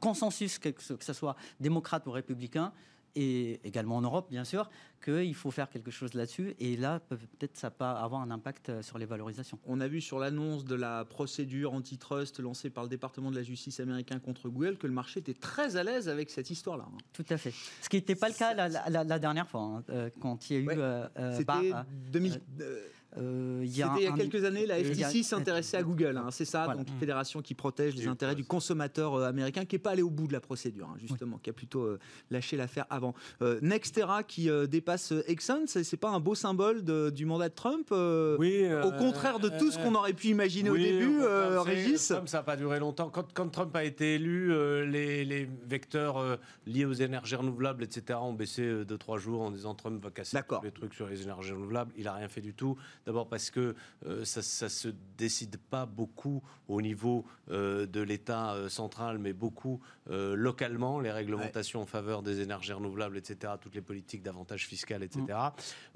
consensus, 0.00 0.58
que, 0.58 0.70
ce 0.78 1.12
soit 1.12 1.36
démocrate 1.60 2.06
ou 2.06 2.10
républicain, 2.10 2.72
et 3.16 3.60
également 3.62 3.96
en 3.96 4.00
Europe, 4.00 4.28
bien 4.28 4.44
sûr, 4.44 4.68
qu'il 5.04 5.34
faut 5.34 5.52
faire 5.52 5.68
quelque 5.68 5.92
chose 5.92 6.14
là-dessus. 6.14 6.56
Et 6.58 6.76
là, 6.76 6.98
peut-être 6.98 7.56
ça 7.56 7.70
peut 7.70 7.84
avoir 7.84 8.22
un 8.22 8.30
impact 8.32 8.70
euh, 8.70 8.82
sur 8.82 8.98
les 8.98 9.06
valorisations. 9.06 9.58
On 9.66 9.80
a 9.80 9.86
vu 9.86 10.00
sur 10.00 10.18
l'annonce 10.18 10.64
de 10.64 10.74
la 10.74 11.04
procédure 11.04 11.74
antitrust 11.74 12.40
lancée 12.40 12.70
par 12.70 12.82
le 12.82 12.90
département 12.90 13.30
de 13.30 13.36
la 13.36 13.44
justice 13.44 13.78
américain 13.78 14.18
contre 14.18 14.48
Google 14.48 14.78
que 14.78 14.88
le 14.88 14.92
marché 14.92 15.20
était 15.20 15.34
très 15.34 15.76
à 15.76 15.84
l'aise 15.84 16.08
avec 16.08 16.30
cette 16.30 16.50
histoire-là. 16.50 16.86
Hein. 16.88 16.98
Tout 17.12 17.26
à 17.30 17.36
fait. 17.36 17.54
Ce 17.82 17.88
qui 17.88 17.96
n'était 17.96 18.16
pas 18.16 18.28
le 18.28 18.34
cas 18.34 18.54
la, 18.54 19.18
dernière 19.20 19.48
fois, 19.48 19.60
hein, 19.60 19.84
euh, 19.90 20.10
quand 20.20 20.50
il 20.50 20.64
y 20.64 20.68
a 20.68 20.74
eu... 20.74 21.36
C'était 21.36 21.72
2000... 22.10 22.40
Euh, 22.62 22.88
il 23.16 23.64
y 23.66 23.70
C'était 23.70 23.82
a 23.84 23.94
il 23.98 24.02
y 24.02 24.06
a 24.06 24.12
un- 24.12 24.16
quelques 24.16 24.44
années, 24.44 24.66
la 24.66 24.74
a- 24.74 24.78
FTC 24.84 25.22
s'intéressait 25.22 25.76
à 25.76 25.82
Google, 25.84 26.16
hein, 26.16 26.28
c'est 26.30 26.44
ça, 26.44 26.64
Voilà. 26.64 26.78
donc 26.80 26.88
une 26.88 26.98
fédération 26.98 27.42
qui 27.42 27.54
protège 27.54 27.94
les 27.94 28.08
intérêts 28.08 28.34
du 28.34 28.44
consommateur 28.44 29.14
euh, 29.14 29.26
américain, 29.28 29.64
qui 29.64 29.74
n'est 29.76 29.80
pas 29.80 29.90
allé 29.90 30.02
au 30.02 30.10
bout 30.10 30.26
de 30.26 30.32
la 30.32 30.40
procédure, 30.40 30.88
hein, 30.92 30.96
justement, 30.98 31.38
qui 31.38 31.50
a 31.50 31.52
plutôt 31.52 31.82
euh, 31.84 31.98
lâché 32.30 32.56
l'affaire 32.56 32.86
avant. 32.90 33.14
Euh, 33.42 33.58
Nextera 33.62 34.22
qui 34.22 34.50
euh, 34.50 34.66
dépasse 34.66 35.12
euh, 35.12 35.22
Exxon, 35.28 35.64
c'est 35.66 35.96
pas 35.96 36.10
un 36.10 36.20
beau 36.20 36.34
symbole 36.34 36.82
de- 36.84 37.10
du 37.10 37.24
mandat 37.26 37.48
de 37.48 37.54
Trump 37.54 37.88
euh, 37.92 38.36
Oui, 38.38 38.66
Au 38.84 38.90
contraire 38.92 39.38
de 39.38 39.48
tout 39.48 39.70
ce 39.70 39.78
qu'on 39.78 39.94
aurait 39.94 40.12
pu 40.12 40.28
imaginer 40.28 40.70
au 40.70 40.74
Oui, 40.74 40.82
début, 40.82 41.18
au 41.18 41.22
euh, 41.24 41.60
Régis. 41.62 42.08
Trump, 42.08 42.28
ça 42.28 42.38
n'a 42.38 42.42
pas 42.42 42.56
duré 42.56 42.78
longtemps. 42.80 43.10
Quand, 43.10 43.32
quand 43.32 43.48
Trump 43.48 43.74
a 43.76 43.84
été 43.84 44.14
élu, 44.14 44.52
euh, 44.52 44.84
les, 44.86 45.24
les 45.24 45.48
vecteurs 45.66 46.18
euh, 46.18 46.36
liés 46.66 46.84
aux 46.84 46.92
énergies 46.92 47.36
renouvelables, 47.36 47.84
etc., 47.84 48.18
ont 48.22 48.32
baissé 48.32 48.62
euh, 48.62 48.84
de 48.84 48.96
trois 48.96 49.18
jours 49.18 49.42
en 49.42 49.50
disant 49.50 49.74
Trump 49.74 50.02
va 50.02 50.10
casser 50.10 50.38
les 50.62 50.70
trucs 50.72 50.94
sur 50.94 51.06
les 51.06 51.22
énergies 51.22 51.52
renouvelables. 51.52 51.92
Il 51.96 52.04
n'a 52.04 52.14
rien 52.14 52.28
fait 52.28 52.40
du 52.40 52.54
tout. 52.54 52.76
D'abord 53.06 53.28
parce 53.28 53.50
que 53.50 53.74
euh, 54.06 54.24
ça 54.24 54.40
ne 54.64 54.70
se 54.70 54.88
décide 55.18 55.58
pas 55.58 55.84
beaucoup 55.86 56.42
au 56.68 56.80
niveau 56.80 57.24
euh, 57.50 57.84
de 57.86 58.00
l'État 58.00 58.54
euh, 58.54 58.68
central, 58.68 59.18
mais 59.18 59.32
beaucoup 59.32 59.80
localement, 60.06 61.00
les 61.00 61.10
réglementations 61.10 61.80
en 61.80 61.86
faveur 61.86 62.22
des 62.22 62.40
énergies 62.40 62.74
renouvelables, 62.74 63.16
etc., 63.16 63.54
toutes 63.60 63.74
les 63.74 63.80
politiques 63.80 64.22
d'avantages 64.22 64.66
fiscaux, 64.66 64.94
etc. 65.00 65.22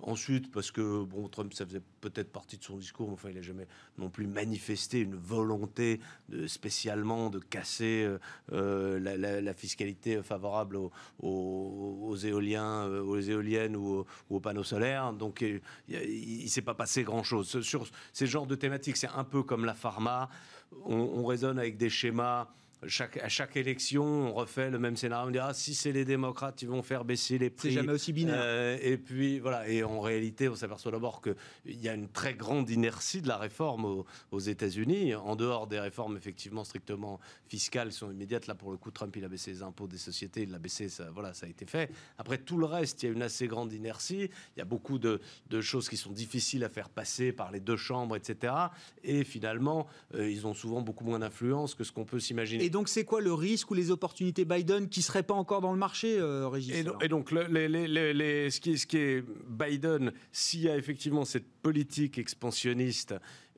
Ensuite, 0.03 0.51
parce 0.51 0.71
que 0.71 1.03
bon, 1.05 1.29
Trump, 1.29 1.53
ça 1.53 1.67
faisait 1.67 1.83
peut-être 2.01 2.33
partie 2.33 2.57
de 2.57 2.65
son 2.65 2.77
discours, 2.79 3.09
mais 3.09 3.15
enfin, 3.15 3.29
il 3.29 3.35
n'a 3.37 3.43
jamais 3.43 3.67
non 3.99 4.09
plus 4.09 4.27
manifesté 4.27 5.01
une 5.01 5.15
volonté 5.15 6.01
de, 6.31 6.47
spécialement 6.47 7.29
de 7.29 7.39
casser 7.39 8.09
la, 8.51 9.17
la- 9.17 9.41
la 9.43 9.55
fiscalité 9.55 10.23
favorable 10.23 10.77
aux, 10.77 10.91
aux- 11.21 11.99
aux 12.09 12.17
éoliens, 12.17 12.87
aux 12.87 13.19
éoliennes 13.21 13.77
ou 13.77 13.89
aux, 13.99 14.07
ou 14.31 14.37
aux 14.37 14.41
panneaux 14.41 14.65
solaires. 14.65 15.13
Donc, 15.13 15.43
il 15.43 16.43
ne 16.45 16.49
s'est 16.49 16.63
pas 16.63 16.75
passé 16.75 16.98
grand-chose. 17.05 17.61
Sur 17.63 17.87
ces 18.13 18.27
genres 18.27 18.47
de 18.47 18.55
thématiques, 18.55 18.97
c'est 18.97 19.09
un 19.09 19.25
peu 19.25 19.43
comme 19.43 19.65
la 19.65 19.75
pharma. 19.75 20.29
On, 20.85 20.97
on 20.97 21.25
raisonne 21.25 21.59
avec 21.59 21.77
des 21.77 21.91
schémas. 21.91 22.49
Chaque, 22.87 23.17
à 23.17 23.29
chaque 23.29 23.57
élection, 23.57 24.05
on 24.05 24.33
refait 24.33 24.71
le 24.71 24.79
même 24.79 24.97
scénario. 24.97 25.29
On 25.29 25.31
dit 25.31 25.39
ah, 25.39 25.53
si 25.53 25.75
c'est 25.75 25.93
les 25.93 26.05
démocrates, 26.05 26.63
ils 26.63 26.69
vont 26.69 26.83
faire 26.83 27.05
baisser 27.05 27.39
les 27.39 27.51
prix. 27.51 27.69
C'est 27.69 27.75
jamais 27.75 27.93
aussi 27.93 28.13
binaire. 28.13 28.37
Euh, 28.39 28.79
et 28.81 28.97
puis 28.97 29.41
voilà, 29.41 29.69
et 29.69 29.83
en 29.83 30.01
réalité, 30.01 30.49
on 30.49 30.55
s'aperçoit 30.55 30.93
d'abord 30.93 31.21
qu'il 31.21 31.81
y 31.81 31.89
a 31.89 31.95
une 31.95 32.09
très 32.09 32.35
grande 32.35 32.71
inertie 32.71 33.21
de 33.21 33.29
la 33.29 33.37
réforme 33.37 33.85
aux, 33.85 34.07
aux 34.31 34.39
États-Unis. 34.39 35.15
En 35.15 35.35
dehors 35.35 35.67
des 35.67 35.81
réformes 35.81 36.17
effectivement 36.17 36.65
strictement 36.65 37.19
fiscales, 37.49 37.89
qui 37.89 37.97
sont 37.97 38.11
immédiates. 38.11 38.47
Là, 38.47 38.55
pour 38.55 38.71
le 38.71 38.77
coup, 38.77 38.91
Trump, 38.91 39.15
il 39.17 39.25
a 39.25 39.29
baissé 39.29 39.51
les 39.51 39.63
impôts 39.63 39.87
des 39.87 39.99
sociétés, 39.99 40.43
il 40.43 40.51
l'a 40.51 40.59
baissé, 40.59 40.89
ça, 40.89 41.11
voilà, 41.11 41.35
ça 41.35 41.47
a 41.47 41.49
été 41.49 41.67
fait. 41.67 41.91
Après 42.19 42.39
tout 42.39 42.59
le 42.59 42.67
reste, 42.67 43.03
il 43.03 43.07
y 43.07 43.09
a 43.09 43.13
une 43.13 43.23
assez 43.23 43.47
grande 43.47 43.73
inertie. 43.73 44.31
Il 44.57 44.59
y 44.59 44.63
a 44.63 44.65
beaucoup 44.65 44.99
de, 44.99 45.21
de 45.51 45.61
choses 45.61 45.89
qui 45.89 45.97
sont 45.97 46.13
difficiles 46.13 46.65
à 46.65 46.69
faire 46.69 46.89
passer 46.89 47.33
par 47.33 47.51
les 47.51 47.61
deux 47.61 47.77
chambres, 47.77 48.17
etc. 48.17 48.53
Et 49.03 49.25
finalement, 49.25 49.87
euh, 50.15 50.31
ils 50.31 50.47
ont 50.47 50.55
souvent 50.55 50.81
beaucoup 50.81 51.05
moins 51.05 51.19
d'influence 51.19 51.75
que 51.75 51.85
ce 51.85 51.93
qu'on 51.93 52.05
peut 52.05 52.21
s'imaginer. 52.21 52.68
Et 52.69 52.71
donc, 52.71 52.91
c'est 52.91 53.07
quoi 53.07 53.23
le 53.23 53.33
risque 53.33 53.71
ou 53.71 53.75
les 53.75 53.91
opportunités 53.91 54.45
Biden 54.45 54.91
qui 54.91 55.01
seraient 55.01 55.23
pas 55.23 55.33
encore 55.33 55.63
dans 55.63 55.73
le 55.73 55.79
marché, 55.79 56.19
euh, 56.19 56.49
Régis 56.49 56.75
Et, 56.75 57.09
donc, 57.09 57.31
le- 57.31 57.47
les- 57.47 57.67
les- 57.67 57.89
les- 57.89 58.13
les- 58.13 58.51
ce, 58.51 58.61
qui, 58.61 58.73
est- 58.73 58.77
ce 58.77 58.87
qui 58.87 58.99
est 58.99 59.25
Biden, 59.49 60.13
s'il 60.33 60.61
y 60.61 60.69
a 60.69 60.77
effectivement 60.77 61.25
cette 61.25 61.49
politique 61.63 62.19
expansionniste, 62.19 63.15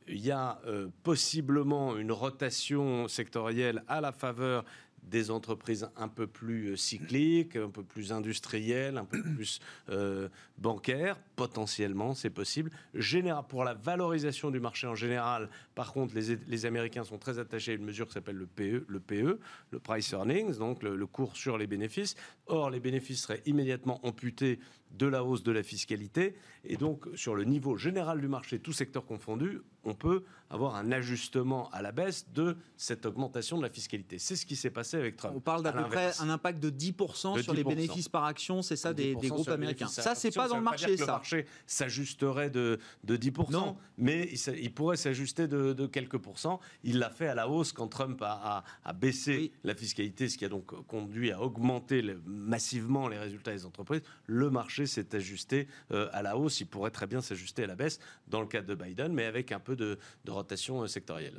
il 0.07 0.25
y 0.25 0.31
a 0.31 0.61
euh, 0.65 0.87
possiblement 1.03 1.97
une 1.97 2.13
rotation 2.13 3.09
sectorielle 3.09 3.83
à 3.89 4.01
la 4.01 4.13
faveur 4.13 4.65
des 5.03 5.33
entreprises 5.33 5.89
un 5.97 6.09
peu 6.09 6.29
plus 6.29 6.69
euh, 6.69 6.77
cycliques, 6.77 7.57
un 7.57 7.71
peu 7.71 7.83
plus 7.83 8.13
industrielles, 8.13 8.97
un 8.97 9.05
peu 9.07 9.21
plus 9.23 9.59
euh, 9.89 10.29
bancaires, 10.57 11.19
potentiellement, 11.41 12.13
c'est 12.13 12.29
possible. 12.29 12.71
Général, 12.93 13.45
pour 13.49 13.65
la 13.65 13.73
valorisation 13.73 14.51
du 14.51 14.61
marché 14.61 14.87
en 14.87 14.95
général, 14.95 15.49
par 15.75 15.95
contre, 15.95 16.15
les, 16.15 16.37
les 16.37 16.67
Américains 16.67 17.03
sont 17.03 17.17
très 17.17 17.39
attachés 17.39 17.73
à 17.73 17.75
une 17.77 17.85
mesure 17.87 18.07
qui 18.09 18.13
s'appelle 18.13 18.37
le 18.37 18.47
PE, 18.47 18.85
le 18.87 19.01
PE, 19.01 19.39
le 19.71 19.79
Price 19.79 20.13
Earnings, 20.13 20.59
donc 20.59 20.83
le, 20.83 20.97
le 20.97 21.07
cours 21.07 21.39
sur 21.39 21.57
les 21.57 21.67
bénéfices. 21.67 22.15
Or, 22.47 22.69
les 22.69 22.79
bénéfices 22.79 23.23
seraient 23.23 23.43
immédiatement 23.47 24.05
amputés 24.07 24.59
de 24.91 25.07
la 25.07 25.25
hausse 25.25 25.43
de 25.43 25.53
la 25.53 25.63
fiscalité. 25.63 26.35
Et 26.65 26.77
donc, 26.77 27.07
sur 27.15 27.35
le 27.35 27.45
niveau 27.45 27.77
général 27.77 28.21
du 28.21 28.29
marché, 28.29 28.59
tout 28.59 28.73
secteur 28.73 29.07
confondu, 29.07 29.61
on 29.85 29.95
peut 29.95 30.25
avoir 30.51 30.75
un 30.75 30.93
ajustement 30.93 31.71
à 31.71 31.81
la 31.81 31.93
baisse 31.93 32.27
de 32.33 32.57
cette 32.77 33.07
augmentation 33.07 33.57
de 33.57 33.63
la 33.63 33.71
fiscalité. 33.71 34.19
C'est 34.19 34.37
ce 34.37 34.45
qui 34.45 34.57
s'est 34.57 34.71
passé 34.71 34.97
avec 34.97 35.17
Trump. 35.17 35.35
On 35.37 35.41
parle 35.41 35.63
d'à 35.63 35.73
peu 35.73 35.85
près 35.85 36.11
un 36.21 36.29
impact 36.29 36.61
de 36.61 36.71
10%, 36.71 37.37
De 37.37 37.43
sur 37.43 37.55
les 37.55 37.63
10%. 37.63 37.69
bénéfices 37.69 38.09
par 38.09 38.25
action, 38.25 38.63
c'est 38.63 38.77
ça, 38.77 38.93
des, 38.93 39.15
10% 39.15 39.21
des 39.21 39.29
groupes 39.29 39.49
américains. 39.49 39.87
Ça, 39.87 40.15
c'est 40.15 40.35
pas 40.35 40.49
dans 40.49 40.57
le 40.57 40.63
marché, 40.63 40.97
ça. 40.97 41.23
Marché 41.37 41.47
s'ajusterait 41.67 42.51
de, 42.51 42.79
de 43.05 43.17
10%, 43.17 43.53
Non. 43.53 43.77
mais 43.99 44.29
il, 44.59 44.73
pourrait 44.73 44.97
s'ajuster 44.97 45.47
de, 45.49 45.73
de 45.73 45.87
quelques 45.87 46.19
pourcents. 46.19 46.61
Il 46.85 46.99
l'a 46.99 47.11
fait 47.11 47.29
à 47.29 47.35
la 47.35 47.49
hausse 47.49 47.73
quand 47.73 47.89
Trump 47.89 48.21
a, 48.23 48.59
a- 48.59 48.65
a 48.85 48.93
baissé 48.93 49.37
Oui. 49.37 49.53
la 49.65 49.75
fiscalité, 49.75 50.29
ce 50.29 50.37
qui 50.39 50.45
a 50.45 50.49
donc 50.49 50.67
conduit 50.87 51.31
à 51.33 51.41
augmenter 51.41 52.03
le- 52.03 52.21
massivement 52.27 53.09
les 53.09 53.19
résultats 53.19 53.53
des 53.53 53.65
entreprises. 53.67 54.03
Le 54.27 54.51
marché 54.51 54.87
s'est 54.87 55.15
ajusté 55.15 55.69
euh, 55.93 56.09
à 56.13 56.23
la 56.23 56.37
hausse. 56.37 56.61
Il 56.61 56.67
pourrait 56.67 56.91
très 56.91 57.07
bien 57.07 57.21
s'ajuster 57.21 57.65
à 57.65 57.67
la 57.67 57.77
baisse 57.77 57.99
dans 58.29 58.41
le 58.41 58.47
cas 58.47 58.63
de 58.63 58.75
Biden, 58.75 59.13
mais 59.13 59.25
avec 59.25 59.53
un 59.53 59.61
peu 59.61 59.77
de, 59.77 59.99
de 60.25 60.31
rotation 60.31 60.83
euh, 60.83 60.87
sectorielle. 60.87 61.35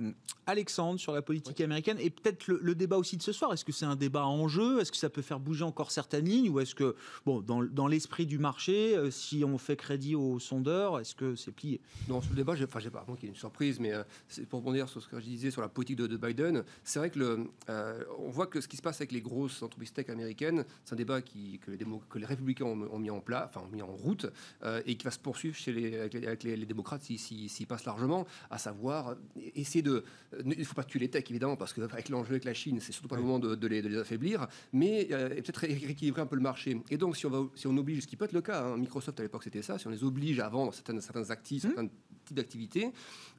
Alexandre, 0.45 0.99
sur 0.99 1.13
la 1.13 1.21
politique 1.21 1.61
américaine, 1.61 1.97
et 1.99 2.09
peut-être 2.09 2.47
le, 2.47 2.59
le 2.61 2.75
débat 2.75 2.97
aussi 2.97 3.17
de 3.17 3.23
ce 3.23 3.31
soir. 3.31 3.53
Est-ce 3.53 3.65
que 3.65 3.71
c'est 3.71 3.85
un 3.85 3.95
débat 3.95 4.25
en 4.25 4.47
jeu? 4.47 4.79
Est-ce 4.79 4.91
que 4.91 4.97
ça 4.97 5.09
peut 5.09 5.21
faire 5.21 5.39
bouger 5.39 5.63
encore 5.63 5.91
certaines 5.91 6.25
lignes? 6.25 6.49
Ou 6.49 6.59
est-ce 6.59 6.75
que, 6.75 6.95
bon, 7.25 7.41
dans, 7.41 7.63
dans 7.63 7.87
l'esprit 7.87 8.25
du 8.25 8.37
marché, 8.37 8.95
euh, 8.95 9.11
si 9.11 9.43
on 9.45 9.57
fait 9.57 9.75
crédit 9.81 10.15
aux 10.15 10.39
sondeurs, 10.39 10.99
est-ce 10.99 11.15
que 11.15 11.35
c'est 11.35 11.51
plié? 11.51 11.81
Non, 12.07 12.21
sur 12.21 12.31
le 12.31 12.37
débat, 12.37 12.53
enfin, 12.63 12.79
j'ai 12.79 12.89
pas 12.89 13.03
qu'il 13.15 13.23
y 13.23 13.25
ait 13.25 13.29
une 13.29 13.35
surprise, 13.35 13.79
mais 13.79 13.91
euh, 13.93 14.03
c'est 14.27 14.45
pour 14.45 14.59
rebondir 14.59 14.87
sur 14.87 15.01
ce 15.01 15.07
que 15.07 15.19
je 15.19 15.25
disais 15.25 15.51
sur 15.51 15.61
la 15.61 15.67
politique 15.69 15.97
de, 15.97 16.07
de 16.07 16.17
Biden. 16.17 16.63
C'est 16.83 16.99
vrai 16.99 17.09
que 17.09 17.19
le, 17.19 17.47
euh, 17.69 18.03
on 18.19 18.29
voit 18.29 18.47
que 18.47 18.61
ce 18.61 18.67
qui 18.67 18.77
se 18.77 18.81
passe 18.81 19.01
avec 19.01 19.11
les 19.11 19.21
grosses 19.21 19.61
entreprises 19.63 19.91
tech 19.93 20.09
américaines, 20.09 20.63
c'est 20.85 20.93
un 20.93 20.97
débat 20.97 21.21
qui, 21.21 21.59
que, 21.59 21.71
les 21.71 21.77
démo- 21.77 22.01
que 22.09 22.19
les 22.19 22.25
républicains 22.25 22.65
ont, 22.65 22.87
ont 22.91 22.99
mis 22.99 23.09
en 23.09 23.19
place, 23.19 23.49
enfin 23.49 23.65
ont 23.65 23.75
mis 23.75 23.81
en 23.81 23.87
route, 23.87 24.27
euh, 24.63 24.81
et 24.85 24.95
qui 24.95 25.03
va 25.03 25.11
se 25.11 25.19
poursuivre 25.19 25.55
chez 25.55 25.71
les, 25.73 25.97
avec 25.99 26.13
les, 26.13 26.27
avec 26.27 26.43
les- 26.43 26.55
les 26.55 26.65
démocrates 26.65 27.01
s'ils 27.03 27.19
si, 27.19 27.49
s'ils 27.49 27.67
passent 27.67 27.85
largement, 27.85 28.25
à 28.49 28.57
savoir 28.57 29.15
essayer 29.55 29.81
de, 29.81 30.03
il 30.45 30.59
ne 30.59 30.63
faut 30.63 30.75
pas 30.75 30.83
tuer 30.83 30.99
les 30.99 31.09
techs 31.09 31.29
évidemment, 31.31 31.55
parce 31.55 31.73
qu'avec 31.73 32.09
l'enjeu 32.09 32.31
avec 32.31 32.45
la 32.45 32.53
Chine, 32.53 32.79
c'est 32.79 32.91
surtout 32.91 33.07
pas 33.07 33.15
le 33.17 33.23
moment 33.23 33.39
de, 33.39 33.55
de 33.55 33.67
les, 33.67 33.81
de 33.81 33.87
les 33.89 33.97
affaiblir, 33.97 34.47
mais 34.73 35.05
peut-être 35.05 35.57
ré- 35.57 35.73
rééquilibrer 35.73 36.21
un 36.21 36.25
peu 36.27 36.35
le 36.35 36.41
marché. 36.41 36.81
Et 36.89 36.97
donc 36.97 37.17
si 37.17 37.25
on, 37.25 37.29
va, 37.29 37.47
si 37.55 37.67
on 37.67 37.75
oblige, 37.77 38.01
ce 38.03 38.07
qui 38.07 38.15
peut 38.15 38.25
être 38.25 38.33
le 38.33 38.41
cas, 38.41 38.63
hein, 38.63 38.77
Microsoft 38.77 39.19
à 39.19 39.23
l'époque 39.23 39.43
c'était 39.43 39.61
ça, 39.61 39.70
si 39.77 39.87
on 39.87 39.89
les 39.89 40.03
oblige 40.03 40.39
à 40.39 40.49
vendre 40.49 40.73
certaines, 40.73 41.01
certains 41.01 41.29
actifs, 41.29 41.63
certains 41.63 41.87
types 42.31 42.35
d'activités, 42.37 42.91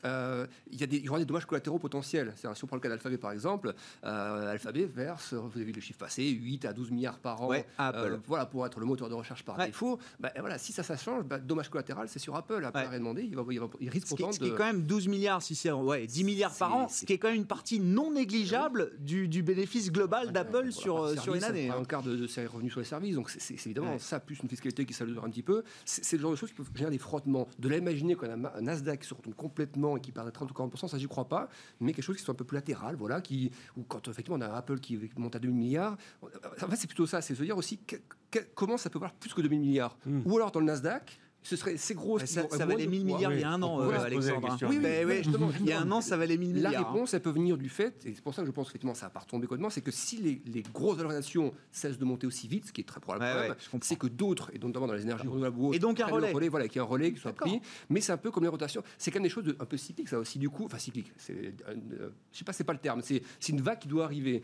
euh, 0.05 0.47
il, 0.71 0.81
y 0.81 0.85
a 0.85 0.87
des, 0.87 0.97
il 0.99 1.05
y 1.05 1.09
aura 1.09 1.19
des 1.19 1.25
dommages 1.25 1.47
collatéraux 1.47 1.79
potentiels. 1.79 2.35
Si 2.37 2.65
on 2.65 2.67
prend 2.67 2.77
le 2.77 2.81
cas 2.83 2.89
d'Alphabet 2.89 3.19
par 3.19 3.33
exemple, 3.33 3.73
euh, 4.05 4.51
Alphabet 4.53 4.85
verse, 4.85 5.33
vous 5.35 5.51
avez 5.55 5.65
vu 5.65 5.73
le 5.73 5.81
chiffre 5.81 5.99
passé, 5.99 6.29
8 6.29 6.65
à 6.65 6.73
12 6.73 6.91
milliards 6.91 7.19
par 7.19 7.43
an. 7.43 7.49
Ouais, 7.49 7.67
à 7.79 7.89
Apple. 7.89 8.13
euh, 8.13 8.17
voilà, 8.27 8.47
pour 8.47 8.67
être 8.67 8.79
le 8.81 8.87
moteur 8.87 9.09
de 9.09 9.15
recherche 9.15 9.45
par 9.45 9.59
Ouais. 9.59 9.67
défaut. 9.67 9.99
Bah, 10.21 10.33
voilà, 10.39 10.59
si 10.59 10.73
ça, 10.73 10.83
ça 10.83 10.97
change, 10.97 11.25
bah, 11.25 11.39
dommage 11.39 11.69
collatéral, 11.69 12.09
c'est 12.09 12.19
sur 12.19 12.35
Apple. 12.35 12.65
Apple 12.65 12.79
Ouais. 12.91 12.99
demandé, 12.99 13.23
il, 13.23 13.37
va, 13.37 13.45
il, 13.51 13.61
va- 13.61 13.69
il 13.81 13.89
risque 13.89 14.09
ce 14.09 14.15
qui, 14.15 14.23
pourtant 14.23 14.33
ce 14.33 14.39
qui 14.41 14.47
est 14.47 14.51
de... 14.51 14.57
quand 14.57 14.65
même 14.65 14.83
12 14.83 15.09
milliards, 15.09 15.43
si 15.43 15.55
c'est 15.55 15.71
ouais, 15.71 16.07
10 16.07 16.25
milliards 16.25 16.55
par 16.57 16.75
an, 16.75 16.89
ce 16.89 17.05
qui 17.05 17.13
est 17.13 17.19
quand 17.19 17.29
même 17.29 17.37
une 17.37 17.47
partie 17.47 17.79
non 17.81 18.11
négligeable 18.13 18.93
du, 18.99 19.29
du 19.29 19.43
bénéfice 19.43 19.91
global 19.93 20.33
d'Apple 20.33 20.73
sur, 20.73 21.03
euh, 21.05 21.17
sur 21.17 21.35
une 21.35 21.45
année. 21.45 21.71
hein. 21.71 21.77
Un 21.81 21.85
quart 21.85 22.03
de, 22.03 22.17
de 22.17 22.27
ses 22.27 22.47
revenus 22.47 22.73
sur 22.73 22.81
les 22.81 22.87
services, 22.87 23.15
donc 23.15 23.31
c'est- 23.31 23.55
évidemment 23.67 23.99
ça, 23.99 24.19
plus 24.21 24.39
une 24.43 24.49
fiscalité 24.49 24.85
qui 24.85 24.93
s'alourdit 24.95 25.21
un 25.27 25.31
petit 25.31 25.43
peu. 25.43 25.63
C'est 25.85 26.17
le 26.17 26.23
genre 26.23 26.31
de 26.33 26.37
choses 26.37 26.49
qui 26.51 26.57
peuvent 26.57 26.71
générer 26.75 26.91
des 26.91 26.99
frottements. 26.99 27.47
De 27.59 27.69
là, 27.69 27.77
imaginer 27.77 28.15
qu'on 28.17 28.29
a 28.45 28.51
un 28.59 28.67
Nasdaq 28.83 29.01
qui 29.01 29.09
se 29.09 29.15
retourne 29.15 29.35
complètement 29.35 29.97
et 29.97 30.01
qui 30.01 30.13
perd 30.13 30.31
30 30.33 30.51
ou 30.51 30.55
40%, 30.55 30.89
ça, 30.89 30.99
j'y 30.99 31.07
crois 31.09 31.29
pas, 31.29 31.49
mais 31.81 31.93
quelque 31.93 32.05
chose 32.05 32.17
qui 32.17 32.23
soit 32.23 32.33
un 32.33 32.37
peu 32.37 32.45
plus 32.45 32.57
latéral, 32.57 32.97
voilà, 32.97 33.21
qui, 33.21 33.51
ou 33.77 33.83
quand 33.83 34.07
effectivement 34.09 34.37
on 34.39 34.41
a 34.41 34.49
Apple 34.55 34.79
qui 34.81 34.99
monte 35.17 35.37
à 35.37 35.39
2000 35.39 35.57
milliards. 35.57 35.97
En 36.23 36.69
fait, 36.69 36.77
c'est 36.77 36.87
plutôt 36.87 37.07
ça, 37.07 37.21
c'est 37.23 37.35
se 37.35 37.43
dire 37.43 37.57
aussi 37.57 37.79
que- 37.79 37.97
que- 38.31 38.47
comment 38.55 38.77
ça 38.77 38.91
peut 38.91 38.99
valoir 38.99 39.15
plus 39.15 39.33
que 39.35 39.41
2000 39.41 39.61
milliards. 39.61 39.97
Ou 40.27 40.37
alors 40.37 40.51
dans 40.53 40.61
le 40.61 40.67
Nasdaq, 40.67 41.19
ce 41.43 41.57
serait 41.57 41.77
c'est 41.77 41.95
gros. 41.95 42.19
Ouais, 42.19 42.27
ça, 42.27 42.47
ça 42.51 42.67
valait 42.67 42.87
1000 42.87 43.05
milliards 43.05 43.33
il 43.33 43.41
y 43.41 43.45
a 43.45 43.51
un 43.51 43.63
an, 43.63 43.81
euh, 43.81 43.91
la 43.93 44.03
Alexandre. 44.03 44.51
hein. 44.53 44.57
Oui, 44.63 44.77
oui, 44.77 44.79
Ben 44.83 45.07
ouais, 45.07 45.23
justement, 45.23 45.51
il 45.61 45.67
y 45.67 45.73
a 45.73 45.81
un 45.81 45.91
an, 45.91 46.01
ça 46.01 46.17
valait 46.17 46.37
1000 46.37 46.63
La 46.63 46.69
milliards. 46.71 46.89
hein. 46.89 46.93
réponse, 46.93 47.15
elle 47.15 47.23
peut 47.23 47.31
venir 47.31 47.57
du 47.59 47.69
fait, 47.69 48.05
et 48.07 48.15
c'est 48.15 48.23
pour 48.23 48.35
ça 48.35 48.43
que 48.43 48.47
je 48.47 48.53
pense 48.53 48.69
qu'effectivement 48.69 48.95
ça 48.95 49.07
va 49.07 49.11
pas 49.11 49.21
retomber 49.21 49.47
complètement, 49.47 49.71
c'est 49.71 49.81
que 49.81 49.91
si 49.91 50.19
les, 50.19 50.41
les 50.47 50.63
grosses 50.63 50.97
valorisations 50.97 51.53
cessent 51.71 51.99
de 51.99 52.05
monter 52.05 52.27
aussi 52.27 52.47
vite, 52.49 52.67
ce 52.67 52.73
qui 52.73 52.81
est 52.81 52.85
très 52.85 53.01
probable, 53.01 53.25
Ouais, 53.25 53.51
ouais, 53.51 53.79
c'est 53.83 53.97
que 53.97 54.07
d'autres, 54.07 54.51
et 54.55 54.59
notamment 54.59 54.87
dans 54.87 54.95
les 54.95 55.03
énergies 55.03 55.27
renouvelables, 55.27 55.59
ou 55.59 55.67
autres, 55.69 55.77
Et 55.77 55.81
donc 55.81 55.99
un 56.01 56.07
relais. 56.07 56.49
voilà, 56.49 56.69
qu'il 56.69 56.77
y 56.77 56.79
ait 56.79 56.87
un 56.87 56.89
relais 56.89 57.13
qui 57.13 57.19
soit 57.21 57.33
pris. 57.33 57.61
Mais 57.91 58.01
c'est 58.01 58.13
un 58.13 58.17
peu 58.17 58.31
comme 58.31 58.43
les 58.45 58.49
rotations, 58.49 58.83
c'est 58.99 59.11
quand 59.11 59.17
même 59.19 59.25
des 59.25 59.29
choses 59.29 59.45
de- 59.45 59.57
un 59.59 59.65
peu 59.65 59.77
cycliques, 59.77 60.09
ça 60.09 60.19
aussi 60.19 60.39
du 60.39 60.49
coup, 60.51 60.65
enfin 60.67 60.79
cyclique, 60.79 61.13
c'est, 61.17 61.55
euh, 61.69 62.11
je 62.33 62.39
sais 62.39 62.45
pas, 62.45 62.53
c'est 62.53 62.65
pas 62.65 62.73
le 62.73 62.79
terme, 62.79 63.01
c'est, 63.03 63.23
une 63.49 63.61
vague 63.61 63.79
qui 63.81 63.89
doit 63.89 64.05
arriver. 64.05 64.43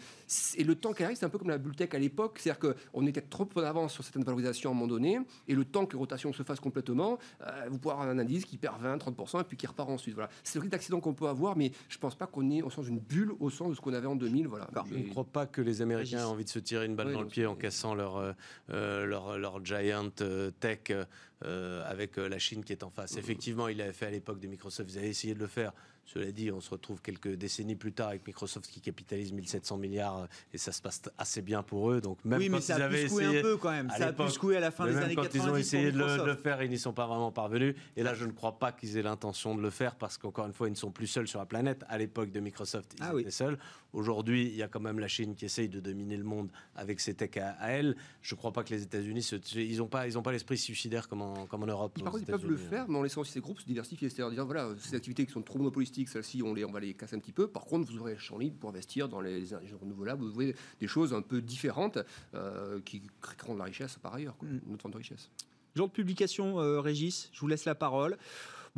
Et 0.57 0.64
le 0.64 0.74
temps 0.74 0.92
qu'elle 0.92 1.07
arrive, 1.07 1.16
c'est 1.18 1.26
un 1.26 1.30
peu 1.30 1.38
comme 1.38 1.49
la 1.49 1.59
bulle 1.59 1.76
tech 1.76 1.90
à 1.94 1.99
l'époque, 1.99 2.38
c'est-à-dire 2.40 2.74
qu'on 2.92 3.07
était 3.07 3.20
trop 3.22 3.49
en 3.55 3.61
avance 3.61 3.92
sur 3.94 4.03
certaines 4.05 4.24
valorisations 4.24 4.70
à 4.70 4.72
un 4.72 4.74
moment 4.74 4.88
donné, 4.88 5.18
et 5.46 5.55
le 5.55 5.64
temps 5.64 5.86
que 5.86 5.92
les 5.92 5.99
rotations 5.99 6.32
se 6.32 6.42
fassent 6.42 6.61
complètement 6.61 6.88
abruptement, 6.89 7.18
vous 7.68 7.78
pouvez 7.78 7.93
avoir 7.93 8.09
un 8.09 8.18
indice 8.18 8.45
qui 8.45 8.57
perd 8.57 8.80
20, 8.80 8.97
30% 8.99 9.41
et 9.41 9.45
puis 9.45 9.57
qui 9.57 9.66
repart 9.66 9.89
ensuite. 9.89 10.14
Voilà. 10.14 10.30
C'est 10.43 10.57
le 10.57 10.62
risque 10.62 10.72
d'accident 10.72 11.01
qu'on 11.01 11.14
peut 11.14 11.28
avoir, 11.28 11.57
mais 11.57 11.72
je 11.89 11.97
ne 11.97 12.01
pense 12.01 12.14
pas 12.14 12.26
qu'on 12.26 12.51
est 12.51 12.62
au 12.62 12.70
sens 12.70 12.86
d'une 12.86 12.99
bulle 12.99 13.32
au 13.41 13.51
sens 13.51 13.70
de 13.70 13.74
ce 13.74 13.80
qu'on 13.80 13.93
avait 13.93 14.07
en 14.07 14.16
2000. 14.16 14.49
Voilà. 14.49 14.68
Je 14.91 14.95
ne 14.95 15.09
crois 15.09 15.24
pas 15.24 15.47
que 15.47 15.61
les 15.61 15.82
Américains 15.82 16.18
aient 16.18 16.22
envie 16.22 16.45
de 16.45 16.51
se 16.51 16.59
tirer 16.59 16.86
une 16.86 16.97
balle 16.97 17.12
dans 17.12 17.22
le 17.22 17.28
pied 17.28 17.47
en 17.47 17.55
cassant 17.55 17.95
leur, 17.95 18.34
leur, 18.68 19.39
leur, 19.39 19.64
giant 19.64 20.11
tech 20.61 20.93
avec 21.43 22.16
la 22.16 22.39
Chine 22.39 22.64
qui 22.64 22.72
est 22.72 22.82
en 22.82 22.91
face. 22.91 23.14
Mmh. 23.14 23.18
Effectivement, 23.18 23.68
il 23.68 23.78
l'avait 23.78 23.93
fait 23.93 24.07
à 24.07 24.11
l'époque 24.11 24.41
de 24.41 24.47
Microsoft. 24.47 24.91
Vous 24.91 24.99
avez 24.99 25.09
essayé 25.09 25.34
de 25.34 25.41
le 25.41 25.47
faire. 25.47 25.72
Cela 26.14 26.32
dit, 26.32 26.50
on 26.50 26.61
se 26.62 26.70
retrouve 26.70 27.02
quelques 27.02 27.34
décennies 27.34 27.74
plus 27.74 27.92
tard 27.92 28.09
avec 28.09 28.26
Microsoft 28.26 28.70
qui 28.70 28.80
capitalise 28.80 29.30
1700 29.30 29.76
milliards 29.76 30.20
euh, 30.20 30.26
et 30.54 30.59
ça 30.59 30.72
se 30.72 30.80
passe 30.80 31.02
assez 31.18 31.42
bien 31.42 31.62
pour 31.62 31.90
eux. 31.90 32.00
Donc 32.00 32.24
même 32.24 32.38
oui, 32.38 32.48
mais 32.48 32.62
ça 32.62 32.76
a 32.76 32.88
pu 32.88 32.96
essayé, 32.96 33.40
un 33.40 33.42
peu 33.42 33.59
quand 33.59 33.70
même. 33.70 33.90
Ça 33.90 34.06
a 34.06 34.12
pu 34.14 34.56
à 34.56 34.61
la 34.61 34.70
fin 34.70 34.86
des 34.86 34.96
années 34.96 35.14
90. 35.14 35.38
Quand 35.38 35.44
ils 35.44 35.50
ont 35.50 35.56
essayé 35.56 35.92
de 35.92 35.98
le, 35.98 36.34
faire, 36.34 36.62
ils 36.62 36.70
n'y 36.70 36.78
sont 36.78 36.94
pas 36.94 37.06
vraiment 37.06 37.30
parvenus. 37.30 37.74
Et 37.94 38.02
là, 38.02 38.14
je 38.14 38.24
ne 38.24 38.32
crois 38.32 38.59
pas 38.59 38.72
qu'ils 38.72 38.96
aient 38.96 39.02
l'intention 39.02 39.54
de 39.54 39.61
le 39.61 39.68
faire 39.68 39.96
parce 39.96 40.16
qu'encore 40.16 40.46
une 40.46 40.54
fois, 40.54 40.68
ils 40.68 40.72
ne 40.72 40.76
sont 40.76 40.90
plus 40.90 41.06
seuls 41.06 41.28
sur 41.28 41.40
la 41.40 41.46
planète. 41.46 41.84
À 41.90 41.98
l'époque 41.98 42.32
de 42.32 42.40
Microsoft, 42.40 42.94
ils 42.96 43.04
ah 43.04 43.12
étaient 43.20 43.30
seuls. 43.30 43.59
Aujourd'hui, 43.93 44.47
il 44.47 44.55
y 44.55 44.62
a 44.62 44.68
quand 44.68 44.80
même 44.80 44.99
la 44.99 45.09
Chine 45.09 45.34
qui 45.34 45.47
essaye 45.47 45.68
de 45.68 45.80
dominer 45.80 46.16
le 46.16 46.24
monde 46.24 46.51
avec 46.76 47.01
ses 47.01 47.14
techs 47.14 47.39
à, 47.39 47.57
elle. 47.62 47.97
Je 48.20 48.34
ne 48.34 48.39
crois 48.39 48.53
pas 48.53 48.62
que 48.62 48.74
les 48.74 48.82
États-Unis, 48.82 49.26
ils 49.55 49.78
n'ont 49.78 49.86
pas, 49.86 50.07
ils 50.07 50.22
pas 50.22 50.32
l'esprit 50.32 50.59
suicidaire 50.59 51.09
comme 51.09 51.22
en, 51.22 51.47
comme 51.47 51.62
en 51.62 51.66
Europe. 51.66 51.99
Par 52.03 52.12
contre, 52.12 52.22
ils 52.22 52.26
peuvent 52.26 52.47
le 52.47 52.57
faire, 52.57 52.89
mais 52.89 52.99
en 52.99 53.03
laissant 53.03 53.22
aussi 53.22 53.32
ces 53.32 53.41
groupes 53.41 53.61
se 53.61 53.66
diversifier. 53.66 54.11
C'est-à-dire 54.11 54.34
dire 54.34 54.45
voilà, 54.45 54.68
ces 54.78 54.95
activités 54.95 55.24
qui 55.24 55.32
sont 55.32 55.43
trop 55.43 55.59
monopolistiques, 55.59 56.09
celles-ci, 56.09 56.43
on 56.43 56.53
les, 56.53 56.64
on 56.64 56.76
les 56.76 56.95
casse 56.95 57.14
un 57.14 57.18
petit 57.18 57.32
peu. 57.32 57.49
Par 57.49 57.64
contre, 57.64 57.91
vous 57.91 57.99
aurez 57.99 58.12
le 58.12 58.18
champ 58.18 58.39
libre 58.39 58.57
pour 58.59 58.68
investir 58.68 59.09
dans 59.09 59.20
les 59.20 59.53
énergies 59.53 59.74
renouvelables. 59.80 60.22
Vous 60.22 60.34
aurez 60.34 60.55
des 60.80 60.86
choses 60.86 61.14
un 61.14 61.22
peu 61.22 61.41
différentes 61.41 61.99
euh, 62.34 62.80
qui 62.84 63.03
créeront 63.22 63.55
de 63.55 63.59
la 63.59 63.64
richesse 63.64 63.97
par 64.03 64.14
ailleurs, 64.14 64.36
mm. 64.43 64.59
une 64.66 64.74
autre 64.74 64.82
forme 64.82 64.93
de 64.93 64.99
richesse. 64.99 65.30
Genre 65.76 65.89
de 65.89 65.93
publication, 65.93 66.61
euh, 66.61 66.80
Régis, 66.80 67.30
je 67.32 67.41
vous 67.41 67.49
laisse 67.49 67.64
la 67.64 67.74
parole. 67.74 68.18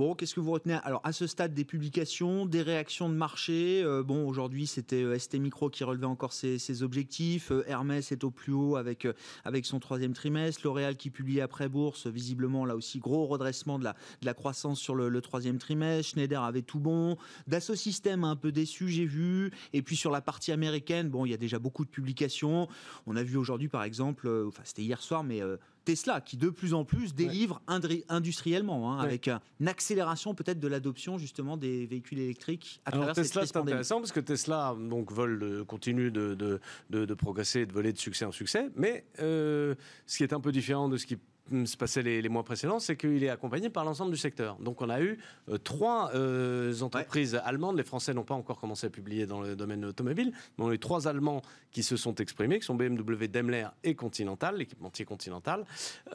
Bon, 0.01 0.15
qu'est-ce 0.15 0.35
que 0.35 0.41
vous 0.41 0.53
retenez 0.53 0.79
Alors, 0.83 1.03
à 1.05 1.13
ce 1.13 1.27
stade 1.27 1.53
des 1.53 1.67
publications, 1.67 2.47
des 2.47 2.63
réactions 2.63 3.11
de 3.11 3.15
marché. 3.15 3.83
Euh, 3.85 4.03
bon, 4.03 4.27
aujourd'hui, 4.27 4.67
c'était 4.67 5.03
euh, 5.03 5.19
ST 5.19 5.35
Micro 5.35 5.69
qui 5.69 5.85
relevait 5.85 6.07
encore 6.07 6.33
ses, 6.33 6.83
objectifs. 6.83 7.53
Euh, 7.53 7.65
Hermès 7.67 8.11
est 8.11 8.25
au 8.25 8.31
plus 8.31 8.55
haut 8.55 8.77
avec, 8.77 9.07
avec 9.45 9.67
son 9.67 9.79
troisième 9.79 10.15
trimestre. 10.15 10.63
L'Oréal 10.65 10.97
qui 10.97 11.11
publie 11.11 11.43
après 11.43 11.69
bourse, 11.69 12.07
visiblement, 12.07 12.65
là 12.65 12.77
aussi, 12.77 12.99
gros 12.99 13.27
redressement 13.27 13.79
de 13.79 13.85
la, 13.85 13.93
de 14.23 14.25
la 14.25 14.33
croissance 14.33 14.81
sur 14.81 14.95
le, 14.95 15.21
troisième 15.21 15.59
trimestre. 15.59 16.13
Schneider 16.13 16.43
avait 16.43 16.63
tout 16.63 16.81
bon. 16.81 17.19
Dassault 17.47 17.75
Systèmes 17.75 18.25
un 18.25 18.37
peu 18.37 18.53
déçu, 18.53 18.89
j'ai 18.89 19.05
vu. 19.05 19.51
Et 19.75 19.83
puis, 19.83 19.97
sur 19.97 20.11
la 20.11 20.23
partie 20.23 20.51
américaine, 20.51 21.11
bon, 21.11 21.27
il 21.27 21.31
y 21.31 21.35
a 21.35 21.37
déjà 21.37 21.59
beaucoup 21.59 21.85
de 21.85 21.91
publications. 21.91 22.69
On 23.05 23.17
a 23.17 23.23
vu 23.23 23.37
aujourd'hui, 23.37 23.69
par 23.69 23.83
exemple, 23.83 24.47
enfin, 24.49 24.63
c'était 24.65 24.81
hier 24.81 25.03
soir, 25.03 25.25
mais 25.25 25.43
Tesla 25.91 26.21
qui 26.21 26.37
de 26.37 26.51
plus 26.51 26.75
en 26.75 26.85
plus 26.85 27.15
délivre 27.15 27.61
industriellement, 28.09 28.93
hein, 28.93 28.99
avec 28.99 29.29
une 29.61 29.69
accélération 29.69 30.35
peut-être 30.35 30.61
de 30.61 30.69
l'adoption 30.69 31.19
justement 31.19 31.57
des 31.57 31.87
véhicules 31.87 32.19
électriques 32.19 32.81
à 32.85 32.95
Alors 32.95 33.13
Tesla, 33.13 33.45
c'est 33.47 33.57
intéressant 33.57 33.99
parce 34.01 34.13
que 34.13 34.21
Tesla 34.21 34.77
donc 34.79 35.11
vole, 35.11 35.65
continue 35.67 36.11
de, 36.11 36.35
de, 36.35 36.61
de, 36.91 37.15
progresser, 37.15 37.67
de 37.67 37.73
voler 37.73 37.93
de 37.93 37.99
succès 37.99 38.25
en 38.25 38.33
succès, 38.33 38.69
mais 38.77 39.05
euh, 39.21 39.75
ce 40.07 40.19
qui 40.19 40.23
est 40.23 40.33
un 40.33 40.41
peu 40.41 40.53
différent 40.53 40.89
de 40.89 40.97
ce 40.97 41.07
qui 41.07 41.19
se 41.65 41.77
passait 41.77 42.03
les, 42.03 42.29
mois 42.29 42.45
précédents, 42.45 42.79
c'est 42.79 42.97
qu'il 42.97 43.23
est 43.25 43.29
accompagné 43.29 43.71
par 43.71 43.85
l'ensemble 43.85 44.13
du 44.13 44.17
secteur. 44.17 44.57
Donc 44.57 44.83
on 44.83 44.89
a 44.89 45.01
eu 45.01 45.19
euh, 45.49 45.59
trois 45.59 46.13
euh, 46.15 46.81
entreprises 46.81 47.41
allemandes, 47.45 47.77
les 47.77 47.83
Français 47.83 48.15
n'ont 48.15 48.25
pas 48.25 48.35
encore 48.35 48.59
commencé 48.59 48.87
à 48.87 48.91
publier 48.91 49.27
dans 49.27 49.41
le 49.41 49.57
domaine 49.57 49.85
automobile, 49.85 50.33
mais 50.57 50.65
on 50.65 50.69
a 50.69 50.75
eu 50.75 50.79
trois 50.79 51.09
Allemands 51.09 51.43
qui 51.73 51.83
se 51.83 51.97
sont 51.97 52.15
exprimés, 52.17 52.59
qui 52.59 52.67
sont 52.67 52.75
BMW, 52.75 53.27
Daimler 53.29 53.67
et 53.85 53.95
Continental, 53.95 54.57
l'équipementier 54.57 55.05
Continental, 55.05 55.65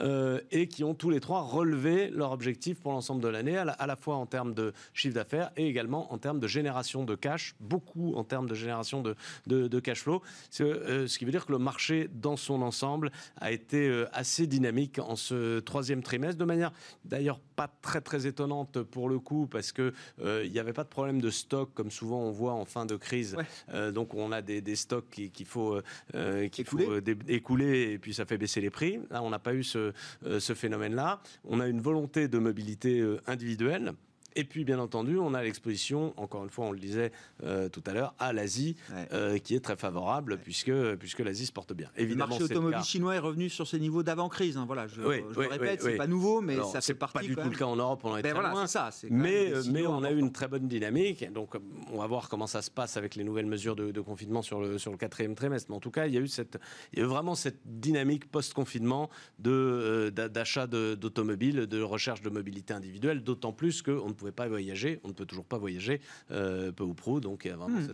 euh, 0.01 0.39
et 0.51 0.67
qui 0.67 0.84
ont 0.84 0.93
tous 0.93 1.09
les 1.09 1.19
trois 1.19 1.41
relevé 1.41 2.09
leur 2.09 2.32
objectif 2.32 2.80
pour 2.80 2.91
l'ensemble 2.91 3.21
de 3.21 3.28
l'année, 3.28 3.57
à, 3.57 3.88
la 3.88 3.95
fois 3.95 4.15
en 4.15 4.26
termes 4.26 4.53
de 4.53 4.73
chiffre 4.93 5.15
d'affaires 5.15 5.51
et 5.57 5.67
également 5.67 6.13
en 6.13 6.17
termes 6.17 6.39
de 6.39 6.47
génération 6.47 7.03
de 7.03 7.15
cash, 7.15 7.55
beaucoup 7.59 8.13
en 8.15 8.23
termes 8.23 8.47
de 8.47 8.55
génération 8.55 9.01
de, 9.01 9.15
de, 9.47 9.80
cash 9.80 10.01
flow, 10.01 10.21
ce 10.49 11.17
qui 11.17 11.26
veut 11.26 11.32
dire 11.32 11.45
que 11.45 11.51
le 11.51 11.57
marché 11.57 12.09
dans 12.13 12.38
son 12.38 12.61
ensemble 12.61 13.11
a 13.38 13.51
été 13.51 14.05
assez 14.11 14.47
dynamique 14.47 14.99
en 14.99 15.14
ce 15.16 15.59
troisième 15.59 16.03
trimestre, 16.03 16.38
de 16.38 16.45
manière 16.45 16.72
d'ailleurs 17.03 17.39
pas 17.55 17.70
très 17.82 18.01
très 18.01 18.28
étonnante 18.28 18.82
pour 18.84 19.09
le 19.09 19.20
coup, 19.20 19.47
parce 19.47 19.72
que 19.72 19.93
euh, 20.22 20.43
il 20.45 20.51
n'y 20.51 20.59
avait 20.59 20.74
pas 20.74 20.84
de 20.84 20.89
problème 20.89 21.22
de 21.22 21.30
stock 21.30 21.74
comme 21.74 21.91
souvent 21.91 22.20
on 22.20 22.32
voit 22.32 22.53
en 22.53 22.66
fin 22.66 22.86
de 22.86 22.95
crise. 22.95 23.38
Euh, 23.74 23.91
donc 23.91 24.13
on 24.13 24.32
a 24.32 24.41
des, 24.41 24.76
stocks 24.76 25.09
qu'il 25.09 25.45
faut, 25.45 25.80
euh, 26.16 26.49
faut 26.66 26.80
écouler 27.28 27.91
et 27.93 27.99
puis 27.99 28.13
ça 28.13 28.26
fait 28.26 28.38
baisser 28.38 28.61
les 28.61 28.70
prix. 28.70 28.99
Là, 29.09 29.24
on 29.24 29.30
n'a 29.30 29.39
pas 29.39 29.53
eu 29.53 29.63
ce, 29.63 29.93
ce 30.39 30.53
phénomène-là. 30.53 31.22
On 31.45 31.59
a 31.59 31.68
une 31.68 31.82
volonté 31.82 32.28
de 32.28 32.38
mobilité 32.38 33.03
individuelle. 33.28 33.93
Et 34.36 34.44
puis, 34.44 34.66
bien 34.66 34.80
entendu, 34.80 35.18
on 35.18 35.34
a 35.34 35.44
l'exposition, 35.44 36.14
encore 36.18 36.44
une 36.44 36.50
fois, 36.50 36.66
on 36.66 36.72
le 36.72 36.80
disait 36.80 37.12
euh, 37.44 37.70
tout 37.70 37.84
à 37.86 37.94
l'heure, 37.94 38.14
à 38.20 38.34
l'Asie, 38.34 38.76
euh, 39.14 39.38
qui 39.38 39.56
est 39.56 39.60
très 39.60 39.76
favorable, 39.78 40.38
puisque, 40.38 40.74
puisque 40.96 41.20
l'Asie 41.20 41.46
se 41.46 41.52
porte 41.52 41.74
bien. 41.74 41.90
Évidemment, 41.96 42.26
le 42.26 42.40
marché 42.40 42.44
automobile 42.44 42.84
chinois 42.84 43.16
est 43.16 43.20
revenu 43.20 43.50
sur 43.50 43.68
ses 43.68 43.80
niveaux 43.80 44.04
d'avant-crise. 44.04 44.58
Hein, 44.58 44.66
voilà, 44.66 44.88
je, 44.88 44.96
je 44.96 45.40
le 45.40 45.48
répète, 45.48 45.82
c'est 45.82 45.96
pas 45.96 46.08
nouveau, 46.08 46.42
mais 46.42 46.58
ça 46.72 46.82
fait 46.82 46.94
partie. 46.94 47.16
Pas 47.16 47.24
du 47.24 47.36
tout 47.36 47.50
le 47.50 47.56
cas 47.56 47.66
en 47.66 47.76
Europe, 47.76 48.02
on 48.04 48.12
en 48.12 48.18
est 48.18 48.22
ben 48.22 48.34
très 48.34 48.52
loin. 48.52 48.68
Ça, 48.68 48.90
mais 49.10 49.52
mais 49.72 49.88
on 49.88 50.04
a 50.04 50.12
eu 50.12 50.20
une 50.20 50.32
très 50.32 50.48
bonne 50.48 50.68
dynamique. 50.68 51.32
Donc, 51.32 51.56
on 51.92 52.00
va 52.00 52.08
voir 52.08 52.30
comment 52.30 52.48
ça 52.48 52.62
se 52.62 52.72
passe 52.72 52.98
avec 52.98 53.16
les 53.16 53.24
nouvelles 53.24 53.46
mesures 53.46 53.76
de, 53.76 54.02
confinement 54.02 54.42
sur 54.42 54.60
le, 54.60 54.78
sur 54.78 54.92
le 54.92 54.98
quatrième 54.98 55.36
trimestre. 55.36 55.70
Mais 55.70 55.76
en 55.76 55.80
tout 55.80 55.92
cas, 55.92 56.08
il 56.08 56.14
y 56.14 56.18
a 56.18 56.22
eu, 56.22 56.28
cette, 56.28 56.60
il 56.94 57.00
y 57.00 57.02
a 57.02 57.06
eu 57.06 57.08
vraiment 57.08 57.36
cette 57.36 57.60
dynamique 57.66 58.30
post-confinement 58.30 59.10
euh, 59.46 60.12
d'achat 60.12 60.68
d'automobiles, 60.68 61.68
de 61.68 61.82
recherche 61.82 62.22
de 62.22 62.30
mobilité 62.30 62.74
individuelle, 62.74 63.24
d'autant 63.24 63.54
plus 63.54 63.82
qu'on 63.82 64.08
ne 64.08 64.14
pouvait 64.14 64.24
pas 64.32 64.47
voyager 64.47 64.65
on 65.03 65.09
ne 65.09 65.13
peut 65.13 65.26
toujours 65.26 65.45
pas 65.45 65.57
voyager, 65.57 66.01
euh, 66.32 66.71
peu 66.71 66.84
ou 66.84 66.93
prou. 66.93 67.19
Donc, 67.19 67.45
hmm. 67.45 67.88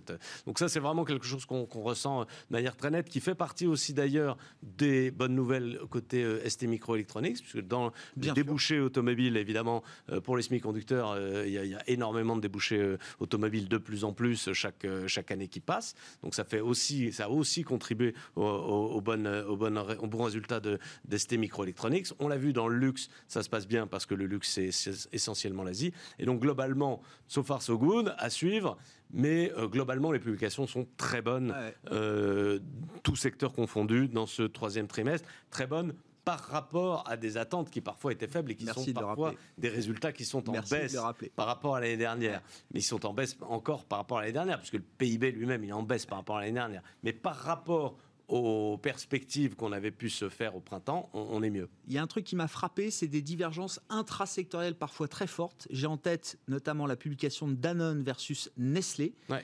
donc 0.45 0.59
ça, 0.59 0.69
c'est 0.69 0.79
vraiment 0.79 1.05
quelque 1.05 1.25
chose 1.25 1.45
qu'on 1.45 1.65
ressent 1.65 2.23
de 2.23 2.27
manière 2.49 2.75
très 2.75 2.91
nette, 2.91 3.09
qui 3.09 3.19
fait 3.19 3.36
partie 3.36 3.67
aussi 3.67 3.93
d'ailleurs 3.93 4.38
des 4.63 5.11
bonnes 5.11 5.36
nouvelles 5.36 5.79
côté 5.89 6.23
euh, 6.23 6.47
ST 6.47 6.63
Microelectronics, 6.63 7.41
puisque 7.41 7.65
dans 7.65 7.91
les 8.17 8.32
débouchés 8.32 8.79
automobiles, 8.79 9.38
évidemment, 9.38 9.84
euh, 10.09 10.21
pour 10.21 10.38
les 10.38 10.43
semi-conducteurs, 10.43 11.17
il 11.45 11.51
y, 11.51 11.75
a 11.75 11.89
énormément 11.89 12.36
de 12.36 12.41
débouchés 12.41 12.95
automobiles 13.19 13.67
de 13.67 13.77
plus 13.77 14.03
en 14.03 14.13
plus 14.13 14.51
chaque, 14.53 14.86
chaque 15.07 15.32
année 15.32 15.47
qui 15.47 15.59
passe. 15.59 15.95
Donc 16.23 16.36
ça, 16.36 16.43
fait 16.43 16.59
aussi, 16.59 17.11
ça 17.11 17.25
a 17.25 17.29
aussi 17.29 17.63
contribué 17.63 18.13
au, 18.36 18.43
au, 18.43 19.01
bon, 19.01 19.27
au, 19.27 19.57
bon, 19.57 19.77
au 19.77 20.07
bon 20.07 20.23
résultat 20.23 20.59
de, 20.59 20.79
d'ST 21.05 21.34
Microelectronics. 21.34 22.07
On 22.19 22.27
l'a 22.27 22.38
vu 22.38 22.53
dans 22.53 22.67
le 22.67 22.77
luxe, 22.77 23.09
ça 23.27 23.43
se 23.43 23.49
passe 23.49 23.67
bien 23.67 23.88
parce 23.88 24.05
que 24.05 24.15
le 24.15 24.25
luxe, 24.25 24.49
c'est 24.51 24.71
essentiellement 25.11 25.63
l'Asie. 25.63 25.93
Et 26.22 26.26
donc 26.26 26.39
globalement, 26.39 27.01
so 27.28 27.43
far 27.43 27.61
so 27.61 27.78
good, 27.78 28.15
à 28.17 28.30
suivre. 28.30 28.78
Mais 29.11 29.51
euh, 29.57 29.67
globalement, 29.67 30.13
les 30.13 30.19
publications 30.19 30.67
sont 30.67 30.88
très 30.95 31.22
bonnes, 31.22 31.53
euh, 31.91 32.59
tous 33.03 33.17
secteurs 33.17 33.51
confondus, 33.51 34.07
dans 34.07 34.28
ce 34.28 34.43
troisième 34.43 34.88
trimestre. 34.88 35.28
Très 35.49 35.67
bonnes 35.67 35.93
par 36.24 36.39
rapport 36.39 37.03
à 37.09 37.17
des 37.17 37.38
attentes 37.38 37.69
qui 37.69 37.82
parfois 37.82 38.11
étaient 38.11 38.28
faibles 38.28 38.51
et 38.51 38.55
qui 38.55 38.65
sont 38.65 38.86
parfois 38.93 39.34
des 39.57 39.69
résultats 39.69 40.11
qui 40.11 40.24
sont 40.24 40.47
en 40.49 40.61
baisse 40.61 40.95
par 41.36 41.47
rapport 41.47 41.76
à 41.76 41.82
l'année 41.82 41.97
dernière. 41.97 42.41
Mais 42.74 42.80
ils 42.80 42.84
sont 42.84 43.05
en 43.05 43.13
baisse 43.13 43.38
encore 43.41 43.86
par 43.86 43.99
rapport 43.99 44.19
à 44.19 44.22
l'année 44.22 44.34
dernière, 44.34 44.59
puisque 44.59 44.76
le 44.76 44.84
PIB 44.97 45.32
lui-même, 45.32 45.63
il 45.63 45.69
est 45.69 45.74
en 45.74 45.84
baisse 45.84 46.05
par 46.05 46.19
rapport 46.19 46.38
à 46.38 46.41
l'année 46.41 46.53
dernière. 46.53 46.84
Mais 47.03 47.13
par 47.13 47.36
rapport 47.36 47.97
aux 48.32 48.77
perspectives 48.77 49.55
qu'on 49.55 49.73
avait 49.73 49.91
pu 49.91 50.09
se 50.09 50.29
faire 50.29 50.55
au 50.55 50.61
printemps, 50.61 51.09
on, 51.13 51.43
est 51.43 51.49
mieux. 51.49 51.67
Il 51.88 51.93
y 51.93 51.97
a 51.97 52.01
un 52.01 52.07
truc 52.07 52.23
qui 52.23 52.38
m'a 52.38 52.47
frappé, 52.47 52.89
c'est 52.89 53.07
des 53.07 53.21
divergences 53.21 53.82
intrasectorielles 53.89 54.75
parfois 54.75 55.09
très 55.09 55.27
fortes. 55.27 55.67
J'ai 55.69 55.88
en 55.88 55.97
tête 55.97 56.39
notamment 56.47 56.88
la 56.88 56.95
publication 56.95 57.49
de 57.49 57.55
Danone 57.55 58.03
versus 58.03 58.49
Nestlé. 58.57 59.13
Ouais. 59.29 59.43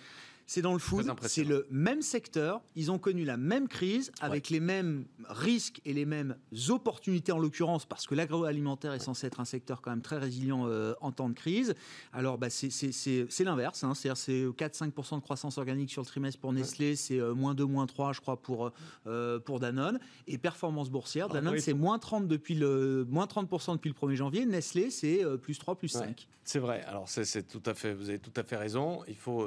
C'est 0.50 0.62
dans 0.62 0.72
le 0.72 0.80
food, 0.80 1.12
c'est 1.24 1.44
le 1.44 1.68
même 1.70 2.02
secteur, 2.02 2.62
ils 2.78 2.90
ont 2.90 2.98
connu 2.98 3.26
la 3.26 3.36
même 3.36 3.68
crise 3.68 4.14
avec 4.22 4.50
les 4.50 4.62
mêmes 4.62 5.04
risques 5.28 5.82
et 5.84 5.92
les 5.92 6.06
mêmes 6.06 6.38
opportunités 6.70 7.34
en 7.34 7.38
l'occurrence 7.38 7.86
parce 7.86 8.08
que 8.08 8.16
l'agroalimentaire 8.16 8.94
est 8.94 9.00
censé 9.00 9.28
être 9.28 9.42
un 9.42 9.46
secteur 9.46 9.82
quand 9.82 9.90
même 9.90 10.02
très 10.02 10.18
résilient 10.18 10.66
euh, 10.66 10.94
en 11.02 11.12
temps 11.12 11.28
de 11.28 11.34
crise. 11.34 11.76
Alors 12.14 12.38
bah, 12.38 12.50
c'est 12.50 13.44
l'inverse, 13.44 13.84
hein. 13.84 13.94
c'est-à-dire 13.94 14.16
c'est 14.16 14.46
4-5% 14.46 15.16
de 15.18 15.22
croissance 15.22 15.58
organique 15.58 15.92
sur 15.92 16.02
le 16.02 16.08
trimestre 16.08 16.40
pour 16.40 16.54
Nestlé, 16.54 16.96
c'est 16.96 17.20
euh, 17.20 17.34
moins 17.34 17.54
2, 17.54 17.66
moins 17.66 17.86
3 17.86 18.14
je 18.14 18.22
crois 18.22 18.42
pour, 18.42 18.72
euh, 19.06 19.40
pour 19.40 19.60
Danone. 19.60 20.00
Et 20.28 20.38
performance 20.38 20.90
boursière, 20.90 21.28
Danone 21.28 21.60
c'est 21.60 21.74
moins 21.74 22.00
30 22.00 22.26
depuis 22.26 22.56
le 22.56 23.06
moins 23.10 23.26
30% 23.26 23.74
depuis 23.74 23.90
le 23.90 23.96
1er 23.96 24.16
janvier, 24.16 24.46
Nestlé 24.46 24.92
c'est 24.92 25.26
plus 25.42 25.60
3 25.60 25.76
plus 25.76 25.90
5. 25.90 26.26
C'est 26.46 26.60
vrai. 26.60 26.82
Alors 26.88 27.10
c'est 27.10 27.46
tout 27.46 27.64
à 27.66 27.74
fait 27.74 27.94
vous 27.94 28.08
avez 28.08 28.20
tout 28.20 28.32
à 28.38 28.44
fait 28.44 28.56
raison, 28.56 29.02
il 29.10 29.18
faut 29.18 29.46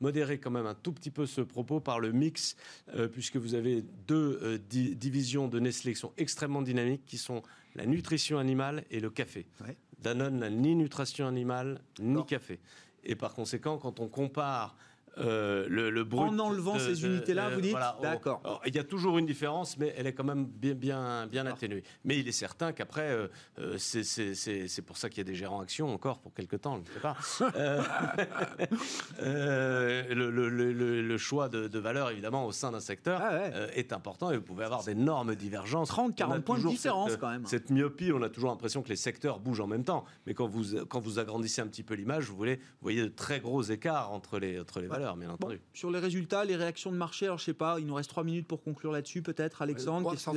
modérer 0.00 0.17
quand 0.38 0.50
même 0.50 0.66
un 0.66 0.74
tout 0.74 0.92
petit 0.92 1.10
peu 1.10 1.26
ce 1.26 1.40
propos 1.40 1.80
par 1.80 2.00
le 2.00 2.12
mix, 2.12 2.56
euh, 2.94 3.08
puisque 3.08 3.36
vous 3.36 3.54
avez 3.54 3.84
deux 4.06 4.38
euh, 4.42 4.58
divisions 4.68 5.48
de 5.48 5.60
Nestlé 5.60 5.94
qui 5.94 6.00
sont 6.00 6.12
extrêmement 6.16 6.62
dynamiques, 6.62 7.04
qui 7.06 7.18
sont 7.18 7.42
la 7.74 7.86
nutrition 7.86 8.38
animale 8.38 8.84
et 8.90 9.00
le 9.00 9.10
café. 9.10 9.46
Danone 10.00 10.38
n'a 10.38 10.50
ni 10.50 10.74
nutrition 10.74 11.26
animale 11.26 11.80
ni 12.00 12.24
café. 12.26 12.58
Et 13.04 13.14
par 13.14 13.34
conséquent, 13.34 13.78
quand 13.78 14.00
on 14.00 14.08
compare 14.08 14.76
euh, 15.18 15.66
le, 15.68 15.90
le 15.90 16.04
brut 16.04 16.30
En 16.32 16.38
enlevant 16.38 16.74
de- 16.74 16.78
ces 16.80 17.04
unités-là, 17.04 17.50
de- 17.50 17.54
vous 17.56 17.60
dites 17.60 17.70
voilà, 17.72 17.96
D'accord. 18.02 18.40
alors, 18.44 18.62
Il 18.66 18.74
y 18.74 18.78
a 18.78 18.84
toujours 18.84 19.18
une 19.18 19.26
différence, 19.26 19.76
mais 19.78 19.94
elle 19.96 20.06
est 20.06 20.12
quand 20.12 20.24
même 20.24 20.46
bien, 20.46 20.74
bien, 20.74 21.26
bien 21.26 21.44
D'accord. 21.44 21.56
atténuée. 21.58 21.82
Mais 22.04 22.18
il 22.18 22.26
est 22.28 22.32
certain 22.32 22.72
qu'après, 22.72 23.10
euh, 23.10 23.28
euh, 23.58 23.76
c'est- 23.78 24.82
pour 24.86 24.96
ça 24.96 25.08
qu'il 25.08 25.18
y 25.18 25.20
a 25.20 25.24
des 25.24 25.34
gérants 25.34 25.60
actions 25.60 25.92
encore 25.92 26.18
pour 26.20 26.32
quelques 26.34 26.60
temps, 26.60 26.76
je 26.84 26.90
ne 26.90 26.94
sais 26.94 27.00
pas. 27.00 27.16
Euh, 27.58 27.82
euh, 29.22 30.14
le, 31.02 31.18
choix 31.18 31.48
de, 31.48 31.68
de 31.68 31.78
valeur, 31.78 32.10
évidemment, 32.10 32.46
au 32.46 32.52
sein 32.52 32.70
d'un 32.70 32.80
secteur 32.80 33.20
Ah 33.22 33.32
ouais. 33.32 33.50
euh, 33.54 33.68
est 33.74 33.92
important 33.92 34.30
et 34.30 34.36
vous 34.36 34.42
pouvez 34.42 34.64
avoir 34.64 34.84
d'énormes 34.84 35.34
divergences. 35.34 35.88
30, 35.88 36.10
On 36.10 36.12
a 36.12 36.14
40 36.16 36.44
points 36.44 36.58
de 36.58 36.68
différence, 36.68 37.10
cette, 37.12 37.20
quand 37.20 37.30
même. 37.30 37.46
Cette 37.46 37.70
myopie, 37.70 38.12
on 38.12 38.22
a 38.22 38.28
toujours 38.28 38.50
l'impression 38.50 38.82
que 38.82 38.88
les 38.88 38.96
secteurs 38.96 39.38
bougent 39.40 39.60
en 39.60 39.66
même 39.66 39.84
temps. 39.84 40.04
Mais 40.26 40.34
quand 40.34 40.46
vous, 40.46 40.84
quand 40.86 41.00
vous 41.00 41.18
agrandissez 41.18 41.60
un 41.60 41.66
petit 41.66 41.82
peu 41.82 41.94
l'image, 41.94 42.24
vous, 42.26 42.36
voulez, 42.36 42.56
vous 42.56 42.62
voyez 42.82 43.02
de 43.02 43.08
très 43.08 43.40
gros 43.40 43.62
écarts 43.62 44.12
entre 44.12 44.38
les, 44.38 44.60
entre 44.60 44.80
les 44.80 44.86
valeurs, 44.86 45.07
bien 45.16 45.28
Bon, 45.28 45.34
entendu. 45.34 45.60
sur 45.72 45.90
les 45.90 45.98
résultats, 45.98 46.44
les 46.44 46.56
réactions 46.56 46.90
de 46.92 46.96
marché, 46.96 47.26
alors 47.26 47.38
je 47.38 47.44
sais 47.44 47.54
pas, 47.54 47.78
il 47.78 47.86
nous 47.86 47.94
reste 47.94 48.10
3 48.10 48.24
minutes 48.24 48.46
pour 48.46 48.62
conclure 48.62 48.92
là-dessus, 48.92 49.22
peut-être, 49.22 49.62
Alexandre. 49.62 50.02
Moi, 50.02 50.16
sans 50.16 50.34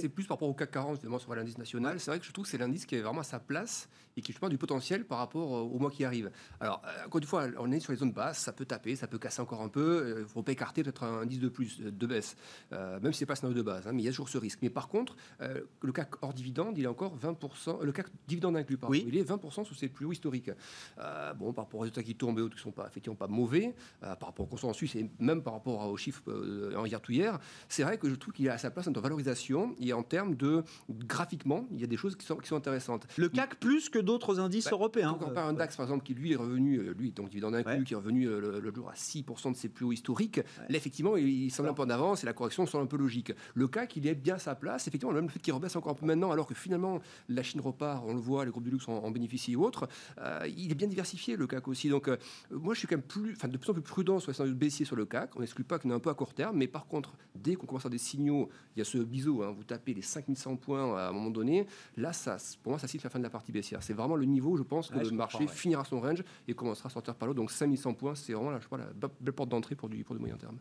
c'est 0.00 0.08
plus 0.08 0.24
par 0.24 0.36
rapport 0.36 0.48
au 0.48 0.54
CAC 0.54 0.70
40, 0.70 0.98
finalement, 0.98 1.18
sur 1.18 1.34
l'indice 1.34 1.58
national. 1.58 2.00
C'est 2.00 2.10
vrai 2.10 2.18
que 2.20 2.24
je 2.26 2.32
trouve 2.32 2.44
que 2.44 2.50
c'est 2.50 2.58
l'indice 2.58 2.86
qui 2.86 2.96
est 2.96 3.00
vraiment 3.00 3.20
à 3.20 3.24
sa 3.24 3.38
place 3.38 3.88
et 4.16 4.22
qui, 4.22 4.32
je 4.32 4.38
pense, 4.38 4.50
du 4.50 4.58
potentiel 4.58 5.04
par 5.04 5.18
rapport 5.18 5.56
euh, 5.56 5.60
au 5.60 5.78
mois 5.78 5.90
qui 5.90 6.04
arrive. 6.04 6.30
Alors, 6.60 6.82
euh, 6.86 7.06
encore 7.06 7.20
une 7.20 7.26
fois, 7.26 7.46
on 7.58 7.70
est 7.72 7.80
sur 7.80 7.92
les 7.92 7.98
zones 7.98 8.12
basses, 8.12 8.38
ça 8.38 8.52
peut 8.52 8.64
taper, 8.64 8.94
ça 8.96 9.06
peut 9.06 9.18
casser 9.18 9.40
encore 9.42 9.60
un 9.62 9.68
peu. 9.68 10.14
Il 10.18 10.20
ne 10.22 10.26
faut 10.26 10.42
pas 10.42 10.52
écarter 10.52 10.82
peut-être 10.82 11.02
un 11.04 11.20
indice 11.22 11.40
de 11.40 11.48
plus, 11.48 11.80
de- 11.80 12.06
baisse, 12.06 12.36
Euh, 12.72 13.00
même 13.00 13.12
si 13.12 13.20
c'est 13.20 13.26
pas 13.26 13.34
scénario 13.34 13.56
de 13.56 13.62
base, 13.62 13.86
hein, 13.86 13.92
mais 13.92 14.02
il 14.02 14.04
y 14.04 14.08
a 14.08 14.10
toujours 14.10 14.28
ce 14.28 14.38
risque. 14.38 14.58
Mais 14.62 14.70
par 14.70 14.88
contre, 14.88 15.16
euh, 15.40 15.62
le 15.82 15.92
CAC 15.92 16.22
hors 16.22 16.34
dividende, 16.34 16.76
il 16.78 16.84
est 16.84 16.88
encore 16.88 17.16
20%, 17.16 17.80
le 17.82 17.92
CAC 17.92 18.06
dividende 18.28 18.56
inclus, 18.56 18.76
pardon, 18.76 18.92
Oui. 18.92 19.04
il 19.08 19.16
est 19.16 19.22
20% 19.22 19.64
sous 19.64 19.74
ses 19.74 19.88
plus 19.88 20.04
hauts 20.06 20.12
historiques. 20.12 20.50
Euh, 20.98 21.32
bon, 21.34 21.52
par 21.52 21.64
rapport 21.64 21.80
aux 21.80 21.82
résultats 21.82 22.02
qui 22.02 22.14
tombent 22.14 22.38
et 22.38 22.42
autres 22.42 22.56
qui 22.56 22.62
sont 22.62 22.70
pas, 22.72 22.86
effectivement 22.86 23.16
pas 23.16 23.26
mauvais, 23.26 23.74
euh, 24.02 24.14
par 24.16 24.28
rapport 24.28 24.44
au 24.46 24.48
consensus 24.48 24.94
et 24.96 25.08
même 25.18 25.42
par 25.42 25.54
rapport 25.54 25.88
aux 25.90 25.96
chiffres 25.96 26.22
euh, 26.28 26.74
en 26.76 26.84
hier 26.84 27.00
tout 27.00 27.12
hier, 27.12 27.38
c'est 27.68 27.82
vrai 27.82 27.96
que 27.98 28.08
je 28.08 28.14
trouve 28.14 28.34
qu'il 28.34 28.46
est 28.46 28.50
à 28.50 28.58
sa 28.58 28.70
place 28.70 28.86
en 28.86 28.92
termes 28.92 29.02
de 29.02 29.08
valorisation 29.08 29.74
et 29.80 29.92
en 29.92 30.02
termes 30.02 30.34
de 30.36 30.62
graphiquement, 30.90 31.66
il 31.72 31.80
y 31.80 31.84
a 31.84 31.86
des 31.86 31.96
choses 31.96 32.16
qui 32.16 32.26
sont, 32.26 32.36
qui 32.36 32.48
sont 32.48 32.56
intéressantes. 32.56 33.06
Le 33.16 33.28
CAC 33.28 33.56
plus 33.56 33.88
que 33.88 33.98
d'autres 34.04 34.38
indices 34.40 34.66
Bah, 34.66 34.70
européens. 34.72 35.16
On 35.20 35.24
compare 35.24 35.46
un 35.48 35.52
DAX, 35.52 35.76
par 35.76 35.84
exemple, 35.86 36.04
qui 36.04 36.14
lui 36.14 36.32
est 36.32 36.36
revenu, 36.36 36.78
euh, 36.78 36.94
lui, 36.96 37.10
donc 37.12 37.28
dividende 37.30 37.54
inclus, 37.56 37.78
Ouais. 37.78 37.84
qui 37.84 37.94
est 37.94 37.96
revenu 37.96 38.26
euh, 38.28 38.40
le, 38.40 38.60
le 38.60 38.74
jour 38.74 38.88
à 38.88 38.94
6% 38.94 39.50
de 39.52 39.56
ses 39.56 39.68
plus 39.68 39.84
hauts 39.84 39.92
historiques, 39.92 40.38
là, 40.68 40.76
effectivement, 40.76 41.16
il, 41.16 41.28
il 41.28 41.50
semble 41.50 41.68
un 41.70 41.74
peu 41.74 41.82
en 41.82 41.90
avance 41.90 42.22
et 42.22 42.26
la 42.26 42.32
correction 42.32 42.66
semble 42.66 42.84
un 42.84 42.86
peu 42.88 42.96
logique. 42.96 43.32
Le 43.54 43.66
CAC, 43.68 43.96
il 43.96 44.06
est 44.06 44.14
bien 44.14 44.34
à 44.36 44.38
sa 44.38 44.54
place, 44.54 44.86
effectivement, 44.86 45.12
même 45.12 45.24
le 45.24 45.30
fait 45.30 45.38
qu'il 45.40 45.52
rebaisse 45.52 45.74
encore 45.76 45.92
un 45.92 45.96
peu 45.96 46.06
maintenant, 46.06 46.30
alors 46.30 46.46
que 46.46 46.54
finalement, 46.54 47.00
la 47.28 47.42
Chine 47.42 47.60
repart, 47.60 48.04
on 48.06 48.14
le 48.14 48.20
voit, 48.20 48.44
les 48.44 48.50
groupes 48.50 48.64
du 48.64 48.70
luxe 48.70 48.88
en, 48.88 48.94
en 48.98 49.10
bénéficient 49.10 49.56
ou 49.56 49.64
autres, 49.64 49.88
euh, 50.18 50.46
il 50.56 50.70
est 50.70 50.74
bien 50.74 50.88
diversifié, 50.88 51.36
le 51.36 51.46
CAC 51.46 51.66
aussi. 51.68 51.88
Donc, 51.88 52.08
euh, 52.08 52.16
moi, 52.50 52.74
je 52.74 52.80
suis 52.80 52.88
quand 52.88 52.96
même 52.96 53.02
plus, 53.02 53.32
enfin, 53.32 53.48
de 53.48 53.56
plus 53.56 53.70
en 53.70 53.72
plus 53.74 53.82
prudent 53.82 54.18
sur 54.18 54.30
les 54.30 54.34
scénarios 54.36 54.56
baissiers 54.56 54.84
sur 54.84 54.96
le 54.96 55.06
CAC. 55.06 55.30
On 55.36 55.40
n'exclut 55.40 55.64
pas 55.64 55.78
qu'on 55.78 55.90
est 55.90 55.94
un 55.94 55.98
peu 56.00 56.10
à 56.10 56.14
court 56.14 56.34
terme, 56.34 56.56
mais 56.56 56.66
par 56.68 56.86
contre, 56.86 57.14
dès 57.34 57.54
qu'on 57.54 57.66
commence 57.66 57.86
à 57.86 57.88
des 57.88 57.98
signaux, 57.98 58.48
il 58.76 58.80
y 58.80 58.82
a 58.82 58.84
ce 58.84 58.98
biseau, 58.98 59.42
hein, 59.42 59.52
vous 59.56 59.64
tapez 59.64 59.94
les 59.94 60.02
5100 60.02 60.56
points 60.56 60.96
à 60.98 61.08
un 61.08 61.12
moment 61.12 61.30
donné, 61.30 61.66
là, 61.96 62.12
ça, 62.12 62.36
pour 62.62 62.70
moi, 62.72 62.78
ça 62.78 62.86
cite 62.88 63.02
la 63.02 63.10
fin 63.10 63.18
de 63.18 63.24
la 63.24 63.30
partie 63.30 63.52
baissière. 63.52 63.82
C'est 63.82 63.93
vraiment 63.94 64.16
le 64.16 64.24
niveau, 64.26 64.56
je 64.56 64.62
pense, 64.62 64.88
que 64.88 64.94
Ouais, 64.94 65.04
le 65.04 65.16
marché 65.16 65.38
finira 65.48 65.84
son 65.84 66.00
range 66.00 66.22
et 66.48 66.54
commencera 66.54 66.88
à 66.88 66.90
sortir 66.90 67.14
par 67.14 67.28
l'eau. 67.28 67.34
Donc 67.34 67.50
5100 67.50 67.94
points, 67.94 68.14
c'est 68.14 68.32
vraiment, 68.32 68.50
là, 68.50 68.58
je 68.60 68.66
crois, 68.66 68.78
la 68.78 68.86
be- 68.86 69.10
belle 69.20 69.32
porte 69.34 69.48
d'entrée 69.48 69.74
pour 69.74 69.88
du, 69.88 70.04
pour 70.04 70.14
du 70.14 70.20
moyen 70.20 70.36
terme. 70.36 70.58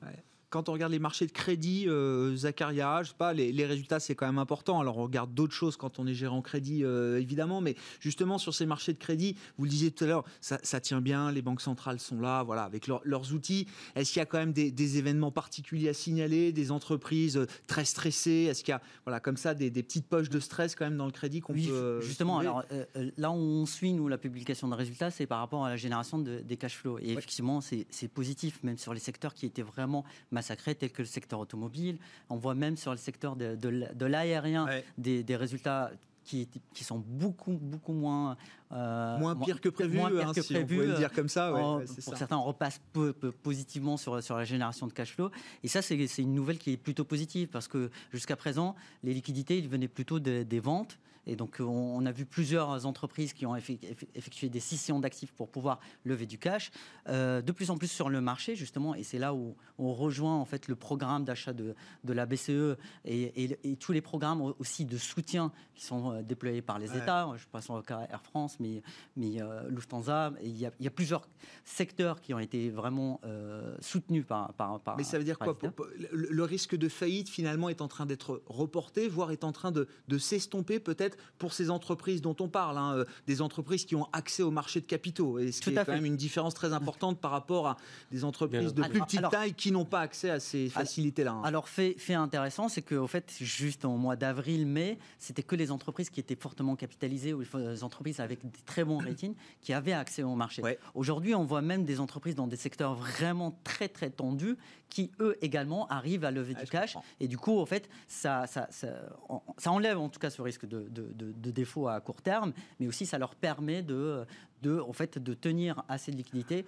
Quand 0.54 0.70
on 0.70 0.74
regarde 0.74 0.92
les 0.92 1.00
marchés 1.00 1.26
de 1.26 1.32
crédit, 1.32 1.86
euh, 1.88 2.36
Zacharia, 2.36 3.02
je 3.02 3.08
sais 3.10 3.16
pas, 3.18 3.34
les, 3.34 3.52
les 3.52 3.66
résultats 3.66 4.00
c'est 4.00 4.14
quand 4.14 4.28
même 4.28 4.38
important. 4.38 4.80
Alors 4.80 5.00
on 5.00 5.04
regarde 5.06 5.34
d'autres 5.34 5.56
choses 5.56 5.78
quand 5.78 5.98
on 5.98 6.06
est 6.06 6.14
gérant 6.14 6.44
crédit 6.44 6.84
euh, 6.84 7.20
évidemment, 7.20 7.60
mais 7.60 7.74
justement 8.00 8.38
sur 8.38 8.54
ces 8.54 8.68
marchés 8.68 8.94
de 8.94 9.00
crédit, 9.00 9.36
vous 9.58 9.64
le 9.64 9.72
disiez 9.72 9.90
tout 9.90 10.04
à 10.04 10.08
l'heure, 10.08 10.24
ça, 10.42 10.60
ça 10.62 10.80
tient 10.80 11.02
bien, 11.02 11.32
les 11.32 11.42
banques 11.42 11.60
centrales 11.62 12.00
sont 12.00 12.22
là, 12.22 12.44
voilà, 12.44 12.66
avec 12.66 12.86
leur- 12.86 13.02
leurs 13.04 13.34
outils. 13.34 13.66
Est-ce 13.96 14.14
qu'il 14.14 14.20
y 14.20 14.22
a 14.22 14.28
quand 14.28 14.38
même 14.38 14.54
des, 14.54 14.70
des 14.70 15.00
événements 15.00 15.32
particuliers 15.32 15.90
à 15.90 15.94
signaler, 15.96 16.52
des 16.52 16.70
entreprises 16.70 17.36
euh, 17.38 17.48
très 17.66 17.84
stressées? 17.84 18.46
Est-ce 18.48 18.64
qu'il 18.64 18.74
y 18.74 18.76
a, 18.76 18.82
voilà, 19.08 19.20
comme 19.20 19.38
ça, 19.38 19.56
des, 19.56 19.72
des 19.72 19.82
petites 19.82 20.06
poches 20.06 20.30
de 20.30 20.40
stress 20.40 20.76
quand 20.76 20.86
même 20.86 20.98
dans 20.98 21.08
le 21.08 21.12
crédit 21.12 21.40
qu'on 21.42 21.54
Oui, 21.54 21.66
peut 21.66 21.74
euh, 21.74 22.02
justement. 22.02 22.36
soulever 22.42 22.48
Alors 22.50 22.64
euh, 22.96 23.10
là, 23.18 23.32
où 23.32 23.38
on 23.38 23.66
suit 23.66 23.94
nous 23.94 24.08
la 24.08 24.20
publication 24.20 24.68
de 24.68 24.76
résultats, 24.76 25.10
c'est 25.10 25.26
par 25.26 25.40
rapport 25.40 25.66
à 25.66 25.70
la 25.70 25.78
génération 25.78 26.20
de- 26.20 26.42
des 26.42 26.58
cash 26.58 26.76
flows. 26.78 27.00
Et 27.00 27.10
effectivement, 27.14 27.60
c'est 27.60 27.88
c'est 27.90 28.08
positif, 28.08 28.62
même 28.62 28.78
sur 28.78 28.94
les 28.94 29.00
secteurs 29.00 29.34
qui 29.34 29.48
étaient 29.48 29.64
vraiment 29.64 30.04
massacrés, 30.44 30.76
tels 30.76 30.92
que 30.92 31.02
le 31.02 31.08
secteur 31.08 31.40
automobile. 31.40 31.98
On 32.30 32.36
voit 32.36 32.54
même 32.56 32.76
sur 32.78 32.92
le 32.92 32.98
secteur 32.98 33.36
de, 33.36 33.56
de 33.56 33.70
l- 33.70 33.92
de 33.96 34.06
l'aérien 34.06 34.66
Ouais. 34.66 34.84
des, 34.98 35.24
des 35.24 35.36
résultats. 35.36 35.92
Qui, 36.26 36.48
qui 36.74 36.86
sont 36.86 37.04
beaucoup 37.06 37.52
beaucoup 37.62 37.92
moins 37.92 38.38
euh, 38.72 39.18
Moins 39.18 39.36
pire 39.36 39.60
que 39.60 39.68
prévu, 39.68 39.98
moins 39.98 40.10
pire 40.10 40.30
hein, 40.30 40.32
que 40.34 40.42
si 40.42 40.56
on 40.56 40.62
pouvait 40.62 40.86
le 40.86 40.94
euh, 40.94 40.98
dire 40.98 41.12
comme 41.12 41.28
ça. 41.28 41.52
ouais, 41.52 41.60
en- 41.60 41.78
ouais, 41.80 41.86
c'est 41.86 42.02
pour 42.02 42.14
ça. 42.14 42.20
certains, 42.20 42.38
on 42.38 42.44
repasse 42.44 42.80
peu- 42.94 43.12
peu 43.12 43.34
positivement 43.34 43.98
sur, 43.98 44.24
sur 44.24 44.38
la 44.38 44.46
génération 44.46 44.88
de 44.88 44.94
cash 44.94 45.14
flow. 45.16 45.32
Et 45.64 45.68
ça, 45.68 45.82
c'est 45.82 45.98
une 46.20 46.34
nouvelle 46.34 46.60
qui 46.60 46.72
est 46.72 46.78
plutôt 46.78 47.04
positive 47.04 47.50
parce 47.50 47.68
que 47.68 47.92
jusqu'à 48.14 48.38
présent, 48.38 48.74
les 49.04 49.14
liquidités, 49.14 49.58
ils 49.58 49.68
venaient 49.68 49.90
plutôt 49.90 50.22
des 50.22 50.60
ventes. 50.62 50.98
Et 51.26 51.36
donc, 51.36 51.58
on, 51.60 51.64
on 51.66 52.06
a 52.06 52.12
vu 52.12 52.26
plusieurs 52.26 52.86
entreprises 52.86 53.34
qui 53.34 53.46
ont 53.46 53.56
effe- 53.56 53.80
eff- 53.80 54.08
effectué 54.16 54.50
des 54.50 54.60
scissions 54.60 55.00
d'actifs 55.00 55.32
pour 55.32 55.50
pouvoir 55.50 55.80
lever 56.04 56.26
du 56.26 56.38
cash. 56.38 56.72
Euh, 57.08 57.42
de 57.42 57.52
plus 57.52 57.70
en 57.70 57.78
plus 57.78 57.88
sur 57.90 58.10
le 58.10 58.20
marché, 58.22 58.56
justement, 58.56 58.94
et 58.96 59.04
c'est 59.04 59.20
là 59.20 59.34
où 59.34 59.56
on 59.78 59.94
rejoint 59.94 60.36
en 60.36 60.46
fait 60.46 60.68
le 60.68 60.76
programme 60.76 61.24
d'achat 61.24 61.54
de, 61.54 61.76
de 62.04 62.14
la 62.14 62.26
BCE 62.26 62.78
et, 63.06 63.44
et- 63.44 63.60
et 63.64 63.76
tous 63.78 63.92
les 63.94 64.02
programmes 64.02 64.54
aussi 64.60 64.86
de 64.86 64.98
soutien 64.98 65.52
qui 65.76 65.84
sont 65.86 66.12
euh, 66.12 66.22
déployés 66.22 66.62
par 66.62 66.78
les 66.80 66.92
Ouais. 66.92 66.98
États. 67.00 67.30
Je 67.38 67.46
pense 67.52 67.70
au 67.70 67.82
cas 67.82 68.02
Air 68.12 68.22
France, 68.22 68.58
mais, 68.60 68.82
mais 69.16 69.42
euh, 69.42 69.68
Lufthansa. 69.70 70.34
Il 70.44 70.58
y, 70.58 70.66
a, 70.66 70.72
il 70.80 70.84
y 70.84 70.88
a 70.88 70.92
plusieurs 70.92 71.28
secteurs 71.66 72.22
qui 72.22 72.34
ont 72.34 72.40
été 72.40 72.70
vraiment 72.70 73.20
euh, 73.26 73.76
soutenus 73.80 74.26
par, 74.26 74.54
par, 74.54 74.80
par 74.82 74.98
Mais 74.98 75.04
ça 75.04 75.18
veut 75.18 75.24
dire 75.24 75.40
quoi 75.40 75.58
pour- 75.58 75.72
pour- 75.72 75.88
le, 76.12 76.28
le 76.30 76.44
risque 76.44 76.76
de 76.76 76.90
faillite 76.90 77.30
finalement 77.30 77.70
est 77.70 77.82
en 77.82 77.88
train 77.88 78.06
d'être 78.06 78.42
reporté, 78.46 79.08
voire 79.08 79.32
est 79.32 79.44
en 79.44 79.52
train 79.52 79.72
de, 79.72 79.88
de 80.08 80.18
s'estomper 80.18 80.80
peut-être 80.80 81.13
pour 81.38 81.54
ces 81.54 81.70
entreprises 81.70 82.22
dont 82.22 82.36
on 82.40 82.48
parle, 82.48 82.78
hein, 82.78 82.94
euh, 82.96 83.06
des 83.28 83.42
entreprises 83.42 83.86
qui 83.86 83.96
ont 83.96 84.08
accès 84.14 84.44
au 84.44 84.52
marché 84.52 84.82
de 84.82 84.86
capitaux. 84.86 85.40
Et 85.40 85.52
ce 85.52 85.62
Tout 85.62 85.70
qui 85.70 85.76
est 85.76 85.80
à 85.80 85.86
quand 85.86 85.92
fait. 85.92 85.98
même 85.98 86.06
une 86.06 86.16
différence 86.18 86.54
très 86.54 86.74
importante 86.74 87.20
par 87.20 87.32
rapport 87.32 87.68
à 87.68 87.78
des 88.12 88.24
entreprises 88.24 88.74
de 88.74 88.82
plus 88.84 89.00
petite 89.02 89.20
Alors- 89.20 89.32
taille 89.32 89.54
qui 89.54 89.72
n'ont 89.72 89.86
pas 89.86 90.00
accès 90.02 90.30
à 90.30 90.40
ces 90.40 90.70
facilités-là. 90.70 91.32
hein. 91.34 91.42
Alors, 91.44 91.68
fait, 91.70 91.96
fait 91.98 92.14
intéressant, 92.14 92.70
c'est 92.70 92.82
qu'au 92.82 93.08
fait, 93.08 93.34
juste 93.40 93.86
au 93.86 93.98
mois 93.98 94.16
d'avril, 94.16 94.66
mai, 94.68 94.98
c'était 95.20 95.44
que 95.44 95.56
les 95.56 95.72
entreprises 95.72 96.10
qui 96.10 96.20
étaient 96.20 96.36
fortement 96.36 96.76
capitalisées 96.76 97.34
ou 97.34 97.44
les 97.56 97.84
entreprises 97.84 98.20
avec 98.20 98.44
des 98.44 98.60
très 98.66 98.84
bons 98.84 98.98
ratings 98.98 99.36
qui 99.62 99.74
avaient 99.74 99.94
accès 99.94 100.24
au 100.24 100.36
marché. 100.36 100.62
Ouais. 100.62 100.78
Aujourd'hui, 100.96 101.36
on 101.36 101.44
voit 101.46 101.62
même 101.62 101.84
des 101.86 102.00
entreprises 102.00 102.36
dans 102.36 102.48
des 102.48 102.56
secteurs 102.58 102.96
vraiment 102.96 103.60
très, 103.64 103.88
très 103.90 104.10
tendus 104.10 104.58
qui, 104.94 105.12
eux 105.20 105.36
également, 105.42 105.88
arrivent 105.88 106.24
à 106.26 106.32
lever 106.32 106.54
Ouais, 106.54 106.64
du 106.64 106.70
cash. 106.70 106.94
comprends. 106.94 107.08
Et 107.20 107.28
du 107.28 107.38
coup, 107.38 107.54
au 107.54 107.66
fait, 107.66 107.90
ça, 108.08 108.48
ça, 108.48 108.68
ça, 108.70 108.88
en- 109.30 109.44
ça 109.58 109.72
enlève 109.72 109.98
en 110.00 110.10
tout 110.10 110.20
cas 110.20 110.30
ce 110.30 110.42
risque 110.42 110.66
de, 110.68 110.88
de, 110.90 111.12
de- 111.14 111.32
de 111.32 111.52
défaut 111.52 111.88
à 111.88 112.00
court 112.00 112.22
terme, 112.22 112.54
mais 112.80 112.88
aussi 112.88 113.06
ça 113.06 113.18
leur 113.18 113.36
permet 113.36 113.82
de, 113.82 114.24
de, 114.62 114.80
en 114.80 114.94
fait, 114.94 115.18
de 115.18 115.34
tenir 115.34 115.84
assez 115.90 116.12
de 116.12 116.18
liquidité. 116.18 116.66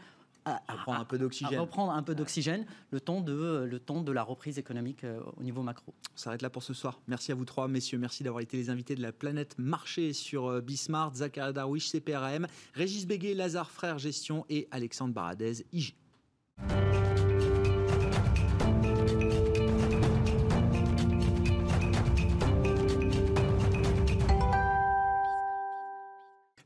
À, 0.47 0.61
à- 0.67 0.73
Reprendre 0.73 0.99
un 0.99 1.05
peu 1.05 1.15
à 1.15 1.19
d'oxygène. 1.19 1.59
reprendre 1.59 1.91
un 1.91 2.03
peu 2.03 2.13
d'oxygène 2.13 2.67
le 2.91 2.99
temps 3.01 3.19
de 3.21 3.65
le 3.67 3.79
temps 3.79 4.03
de 4.03 4.11
la 4.11 4.21
reprise 4.21 4.59
économique 4.59 5.03
euh, 5.03 5.19
au 5.37 5.41
niveau 5.41 5.63
macro. 5.63 5.91
On 6.13 6.17
s'arrête 6.17 6.43
là 6.43 6.51
pour 6.51 6.61
ce 6.61 6.75
soir. 6.75 6.99
Merci 7.07 7.31
à 7.31 7.35
vous 7.35 7.45
trois, 7.45 7.67
messieurs. 7.67 7.97
Merci 7.97 8.21
d'avoir 8.23 8.41
été 8.43 8.55
les 8.55 8.69
invités 8.69 8.93
de 8.93 9.01
la 9.01 9.11
planète 9.11 9.55
marché 9.57 10.13
sur 10.13 10.45
euh, 10.47 10.61
Bismart, 10.61 11.15
Zachary 11.15 11.51
Darwish, 11.51 11.87
CPRM, 11.89 12.45
Régis 12.75 13.07
Béguet, 13.07 13.33
Lazare 13.33 13.71
Frères 13.71 13.97
Gestion 13.97 14.45
et 14.49 14.67
Alexandre 14.69 15.15
Baradez, 15.15 15.65
IG. 15.73 15.95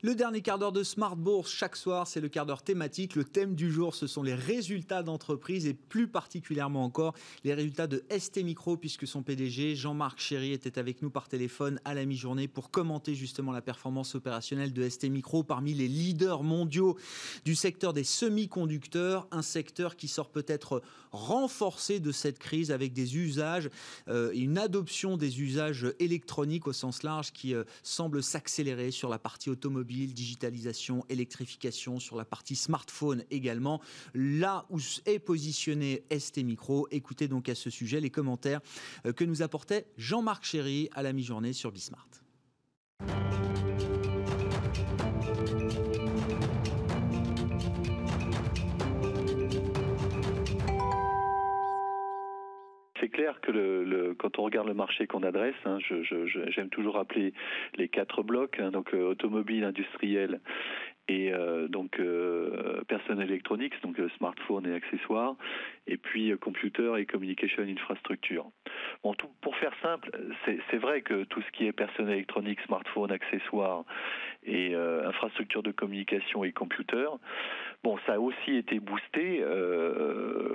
Le 0.02 0.14
dernier 0.14 0.40
quart 0.40 0.58
d'heure 0.58 0.72
de 0.72 0.82
Smart 0.82 1.14
Bourse 1.14 1.52
chaque 1.52 1.76
soir, 1.76 2.06
c'est 2.06 2.22
le 2.22 2.30
quart 2.30 2.46
d'heure 2.46 2.62
thématique. 2.62 3.16
Le 3.16 3.24
thème 3.24 3.54
du 3.54 3.70
jour, 3.70 3.94
ce 3.94 4.06
sont 4.06 4.22
les 4.22 4.34
résultats 4.34 5.02
d'entreprise 5.02 5.66
et 5.66 5.74
plus 5.74 6.08
particulièrement 6.08 6.84
encore 6.84 7.12
les 7.44 7.52
résultats 7.52 7.86
de 7.86 8.02
ST 8.08 8.42
Micro 8.42 8.78
puisque 8.78 9.06
son 9.06 9.22
PDG 9.22 9.74
Jean-Marc 9.76 10.18
Chéry 10.18 10.52
était 10.52 10.78
avec 10.78 11.02
nous 11.02 11.10
par 11.10 11.28
téléphone 11.28 11.80
à 11.84 11.92
la 11.92 12.06
mi-journée 12.06 12.48
pour 12.48 12.70
commenter 12.70 13.14
justement 13.14 13.52
la 13.52 13.60
performance 13.60 14.14
opérationnelle 14.14 14.72
de 14.72 14.88
ST 14.88 15.04
Micro 15.10 15.42
parmi 15.42 15.74
les 15.74 15.86
leaders 15.86 16.44
mondiaux 16.44 16.96
du 17.44 17.54
secteur 17.54 17.92
des 17.92 18.04
semi-conducteurs, 18.04 19.28
un 19.30 19.42
secteur 19.42 19.96
qui 19.96 20.08
sort 20.08 20.30
peut-être 20.30 20.80
renforcé 21.12 22.00
de 22.00 22.12
cette 22.12 22.38
crise 22.38 22.70
avec 22.70 22.94
des 22.94 23.18
usages 23.18 23.68
euh, 24.08 24.30
une 24.32 24.56
adoption 24.56 25.18
des 25.18 25.42
usages 25.42 25.92
électroniques 25.98 26.66
au 26.66 26.72
sens 26.72 27.02
large 27.02 27.32
qui 27.32 27.54
euh, 27.54 27.64
semble 27.82 28.22
s'accélérer 28.22 28.90
sur 28.92 29.10
la 29.10 29.18
partie 29.18 29.50
automobile, 29.50 29.89
digitalisation, 29.90 31.04
électrification, 31.08 31.98
sur 31.98 32.16
la 32.16 32.24
partie 32.24 32.56
smartphone 32.56 33.24
également. 33.30 33.80
Là 34.14 34.66
où 34.70 34.78
est 35.06 35.18
positionné 35.18 36.04
ST 36.16 36.38
Micro, 36.38 36.88
écoutez 36.90 37.28
donc 37.28 37.48
à 37.48 37.54
ce 37.54 37.70
sujet 37.70 38.00
les 38.00 38.10
commentaires 38.10 38.60
euh, 39.06 39.12
que 39.12 39.24
nous 39.24 39.42
apportait 39.42 39.86
Jean-Marc 39.96 40.44
Chéry 40.44 40.88
à 40.92 41.02
la 41.02 41.12
mi-journée 41.12 41.52
sur 41.52 41.72
Bismart. 41.72 42.08
Clair 53.10 53.40
que 53.40 53.50
le, 53.50 54.14
quand 54.18 54.38
on 54.38 54.42
regarde 54.42 54.68
le 54.68 54.74
marché 54.74 55.06
qu'on 55.06 55.22
adresse, 55.22 55.54
hein, 55.64 55.78
j'aime 56.48 56.70
toujours 56.70 56.98
appeler 56.98 57.34
les 57.76 57.88
quatre 57.88 58.22
blocs, 58.22 58.58
hein, 58.58 58.70
donc 58.70 58.92
automobile, 58.94 59.64
industriel 59.64 60.40
et 61.10 61.32
euh, 61.32 61.66
donc 61.66 61.98
euh, 61.98 62.82
personal 62.86 63.28
electronics, 63.28 63.74
donc 63.82 63.98
euh, 63.98 64.08
smartphone 64.16 64.64
et 64.66 64.74
accessoires, 64.74 65.34
et 65.88 65.96
puis 65.96 66.32
computer 66.40 66.92
et 66.98 67.06
communication 67.06 67.64
infrastructure. 67.64 68.46
Pour 69.40 69.56
faire 69.56 69.72
simple, 69.82 70.10
c'est 70.44 70.76
vrai 70.76 71.02
que 71.02 71.24
tout 71.24 71.42
ce 71.42 71.50
qui 71.50 71.66
est 71.66 71.72
personal 71.72 72.14
electronics, 72.14 72.60
smartphone, 72.60 73.10
accessoires 73.10 73.84
et 74.44 74.74
infrastructure 74.74 75.62
de 75.62 75.72
communication 75.72 76.44
et 76.44 76.52
computer, 76.52 77.08
bon, 77.82 77.98
ça 78.06 78.14
a 78.14 78.18
aussi 78.18 78.56
été 78.56 78.80
boosté 78.80 79.44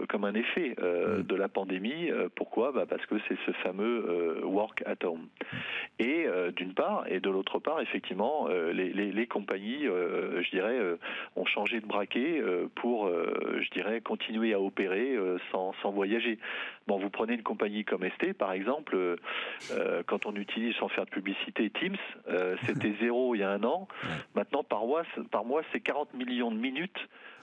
comme 0.10 0.26
un 0.26 0.34
effet 0.34 0.76
mmh. 0.78 1.24
de 1.24 1.36
la 1.36 1.48
pandémie. 1.48 2.10
pourquoi? 2.36 2.72
Bah 2.72 2.86
Parce 2.88 3.06
que 3.06 3.16
c'est 3.28 3.38
ce 3.46 3.52
fameux 3.64 4.44
work 4.44 4.84
at 4.86 5.06
home. 5.06 5.28
Et 6.00 6.26
d'une 6.56 6.74
part, 6.74 7.06
et 7.08 7.20
de 7.20 7.30
l'autre 7.30 7.60
part, 7.60 7.82
effectivement, 7.82 8.48
les, 8.48 8.92
les, 8.94 9.12
les 9.12 9.28
compagnies 9.28 9.88
je 10.46 10.50
dirais, 10.50 10.78
euh, 10.78 10.98
ont 11.36 11.46
changé 11.46 11.82
de 11.82 11.86
braquet 11.86 12.40
euh, 12.40 12.68
pour, 12.76 13.08
euh, 13.08 13.60
je 13.62 13.70
dirais, 13.72 14.02
continuer 14.02 14.54
à 14.54 14.60
opérer 14.60 15.16
sans, 15.52 15.74
sans 15.82 15.92
voyager. 15.92 16.40
Bon, 16.88 16.98
vous 16.98 17.10
prenez 17.10 17.34
une 17.34 17.44
compagnie 17.44 17.84
comme 17.84 18.04
ST, 18.04 18.34
par 18.34 18.52
exemple, 18.54 19.18
quand 20.08 20.26
on 20.26 20.36
utilise 20.36 20.76
sans 20.76 20.88
faire 20.88 21.06
de 21.06 21.10
publicité 21.10 21.70
Teams, 21.70 21.98
c'était 22.66 22.94
zéro 23.02 23.36
il 23.36 23.40
y 23.40 23.44
a 23.44 23.52
un 23.52 23.64
an. 23.64 23.88
Maintenant, 24.36 24.64
par 24.64 24.86
mois, 24.86 25.04
par 25.32 25.46
mois 25.46 25.64
c'est 25.72 25.80
40 25.80 26.14
millions 26.14 26.52
de 26.52 26.58
minutes 26.58 27.00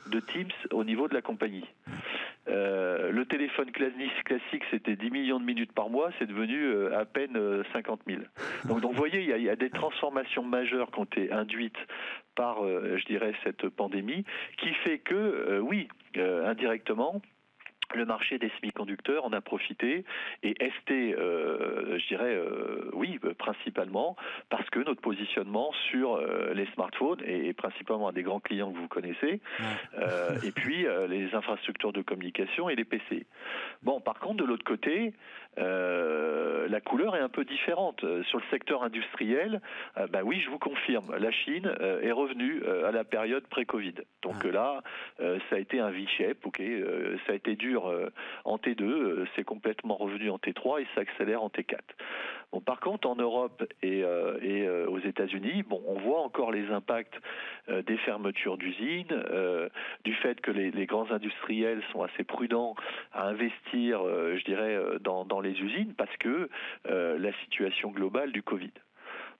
de 0.07 0.21
Teams 0.21 0.53
au 0.71 0.85
niveau 0.85 1.09
de 1.09 1.15
la 1.15 1.23
compagnie. 1.23 1.65
Euh, 2.49 3.13
le 3.13 3.25
téléphone 3.25 3.71
classique, 3.71 4.65
c'était 4.71 4.97
10 4.97 5.11
millions 5.11 5.39
de 5.39 5.45
minutes 5.45 5.73
par 5.73 5.89
mois, 5.89 6.11
c'est 6.19 6.27
devenu 6.27 6.65
euh, 6.65 6.99
à 6.99 7.05
peine 7.05 7.39
50 7.73 8.01
euh, 8.09 8.17
000. 8.17 8.23
Donc, 8.65 8.83
vous 8.83 8.99
voyez, 8.99 9.21
il 9.21 9.31
y, 9.31 9.33
il 9.33 9.43
y, 9.43 9.51
a, 9.51 9.57
des 9.57 9.71
transformations 9.71 10.43
majeures 10.43 10.91
qui 10.91 10.99
ont 10.99 11.05
été 11.05 11.31
induites 11.31 11.79
par, 12.35 12.65
je 12.65 13.05
dirais, 13.05 13.35
cette 13.45 13.69
pandémie, 13.69 14.25
qui 14.57 14.73
fait 14.85 14.99
que, 14.99 15.61
oui, 15.61 15.87
indirectement, 16.17 17.21
le 17.97 18.05
marché 18.05 18.38
des 18.38 18.51
semi-conducteurs 18.61 19.24
en 19.24 19.32
a 19.32 19.40
profité 19.40 20.05
et 20.43 20.55
ST, 20.61 20.90
euh, 20.90 21.99
je 21.99 22.07
dirais, 22.09 22.34
euh, 22.34 22.90
oui, 22.93 23.18
principalement 23.38 24.16
parce 24.51 24.68
que 24.70 24.80
notre 24.80 25.01
positionnement 25.01 25.72
sur 25.90 26.14
euh, 26.14 26.53
les 26.55 26.66
smartphones 26.74 27.20
et, 27.26 27.53
principalement 27.53 28.09
à 28.09 28.12
des 28.12 28.22
grands 28.22 28.40
clients 28.40 28.72
que 28.72 28.78
vous 28.78 28.88
connaissez, 28.88 29.40
et 30.45 30.53
puis 30.53 30.86
les 31.09 31.34
infrastructures 31.34 31.93
de 31.93 32.03
communication 32.03 32.68
et 32.68 32.74
les 32.74 32.84
PC. 32.84 33.26
Bon, 33.82 34.01
par 34.01 34.18
contre, 34.18 34.36
de 34.36 34.45
l'autre 34.45 34.64
côté, 34.64 35.12
la 35.57 36.81
couleur 36.81 37.17
est 37.17 37.21
un 37.21 37.29
peu 37.29 37.45
différente. 37.45 38.05
Sur 38.25 38.39
le 38.39 38.45
secteur 38.51 38.83
industriel, 38.83 39.61
bah 40.11 40.21
oui, 40.25 40.41
je 40.41 40.51
vous 40.51 40.59
confirme, 40.59 41.15
la 41.17 41.31
Chine 41.31 41.71
est 42.03 42.13
revenue 42.13 42.63
à 42.87 42.91
la 42.91 43.05
période 43.05 43.47
pré-Covid. 43.49 43.95
Donc 44.23 44.45
là, 44.45 44.83
ça 45.19 45.57
a 45.57 45.59
été 45.59 45.81
un 45.81 45.91
V-shape, 45.91 46.45
ok, 46.45 46.63
ça 47.27 47.33
a 47.33 47.35
été 47.35 47.57
dur 47.57 47.87
euh, 47.87 48.11
en 48.45 48.57
T2, 48.57 48.83
euh, 48.83 49.27
c'est 49.35 49.45
complètement 49.45 49.95
revenu 49.97 50.31
en 50.31 50.37
T3 50.37 50.83
et 50.83 50.87
ça 50.95 51.03
accélère 51.03 51.43
en 51.43 51.49
T4. 51.49 51.79
Bon, 52.53 52.61
par 52.61 52.81
contre, 52.81 53.09
en 53.09 53.17
Europe 53.17 53.65
et, 53.83 54.03
euh, 54.05 54.87
aux 54.87 54.99
États-Unis, 54.99 55.63
bon, 55.63 55.83
on 55.87 55.99
voit 56.01 56.21
encore 56.21 56.53
les 56.53 56.71
impacts 56.71 57.19
des 57.69 57.97
fermetures 57.99 58.59
d'usines, 58.59 59.23
du 60.05 60.15
fait 60.15 60.41
que 60.41 60.51
les, 60.51 60.87
grands 60.87 61.11
industriels 61.11 61.83
sont 61.93 62.03
assez 62.03 62.25
prudents 62.25 62.75
à 63.13 63.29
investir, 63.29 64.03
je 64.05 64.45
dirais, 64.45 64.79
dans, 65.01 65.25
dans, 65.25 65.41
les 65.41 65.53
usines 65.53 65.95
parce 65.95 66.15
que 66.19 66.49
la 66.85 67.33
situation 67.45 67.91
globale 67.91 68.33
du 68.33 68.43
Covid. 68.43 68.73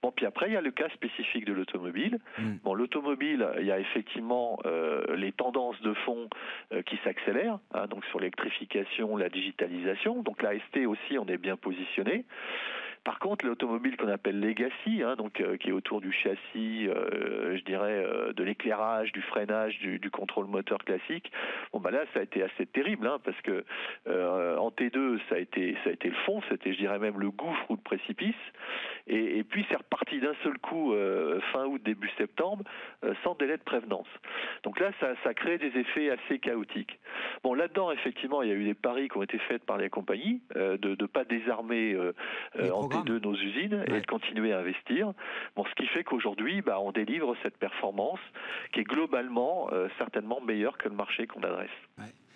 Bon, 0.03 0.11
puis 0.11 0.27
après, 0.27 0.49
il 0.49 0.53
y 0.53 0.57
a 0.57 0.61
le 0.61 0.73
cas 0.73 0.89
spécifique 0.91 1.45
de 1.45 1.53
l'automobile. 1.53 2.19
Mm. 2.37 2.55
Bon, 2.65 2.75
l'automobile, 2.75 3.47
il 3.61 3.67
y 3.67 3.71
a 3.71 3.79
effectivement 3.79 4.59
euh, 4.67 5.15
les 5.15 5.31
tendances 5.31 5.81
de 5.83 5.95
fond 5.95 6.29
euh, 6.73 6.83
qui 6.83 6.99
s'accélèrent, 7.05 7.61
hein, 7.73 7.87
donc 7.87 8.05
sur 8.07 8.19
l'électrification, 8.19 9.17
la 9.17 9.29
digitalisation. 9.29 10.23
Donc 10.23 10.43
la 10.43 10.59
ST 10.59 10.87
aussi, 10.87 11.19
on 11.19 11.27
est 11.27 11.39
bien 11.39 11.57
positionné. 11.57 12.25
Par 13.05 13.18
contre, 13.18 13.46
l'automobile 13.46 13.96
qu'on 13.96 14.09
appelle 14.09 14.38
legacy, 14.38 15.03
hein, 15.03 15.16
donc 15.16 15.40
euh, 15.40 15.57
qui 15.57 15.70
est 15.70 15.72
autour 15.72 16.00
du 16.00 16.12
châssis, 16.12 16.86
euh, 16.88 17.57
je 17.57 17.64
dirais, 17.64 18.05
euh, 18.05 18.32
de 18.32 18.44
l'éclairage, 18.44 19.11
du 19.11 19.22
freinage, 19.22 19.76
du, 19.80 19.98
du, 19.98 20.09
contrôle 20.11 20.46
moteur 20.46 20.78
classique, 20.78 21.32
bon 21.72 21.80
bah 21.80 21.90
là 21.90 22.05
ça 22.14 22.20
a 22.20 22.22
été 22.22 22.44
assez 22.44 22.66
terrible, 22.66 23.09
hein, 23.09 23.18
parce 23.24 23.40
que 23.40 23.64
en 24.07 24.70
T2 24.70 25.18
ça 25.28 25.34
a 25.36 25.38
été 25.38 25.76
ça 25.82 25.90
a 25.90 25.92
été 25.92 26.11
le 26.11 26.14
fond, 26.26 26.42
c'était 26.48 26.72
je 26.72 26.78
dirais 26.78 26.98
même 27.00 27.18
le 27.18 27.30
gouffre 27.30 27.70
ou 27.70 27.74
le 27.74 27.80
précipice, 27.80 28.34
et, 29.09 29.38
et 29.38 29.44
puis 29.44 29.66
c'est 29.68 29.76
reparti 29.76 30.20
d'un 30.20 30.34
seul 30.44 30.59
coup 30.59 30.94
fin 31.53 31.64
août 31.64 31.82
début 31.82 32.11
septembre 32.18 32.64
sans 33.24 33.34
délai 33.34 33.57
de 33.57 33.62
prévenance. 33.62 34.09
Donc 34.62 34.78
là 34.78 34.90
ça 35.00 35.14
ça 35.24 35.34
crée 35.34 35.59
des 35.59 35.76
effets 35.78 36.11
assez 36.11 36.38
chaotiques. 36.38 37.00
Bon 37.42 37.55
là-dedans 37.55 37.90
effectivement 37.90 38.42
il 38.42 38.50
y 38.50 38.53
a 38.53 38.57
eu 38.57 38.64
des 38.64 38.74
paris 38.74 39.09
qui 39.09 39.16
ont 39.16 39.22
été 39.22 39.38
faits 39.38 39.64
par 39.64 39.78
les 39.78 39.88
compagnies 39.88 40.42
de 40.55 40.96
ne 41.00 41.07
pas 41.07 41.24
désarmer 41.24 41.96
en 42.59 42.86
de 43.05 43.18
nos 43.18 43.34
usines 43.34 43.84
et 43.86 44.01
de 44.01 44.07
continuer 44.07 44.53
à 44.53 44.59
investir. 44.59 45.12
Bon, 45.57 45.64
ce 45.64 45.74
qui 45.74 45.86
fait 45.88 46.05
qu'aujourd'hui, 46.05 46.62
bah, 46.62 46.78
on 46.80 46.93
délivre 46.93 47.34
cette 47.43 47.57
performance 47.57 48.20
qui 48.72 48.80
est 48.80 48.84
globalement 48.84 49.68
euh, 49.72 49.88
certainement 49.99 50.40
meilleure 50.40 50.78
que 50.78 50.88
le 50.88 50.95
marché 50.95 51.26
qu'on 51.26 51.43
adresse. 51.43 51.70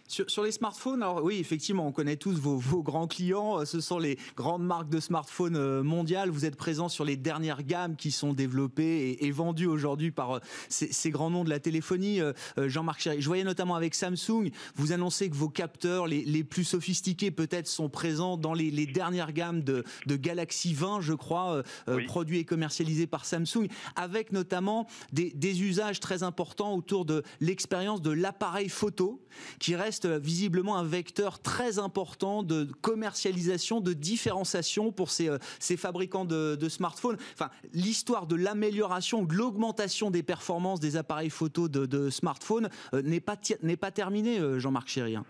Sur, 0.09 0.44
les 0.44 0.52
smartphones, 0.52 1.02
alors 1.02 1.24
oui, 1.24 1.38
effectivement, 1.38 1.86
on 1.86 1.90
connaît 1.90 2.16
tous 2.16 2.38
vos, 2.38 2.57
vos, 2.57 2.80
grands 2.80 3.09
clients. 3.09 3.61
Euh, 3.61 3.64
ce 3.64 3.80
sont 3.80 3.98
les 3.98 4.18
grandes 4.36 4.64
marques 4.64 4.88
de 4.88 5.00
smartphones 5.00 5.57
euh, 5.57 5.82
mondiales. 5.82 6.30
Vous 6.30 6.44
êtes 6.44 6.54
présent 6.54 6.88
sur 6.88 7.04
les 7.04 7.16
dernières 7.16 7.64
gammes 7.64 7.96
qui 7.96 8.12
sont 8.12 8.32
développées 8.32 9.18
et, 9.20 9.30
vendues 9.32 9.66
aujourd'hui 9.66 10.12
par 10.12 10.36
euh, 10.36 10.40
ces, 10.68 11.11
grands 11.11 11.30
noms 11.30 11.42
de 11.42 11.50
la 11.50 11.59
téléphonie. 11.59 12.20
Jean-Marc 12.57 13.00
Chéry, 13.00 13.20
je 13.20 13.26
voyais 13.26 13.44
notamment 13.44 13.74
avec 13.74 13.94
Samsung, 13.94 14.50
vous 14.76 14.92
annoncez 14.92 15.28
que 15.28 15.34
vos 15.34 15.48
capteurs 15.48 16.07
les, 16.07 16.24
les 16.24 16.44
plus 16.44 16.64
sophistiqués 16.64 17.30
peut-être 17.30 17.66
sont 17.66 17.88
présents 17.88 18.36
dans 18.36 18.54
les, 18.54 18.70
les, 18.70 18.86
dernières 18.86 19.32
gammes 19.32 19.62
de, 19.62 19.84
de 20.07 20.16
Galaxy 20.16 20.74
20, 20.74 21.00
je 21.00 21.14
crois, 21.14 21.62
produits 22.07 22.38
et 22.38 22.44
commercialisés 22.44 23.07
par 23.07 23.24
Samsung, 23.24 23.68
avec 23.94 24.32
notamment 24.32 24.86
des, 25.12 25.30
des 25.30 25.62
usages 25.62 26.00
très 26.00 26.22
importants 26.22 26.74
autour 26.74 27.04
de 27.04 27.22
l'expérience 27.40 28.02
de 28.02 28.11
l'appareil 28.11 28.68
photo 28.68 29.20
qui 29.59 29.74
reste 29.74 29.95
visiblement 30.05 30.76
un 30.76 30.84
vecteur 30.84 31.38
très 31.38 31.78
important 31.78 32.42
de 32.42 32.68
commercialisation, 32.82 33.80
de 33.80 33.92
différenciation 33.92 34.92
pour 34.92 35.11
ces, 35.11 35.28
euh, 35.28 35.38
fabricants 35.76 36.24
de, 36.24 36.68
smartphones. 36.68 37.16
Enfin, 37.34 37.51
l'histoire 37.72 38.26
de 38.26 38.36
l'amélioration, 38.36 39.22
de 39.22 39.34
l'augmentation 39.34 40.11
des 40.11 40.22
performances 40.22 40.80
des 40.80 40.97
appareils 40.97 41.30
photo 41.30 41.68
de, 41.68 42.11
smartphones 42.11 42.68
euh, 42.94 43.03
n'est 43.03 43.20
pas, 43.20 43.90
terminée, 43.90 44.38
euh, 44.38 44.59
Jean-Marc 44.59 44.88
Chérien. 44.88 45.24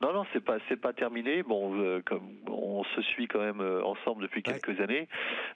Non, 0.00 0.12
non, 0.12 0.24
c'est 0.32 0.44
pas, 0.44 0.56
c'est 0.68 0.80
pas 0.80 0.92
terminé. 0.92 1.42
Bon, 1.42 1.72
euh, 1.80 2.02
comme 2.04 2.36
on 2.50 2.82
se 2.84 3.02
suit 3.02 3.28
quand 3.28 3.38
même 3.38 3.60
euh, 3.60 3.82
ensemble 3.84 4.22
depuis 4.22 4.42
quelques 4.42 4.80
années 4.80 5.08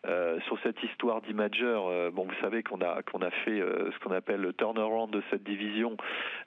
euh, 0.06 0.40
sur 0.42 0.58
cette 0.62 0.80
histoire 0.82 1.20
d'imager. 1.22 1.74
bon, 2.12 2.24
vous 2.24 2.40
savez 2.40 2.62
qu'on 2.62 2.80
a 2.80 3.02
qu'on 3.02 3.20
a 3.20 3.30
fait 3.30 3.58
ce 3.60 3.98
qu'on 3.98 4.12
appelle 4.12 4.40
le 4.40 4.52
turnaround 4.52 5.10
de 5.10 5.22
cette 5.30 5.42
division 5.42 5.96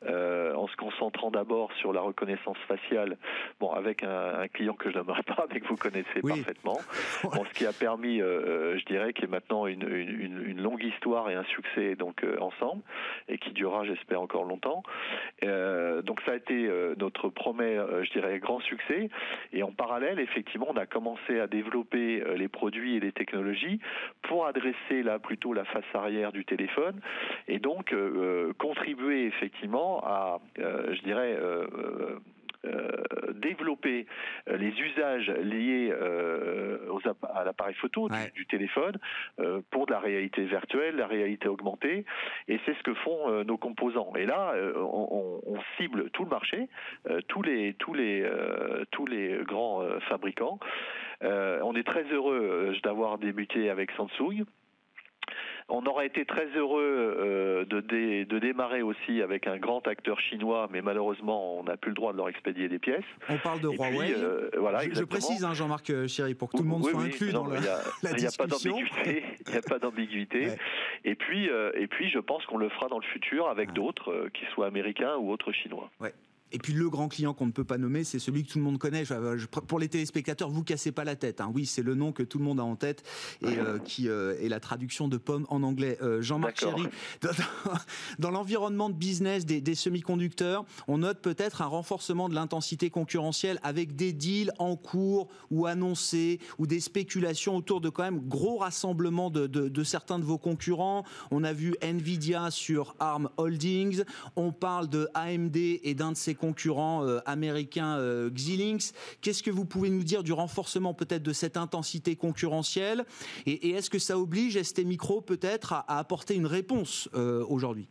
en 0.07 0.67
se 0.67 0.75
concentrant 0.77 1.31
d'abord 1.31 1.71
sur 1.73 1.91
la 1.91 2.01
reconnaissance 2.01 2.57
faciale. 2.67 3.17
Bon, 3.59 3.71
avec 3.71 4.03
un, 4.03 4.47
client 4.47 4.73
que 4.73 4.89
je 4.91 4.97
n'aimerais 4.97 5.23
pas, 5.23 5.45
mais 5.51 5.59
que 5.59 5.67
vous 5.67 5.75
connaissez 5.75 6.21
parfaitement. 6.21 6.79
Bon, 7.23 7.45
ce 7.45 7.53
qui 7.53 7.65
a 7.65 7.73
permis, 7.73 8.19
je 8.19 8.85
dirais, 8.85 9.13
qu'il 9.13 9.25
y 9.25 9.27
ait 9.27 9.31
maintenant 9.31 9.67
une, 9.67 9.87
une, 9.87 10.43
une, 10.45 10.61
longue 10.61 10.83
histoire 10.83 11.29
et 11.29 11.35
un 11.35 11.43
succès 11.45 11.95
donc 11.95 12.25
ensemble 12.39 12.81
et 13.27 13.37
qui 13.37 13.51
durera, 13.51 13.85
j'espère, 13.85 14.21
encore 14.21 14.45
longtemps. 14.45 14.83
donc 15.41 16.21
ça 16.25 16.31
a 16.31 16.35
été 16.35 16.69
notre 16.97 17.29
promesse 17.29 17.81
je 18.03 18.11
dirais, 18.11 18.39
grand 18.39 18.59
succès. 18.61 19.09
Et 19.53 19.63
en 19.63 19.71
parallèle, 19.71 20.19
effectivement, 20.19 20.67
on 20.69 20.77
a 20.77 20.85
commencé 20.85 21.39
à 21.39 21.47
développer 21.47 22.21
euh, 22.21 22.35
les 22.35 22.47
produits 22.47 22.95
et 22.95 22.99
les 22.99 23.11
technologies 23.11 23.79
pour 24.23 24.45
adresser 24.45 25.03
là 25.03 25.19
plutôt 25.19 25.53
la 25.53 25.65
face 25.65 25.83
arrière 25.93 26.31
du 26.31 26.45
téléphone 26.45 26.99
et 27.47 27.59
donc 27.59 27.93
euh, 27.93 28.53
contribuer 28.57 29.25
effectivement 29.25 30.01
à, 30.03 30.39
je 30.57 31.01
dirais, 31.03 31.37
euh, 31.39 32.19
développer 33.33 34.05
euh, 34.49 34.57
les 34.57 34.69
usages 34.79 35.29
liés 35.29 35.91
euh, 35.91 36.77
aux 36.89 37.01
à 37.33 37.43
l'appareil 37.43 37.75
photo 37.75 38.07
du, 38.35 38.45
téléphone 38.45 38.97
pour 39.71 39.85
de 39.85 39.91
la 39.91 39.99
réalité 39.99 40.43
virtuelle, 40.43 40.95
la 40.95 41.07
réalité 41.07 41.47
augmentée, 41.47 42.05
et 42.47 42.59
c'est 42.65 42.73
ce 42.75 42.83
que 42.83 42.93
font 42.93 43.43
nos 43.43 43.57
composants. 43.57 44.13
Et 44.15 44.25
là, 44.25 44.53
on, 44.75 45.41
on, 45.45 45.59
cible 45.77 46.09
tout 46.11 46.23
le 46.23 46.29
marché, 46.29 46.67
tous 47.27 47.41
les 47.41 47.73
tous 47.75 47.93
les 47.93 48.29
tous 48.91 49.05
les 49.05 49.39
grands 49.43 49.83
fabricants. 50.09 50.59
on 51.21 51.75
est 51.75 51.87
très 51.87 52.03
heureux 52.11 52.75
d'avoir 52.83 53.17
débuté 53.17 53.69
avec 53.69 53.91
Samsung. 53.91 54.45
On 55.71 55.85
aurait 55.85 56.07
été 56.07 56.25
très 56.25 56.47
heureux 56.55 57.65
de, 57.67 57.79
de 58.23 58.39
démarrer 58.39 58.81
aussi 58.81 59.21
avec 59.21 59.47
un 59.47 59.57
grand 59.57 59.87
acteur 59.87 60.19
chinois, 60.19 60.67
mais 60.71 60.81
malheureusement, 60.81 61.59
on 61.59 61.63
n'a 61.63 61.77
plus 61.77 61.89
le 61.89 61.95
droit 61.95 62.11
de 62.11 62.17
leur 62.17 62.29
expédier 62.29 62.67
des 62.69 62.79
pièces. 62.79 63.03
On 63.29 63.37
parle 63.37 63.61
de 63.61 63.69
Huawei. 63.69 64.15
voilà, 64.57 64.81
je, 64.91 65.03
précise, 65.03 65.43
hein, 65.43 65.53
Jean-Marc 65.53 66.07
Chéry, 66.07 66.35
pour 66.35 66.49
que 66.49 66.57
tout 66.57 66.63
le 66.63 66.69
monde 66.69 66.85
soit 66.85 67.01
inclus 67.01 67.31
dans 67.31 67.47
la, 67.47 67.57
a 67.57 68.47
d'ambiguïté. 68.47 69.23
Il 69.47 69.51
n'y 69.51 69.57
a 69.57 69.61
pas 69.61 69.79
d'ambiguïté. 69.79 70.49
Et 71.05 71.15
puis, 71.15 71.49
et 71.75 71.87
puis, 71.87 72.09
je 72.09 72.19
pense 72.19 72.45
qu'on 72.45 72.57
le 72.57 72.69
fera 72.69 72.87
dans 72.87 72.99
le 72.99 73.05
futur 73.05 73.47
avec 73.47 73.73
d'autres, 73.73 74.29
qui 74.33 74.45
soient 74.53 74.67
américains 74.67 75.15
ou 75.15 75.31
autres 75.31 75.51
chinois. 75.51 75.89
Ouais. 75.99 76.13
Et 76.51 76.57
puis 76.57 76.73
le 76.73 76.89
grand 76.89 77.07
client 77.07 77.33
qu'on 77.33 77.45
ne 77.45 77.51
peut 77.51 77.63
pas 77.63 77.77
nommer, 77.77 78.03
c'est 78.03 78.19
celui 78.19 78.43
que 78.43 78.51
tout 78.51 78.57
le 78.57 78.63
monde 78.63 78.77
connaît. 78.77 79.03
pour 79.67 79.79
les 79.79 79.87
téléspectateurs, 79.87 80.49
vous 80.49 80.63
cassez 80.63 80.91
pas 80.91 81.03
la 81.03 81.15
tête. 81.15 81.41
Hein. 81.41 81.51
Oui, 81.53 81.65
c'est 81.65 81.81
le 81.81 81.95
nom 81.95 82.11
que 82.11 82.23
tout 82.23 82.37
le 82.37 82.43
monde 82.43 82.59
a 82.59 82.63
en 82.63 82.75
tête 82.75 83.03
et 83.41 83.57
euh, 83.57 83.79
qui 83.79 84.09
euh, 84.09 84.35
est 84.41 84.49
la 84.49 84.59
traduction 84.59 85.07
de 85.07 85.17
pomme 85.17 85.45
en 85.49 85.63
anglais. 85.63 85.97
Euh, 86.01 86.21
Jean-Marc 86.21 86.59
Chéry, 86.59 86.83
dans, 88.19 88.31
l'environnement 88.31 88.89
de 88.89 88.95
business 88.95 89.45
des, 89.45 89.61
des 89.61 89.75
semi-conducteurs, 89.75 90.65
on 90.87 90.99
note 90.99 91.21
peut-être 91.21 91.61
un 91.61 91.67
renforcement 91.67 92.29
de 92.29 92.35
l'intensité 92.35 92.89
concurrentielle 92.89 93.59
avec 93.63 93.95
des 93.95 94.13
deals 94.13 94.51
en 94.59 94.75
cours 94.75 95.29
ou 95.49 95.65
annoncés 95.65 96.39
ou 96.57 96.67
des 96.67 96.79
spéculations 96.79 97.55
autour 97.55 97.81
de 97.81 97.89
quand 97.89 98.03
même 98.03 98.19
gros 98.19 98.57
rassemblements 98.57 99.29
de, 99.29 99.47
de, 99.47 99.69
de 99.69 99.83
certains 99.83 100.19
de 100.19 100.25
vos 100.25 100.37
concurrents. 100.37 101.03
On 101.31 101.43
a 101.43 101.53
vu 101.53 101.75
Nvidia 101.81 102.51
sur 102.51 102.95
ARM 102.99 103.29
Holdings. 103.37 104.03
On 104.35 104.51
parle 104.51 104.89
de 104.89 105.07
AMD 105.13 105.55
et 105.55 105.93
d'un 105.93 106.11
de 106.11 106.17
ses 106.17 106.35
concurrent 106.41 107.05
euh, 107.05 107.19
américain 107.27 107.97
euh, 107.99 108.31
Xilinx. 108.31 108.93
Qu'est-ce 109.21 109.43
que 109.43 109.51
vous 109.51 109.63
pouvez 109.63 109.91
nous 109.91 110.03
dire 110.03 110.23
du 110.23 110.33
renforcement 110.33 110.95
peut-être 110.95 111.21
de 111.21 111.33
cette 111.33 111.55
intensité 111.55 112.15
concurrentielle? 112.15 113.05
Et, 113.45 113.69
est-ce 113.69 113.91
que 113.91 113.99
ça 113.99 114.17
oblige 114.17 114.61
ST 114.61 114.83
Micro 114.83 115.21
peut-être 115.21 115.73
à, 115.73 115.99
apporter 115.99 116.33
une 116.33 116.47
réponse 116.47 117.07
euh, 117.13 117.45
aujourd'hui? 117.47 117.87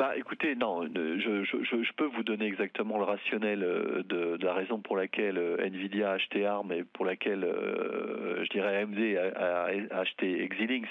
Bah, 0.00 0.16
écoutez, 0.16 0.54
non, 0.54 0.82
je, 0.84 1.92
peux 1.92 2.06
vous 2.06 2.22
donner 2.22 2.46
exactement 2.46 2.96
le 2.96 3.04
rationnel 3.04 3.60
de, 3.60 4.38
la 4.40 4.54
raison 4.54 4.80
pour 4.80 4.96
laquelle 4.96 5.38
Nvidia 5.62 6.10
a 6.10 6.14
acheté 6.14 6.46
ARM 6.46 6.72
et 6.72 6.84
pour 6.84 7.04
laquelle, 7.04 7.46
je 8.42 8.48
dirais, 8.48 8.82
AMD 8.82 8.98
a, 9.36 9.66
a 9.66 10.00
acheté 10.00 10.48
Xilinx. 10.48 10.88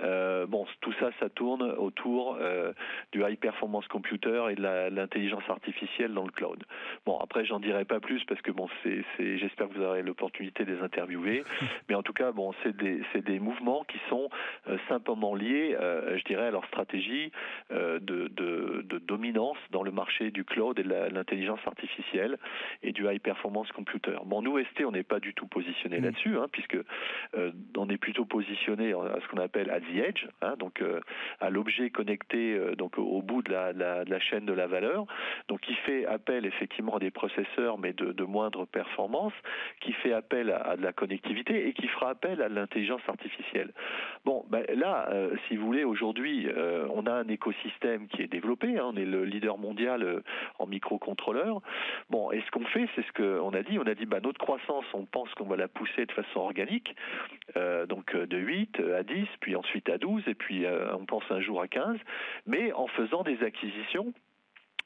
Euh, 0.00 0.46
bon, 0.46 0.66
tout 0.80 0.92
ça, 0.98 1.10
ça 1.20 1.28
tourne 1.28 1.62
autour 1.62 2.36
euh, 2.40 2.72
du 3.12 3.22
high 3.22 3.38
performance 3.38 3.86
computer 3.88 4.48
et 4.50 4.54
de 4.54 4.62
l'intelligence 4.62 5.44
artificielle 5.48 6.12
dans 6.12 6.24
le 6.24 6.30
cloud. 6.30 6.62
Bon, 7.06 7.18
après, 7.18 7.44
j'en 7.44 7.60
dirai 7.60 7.84
pas 7.84 8.00
plus 8.00 8.24
parce 8.24 8.40
que 8.40 8.50
bon, 8.50 8.68
c'est, 8.82 9.04
j'espère 9.38 9.68
que 9.68 9.74
vous 9.74 9.84
aurez 9.84 10.02
l'opportunité 10.02 10.64
de 10.64 10.72
les 10.72 10.82
interviewer. 10.82 11.44
Mais 11.88 11.94
en 11.94 12.02
tout 12.02 12.12
cas, 12.12 12.32
bon, 12.32 12.52
c'est 12.62 12.76
des, 12.76 13.02
des 13.20 13.38
mouvements 13.38 13.84
qui 13.84 13.98
sont 14.08 14.28
euh, 14.68 14.78
simplement 14.88 15.34
liés, 15.34 15.76
je 15.80 16.24
dirais, 16.24 16.46
à 16.46 16.50
leur 16.50 16.64
stratégie 16.66 17.30
de, 17.70 18.28
de, 18.32 18.84
de, 18.88 18.98
dominance 18.98 19.58
dans 19.70 19.82
le 19.82 19.90
marché 19.90 20.30
du 20.30 20.44
cloud 20.44 20.78
et 20.78 20.82
de 20.82 20.88
l'intelligence 20.88 21.60
artificielle 21.66 22.38
et 22.82 22.92
du 22.92 23.06
high 23.06 23.20
performance 23.20 23.70
computer. 23.72 24.16
Bon, 24.24 24.42
nous, 24.42 24.58
ST, 24.58 24.84
on 24.84 24.92
n'est 24.92 25.02
pas 25.02 25.20
du 25.20 25.34
tout 25.34 25.46
positionné 25.46 25.98
mm. 25.98 26.04
là-dessus, 26.04 26.36
hein, 26.38 26.46
puisque 26.50 26.78
on 27.76 27.88
est 27.88 27.98
plutôt 27.98 28.24
positionné 28.24 28.92
à 28.92 29.18
ce 29.20 29.28
qu'on 29.28 29.38
appelle 29.38 29.70
the 29.82 29.98
edge, 29.98 30.26
hein, 30.40 30.54
donc 30.58 30.80
euh, 30.80 31.00
à 31.40 31.50
l'objet 31.50 31.90
connecté 31.90 32.54
euh, 32.54 32.74
donc 32.74 32.98
au 32.98 33.22
bout 33.22 33.42
de 33.42 33.52
la, 33.52 33.72
de 33.72 34.10
la, 34.10 34.20
chaîne 34.20 34.44
de 34.44 34.52
la 34.52 34.66
valeur, 34.66 35.06
donc 35.48 35.60
qui 35.60 35.74
fait 35.74 36.06
appel 36.06 36.46
effectivement 36.46 36.96
à 36.96 36.98
des 36.98 37.10
processeurs 37.10 37.78
mais 37.78 37.92
de, 37.92 38.12
de 38.12 38.24
moindre 38.24 38.64
performance, 38.64 39.32
qui 39.80 39.92
fait 39.92 40.12
appel 40.12 40.50
à, 40.50 40.76
de 40.76 40.82
la 40.82 40.92
connectivité 40.92 41.68
et 41.68 41.72
qui 41.72 41.88
fera 41.88 42.10
appel 42.10 42.42
à 42.42 42.48
l'intelligence 42.48 43.02
artificielle. 43.08 43.72
Bon, 44.24 44.44
ben 44.48 44.64
là, 44.74 45.08
euh, 45.10 45.34
si 45.48 45.56
vous 45.56 45.66
voulez, 45.66 45.84
aujourd'hui, 45.84 46.48
on 46.90 47.06
a 47.06 47.12
un 47.12 47.28
écosystème 47.28 48.06
qui 48.08 48.22
est 48.22 48.28
développé, 48.28 48.78
hein, 48.78 48.90
on 48.92 48.96
est 48.96 49.04
le 49.04 49.24
leader 49.24 49.58
mondial 49.58 50.22
en 50.58 50.66
microcontrôleurs. 50.66 51.60
Bon, 52.10 52.30
et 52.30 52.40
ce 52.40 52.50
qu'on 52.50 52.64
fait, 52.66 52.88
c'est 52.94 53.04
ce 53.04 53.12
qu'on 53.12 53.50
a 53.50 53.62
dit, 53.62 53.78
on 53.78 53.86
a 53.86 53.94
dit, 53.94 54.06
bah, 54.06 54.20
notre 54.22 54.38
croissance, 54.38 54.84
on 54.94 55.04
pense 55.04 55.32
qu'on 55.34 55.46
va 55.46 55.56
la 55.56 55.68
pousser 55.68 56.06
de 56.06 56.12
façon 56.12 56.40
organique, 56.40 56.94
donc 57.88 58.16
de 58.16 58.36
8 58.36 58.80
à 58.96 59.02
10, 59.02 59.26
puis 59.40 59.56
ensuite 59.56 59.88
à 59.88 59.98
12 59.98 60.22
et 60.26 60.34
puis 60.34 60.64
euh, 60.64 60.94
on 60.94 61.06
pense 61.06 61.24
un 61.30 61.40
jour 61.40 61.60
à 61.60 61.68
15, 61.68 61.98
mais 62.46 62.72
en 62.72 62.86
faisant 62.88 63.22
des 63.22 63.42
acquisitions 63.42 64.12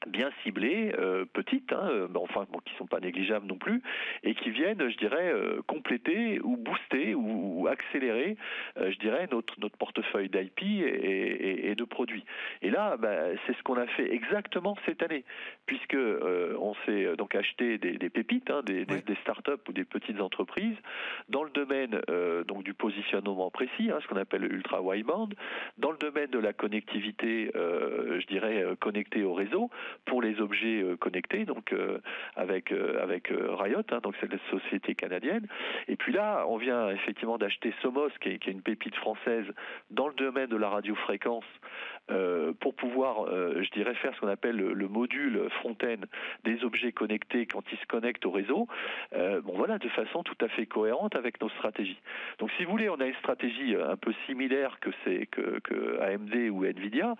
bien 0.07 0.31
ciblées, 0.43 0.93
euh, 0.97 1.25
petites, 1.31 1.71
hein, 1.73 1.89
euh, 1.89 2.07
enfin 2.15 2.45
bon, 2.51 2.59
qui 2.59 2.73
sont 2.75 2.87
pas 2.87 2.99
négligeables 2.99 3.45
non 3.45 3.57
plus, 3.57 3.81
et 4.23 4.33
qui 4.35 4.49
viennent, 4.49 4.89
je 4.89 4.97
dirais, 4.97 5.31
euh, 5.31 5.61
compléter 5.67 6.39
ou 6.41 6.57
booster 6.57 7.15
ou, 7.15 7.67
accélérer, 7.67 8.37
je 8.77 8.97
dirais, 8.99 9.27
notre 9.29 9.53
notre 9.59 9.75
portefeuille 9.77 10.29
d'IP 10.29 10.61
et, 10.61 11.69
et, 11.69 11.75
de 11.75 11.83
produits. 11.83 12.23
Et 12.61 12.69
là, 12.69 12.95
bah, 12.95 13.09
c'est 13.45 13.57
ce 13.57 13.63
qu'on 13.63 13.75
a 13.75 13.87
fait 13.87 14.13
exactement 14.13 14.77
cette 14.85 15.03
année, 15.03 15.25
puisque 15.65 15.97
on 15.97 16.73
s'est 16.85 17.15
donc 17.17 17.35
acheté 17.35 17.77
des, 17.77 17.97
des 17.97 18.09
pépites, 18.09 18.49
hein, 18.49 18.61
des, 18.65 18.85
des, 18.85 19.15
startups 19.21 19.51
ou 19.67 19.73
des 19.73 19.83
petites 19.83 20.21
entreprises 20.21 20.77
dans 21.27 21.43
le 21.43 21.49
domaine 21.49 21.99
donc 22.47 22.63
du 22.63 22.73
positionnement 22.73 23.51
précis, 23.51 23.91
hein, 23.91 23.99
ce 24.01 24.07
qu'on 24.07 24.17
appelle 24.17 24.45
ultra 24.45 24.81
wideband, 24.81 25.29
dans 25.77 25.91
le 25.91 25.97
domaine 25.97 26.29
de 26.29 26.39
la 26.39 26.53
connectivité, 26.53 27.51
je 27.53 28.25
dirais, 28.27 28.63
connectée 28.79 29.23
au 29.23 29.33
réseau 29.33 29.69
pour 30.05 30.21
les 30.21 30.39
objets 30.39 30.81
euh, 30.81 30.95
connectés, 30.95 31.45
donc 31.45 31.73
euh, 31.73 31.99
avec 32.35 32.71
euh, 32.71 33.01
avec 33.01 33.29
Riot, 33.29 33.81
hein, 33.91 33.99
donc 34.01 34.15
c'est 34.19 34.31
la 34.31 34.39
société 34.49 34.95
canadienne. 34.95 35.47
Et 35.87 35.95
puis 35.95 36.13
là, 36.13 36.45
on 36.47 36.57
vient 36.57 36.89
effectivement 36.89 37.37
d'acheter 37.37 37.73
Somos, 37.81 38.09
qui 38.21 38.29
est, 38.29 38.39
qui 38.39 38.49
est, 38.49 38.53
une 38.53 38.61
pépite 38.61 38.95
française 38.95 39.45
dans 39.91 40.07
le 40.07 40.13
domaine 40.13 40.49
de 40.49 40.57
la 40.57 40.69
radiofréquence, 40.69 41.45
euh, 42.09 42.53
pour 42.59 42.73
pouvoir, 42.73 43.25
euh, 43.27 43.61
je 43.61 43.69
dirais, 43.71 43.93
faire 43.95 44.15
ce 44.15 44.21
qu'on 44.21 44.29
appelle 44.29 44.55
le, 44.55 44.87
module 44.87 45.49
Fontaine 45.61 46.05
des 46.45 46.63
objets 46.63 46.93
connectés 46.93 47.45
quand 47.45 47.63
ils 47.71 47.77
se 47.77 47.85
connectent 47.85 48.25
au 48.25 48.31
réseau. 48.31 48.67
Euh, 49.13 49.41
bon 49.41 49.53
voilà, 49.57 49.77
de 49.77 49.89
façon 49.89 50.23
tout 50.23 50.37
à 50.39 50.47
fait 50.47 50.65
cohérente 50.65 51.15
avec 51.15 51.41
nos 51.41 51.49
stratégies. 51.49 51.99
Donc 52.39 52.49
si 52.57 52.63
vous 52.63 52.71
voulez, 52.71 52.89
on 52.89 52.99
a 53.01 53.05
une 53.05 53.15
stratégie 53.15 53.75
un 53.75 53.97
peu 53.97 54.13
similaire 54.25 54.79
que 54.79 54.89
c'est 55.03 55.25
que, 55.25 55.99
AMD 56.01 56.49
ou 56.51 56.63
Nvidia. 56.63 57.15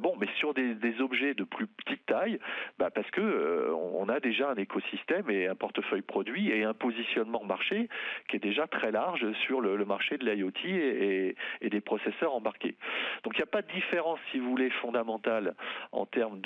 bon, 0.00 0.16
mais 0.18 0.28
sur 0.38 0.54
des, 0.54 0.74
objets 1.00 1.34
de 1.34 1.44
plus 1.44 1.66
petite 1.66 2.06
taille, 2.06 2.38
bah 2.78 2.90
parce 2.90 3.10
que 3.10 3.70
on 3.74 4.08
a 4.08 4.18
déjà 4.18 4.48
un 4.48 4.54
écosystème 4.54 5.28
et 5.28 5.46
un 5.46 5.54
portefeuille 5.54 6.02
produit 6.02 6.50
et 6.50 6.64
un 6.64 6.72
positionnement 6.72 7.44
marché 7.44 7.88
qui 8.28 8.36
est 8.36 8.40
déjà 8.40 8.66
très 8.66 8.90
large 8.90 9.30
sur 9.44 9.60
le, 9.60 9.84
marché 9.84 10.16
de 10.16 10.24
l'IoT 10.24 10.50
et, 10.64 11.36
et, 11.60 11.70
des 11.70 11.80
processeurs 11.80 12.34
embarqués. 12.34 12.76
Donc 13.24 13.34
il 13.34 13.38
n'y 13.38 13.42
a 13.42 13.46
pas 13.46 13.62
de 13.62 13.70
différence 13.72 14.05
si 14.30 14.38
vous 14.38 14.50
voulez, 14.50 14.70
fondamentale 14.70 15.54
en 15.92 16.06
termes 16.06 16.40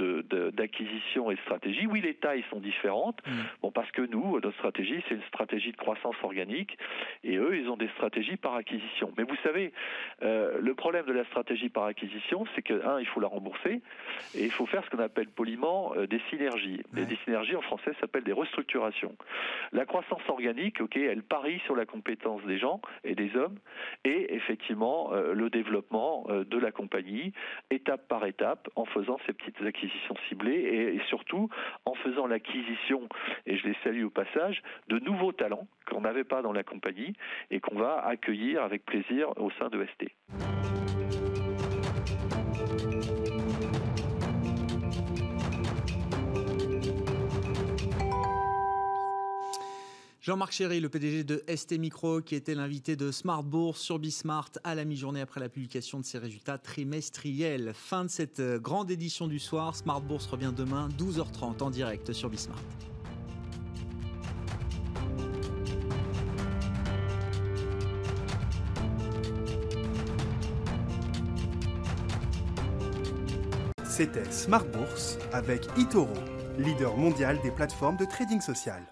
d'acquisition 0.52 1.26
de, 1.26 1.32
et 1.32 1.36
de 1.36 1.40
stratégie. 1.40 1.86
Oui, 1.86 2.00
les 2.00 2.14
tailles 2.14 2.44
sont 2.50 2.60
différentes. 2.60 3.18
Mm. 3.26 3.30
Bon, 3.62 3.70
parce 3.70 3.90
que 3.90 4.02
nous, 4.02 4.34
notre 4.40 4.52
stratégie, 4.52 5.02
c'est 5.08 5.14
une 5.14 5.22
stratégie 5.24 5.72
de 5.72 5.76
croissance 5.76 6.16
organique, 6.22 6.78
et 7.24 7.36
eux, 7.36 7.56
ils 7.56 7.68
ont 7.68 7.76
des 7.76 7.88
stratégies 7.88 8.36
par 8.36 8.54
acquisition. 8.54 9.12
Mais 9.16 9.24
vous 9.24 9.36
savez, 9.42 9.72
euh, 10.22 10.58
le 10.60 10.74
problème 10.74 11.06
de 11.06 11.12
la 11.12 11.24
stratégie 11.24 11.68
par 11.68 11.84
acquisition, 11.84 12.44
c'est 12.54 12.62
que 12.62 12.86
un, 12.86 13.00
il 13.00 13.06
faut 13.06 13.20
la 13.20 13.28
rembourser, 13.28 13.80
et 14.34 14.44
il 14.44 14.50
faut 14.50 14.66
faire 14.66 14.84
ce 14.84 14.90
qu'on 14.90 15.02
appelle 15.02 15.28
poliment 15.28 15.92
euh, 15.96 16.06
des 16.06 16.20
synergies. 16.30 16.80
Et 16.96 17.04
des 17.04 17.18
synergies 17.24 17.56
en 17.56 17.62
français 17.62 17.92
s'appellent 18.00 18.24
des 18.24 18.32
restructurations. 18.32 19.14
La 19.72 19.84
croissance 19.84 20.22
organique, 20.28 20.80
ok, 20.80 20.96
elle 20.96 21.22
parie 21.22 21.60
sur 21.66 21.76
la 21.76 21.86
compétence 21.86 22.42
des 22.44 22.58
gens 22.58 22.80
et 23.04 23.14
des 23.14 23.36
hommes, 23.36 23.58
et 24.04 24.34
effectivement 24.34 25.12
euh, 25.12 25.34
le 25.34 25.50
développement 25.50 26.26
de 26.28 26.58
la 26.58 26.70
compagnie 26.70 27.32
étape 27.70 28.08
par 28.08 28.24
étape, 28.26 28.68
en 28.76 28.84
faisant 28.84 29.18
ces 29.26 29.32
petites 29.32 29.60
acquisitions 29.62 30.16
ciblées 30.28 30.94
et, 30.94 31.00
surtout 31.08 31.48
en 31.84 31.94
faisant 31.94 32.26
l'acquisition, 32.26 33.08
et 33.46 33.56
je 33.56 33.66
les 33.66 33.76
salue 33.84 34.04
au 34.04 34.10
passage, 34.10 34.62
de 34.88 34.98
nouveaux 34.98 35.32
talents 35.32 35.66
qu'on 35.88 36.02
n'avait 36.02 36.24
pas 36.24 36.42
dans 36.42 36.52
la 36.52 36.62
compagnie 36.62 37.14
et 37.50 37.60
qu'on 37.60 37.78
va 37.78 38.04
accueillir 38.06 38.62
avec 38.62 38.84
plaisir 38.84 39.28
au 39.36 39.50
sein 39.52 39.68
de 39.68 39.86
ST. 39.86 41.29
Jean-Marc 50.22 50.52
Chéry, 50.52 50.80
le 50.80 50.90
PDG 50.90 51.24
de 51.24 51.42
ST 51.48 51.78
Micro, 51.78 52.20
qui 52.20 52.34
était 52.34 52.54
l'invité 52.54 52.94
de 52.94 53.10
Smart 53.10 53.42
Bourse 53.42 53.80
sur 53.80 53.98
Bismart 53.98 54.50
à 54.64 54.74
la 54.74 54.84
mi-journée 54.84 55.22
après 55.22 55.40
la 55.40 55.48
publication 55.48 55.98
de 55.98 56.04
ses 56.04 56.18
résultats 56.18 56.58
trimestriels. 56.58 57.72
Fin 57.74 58.04
de 58.04 58.10
cette 58.10 58.38
euh, 58.38 58.58
grande 58.58 58.90
édition 58.90 59.28
du 59.28 59.38
soir. 59.38 59.74
Smart 59.74 60.02
Bourse 60.02 60.26
revient 60.26 60.52
demain, 60.54 60.90
12h30 60.98 61.62
en 61.62 61.70
direct 61.70 62.12
sur 62.12 62.28
Bismart. 62.28 62.60
C'était 73.84 74.30
Smart 74.30 74.66
Bourse 74.66 75.16
avec 75.32 75.66
Itoro, 75.78 76.12
leader 76.58 76.94
mondial 76.98 77.40
des 77.42 77.50
plateformes 77.50 77.96
de 77.96 78.04
trading 78.04 78.42
social. 78.42 78.82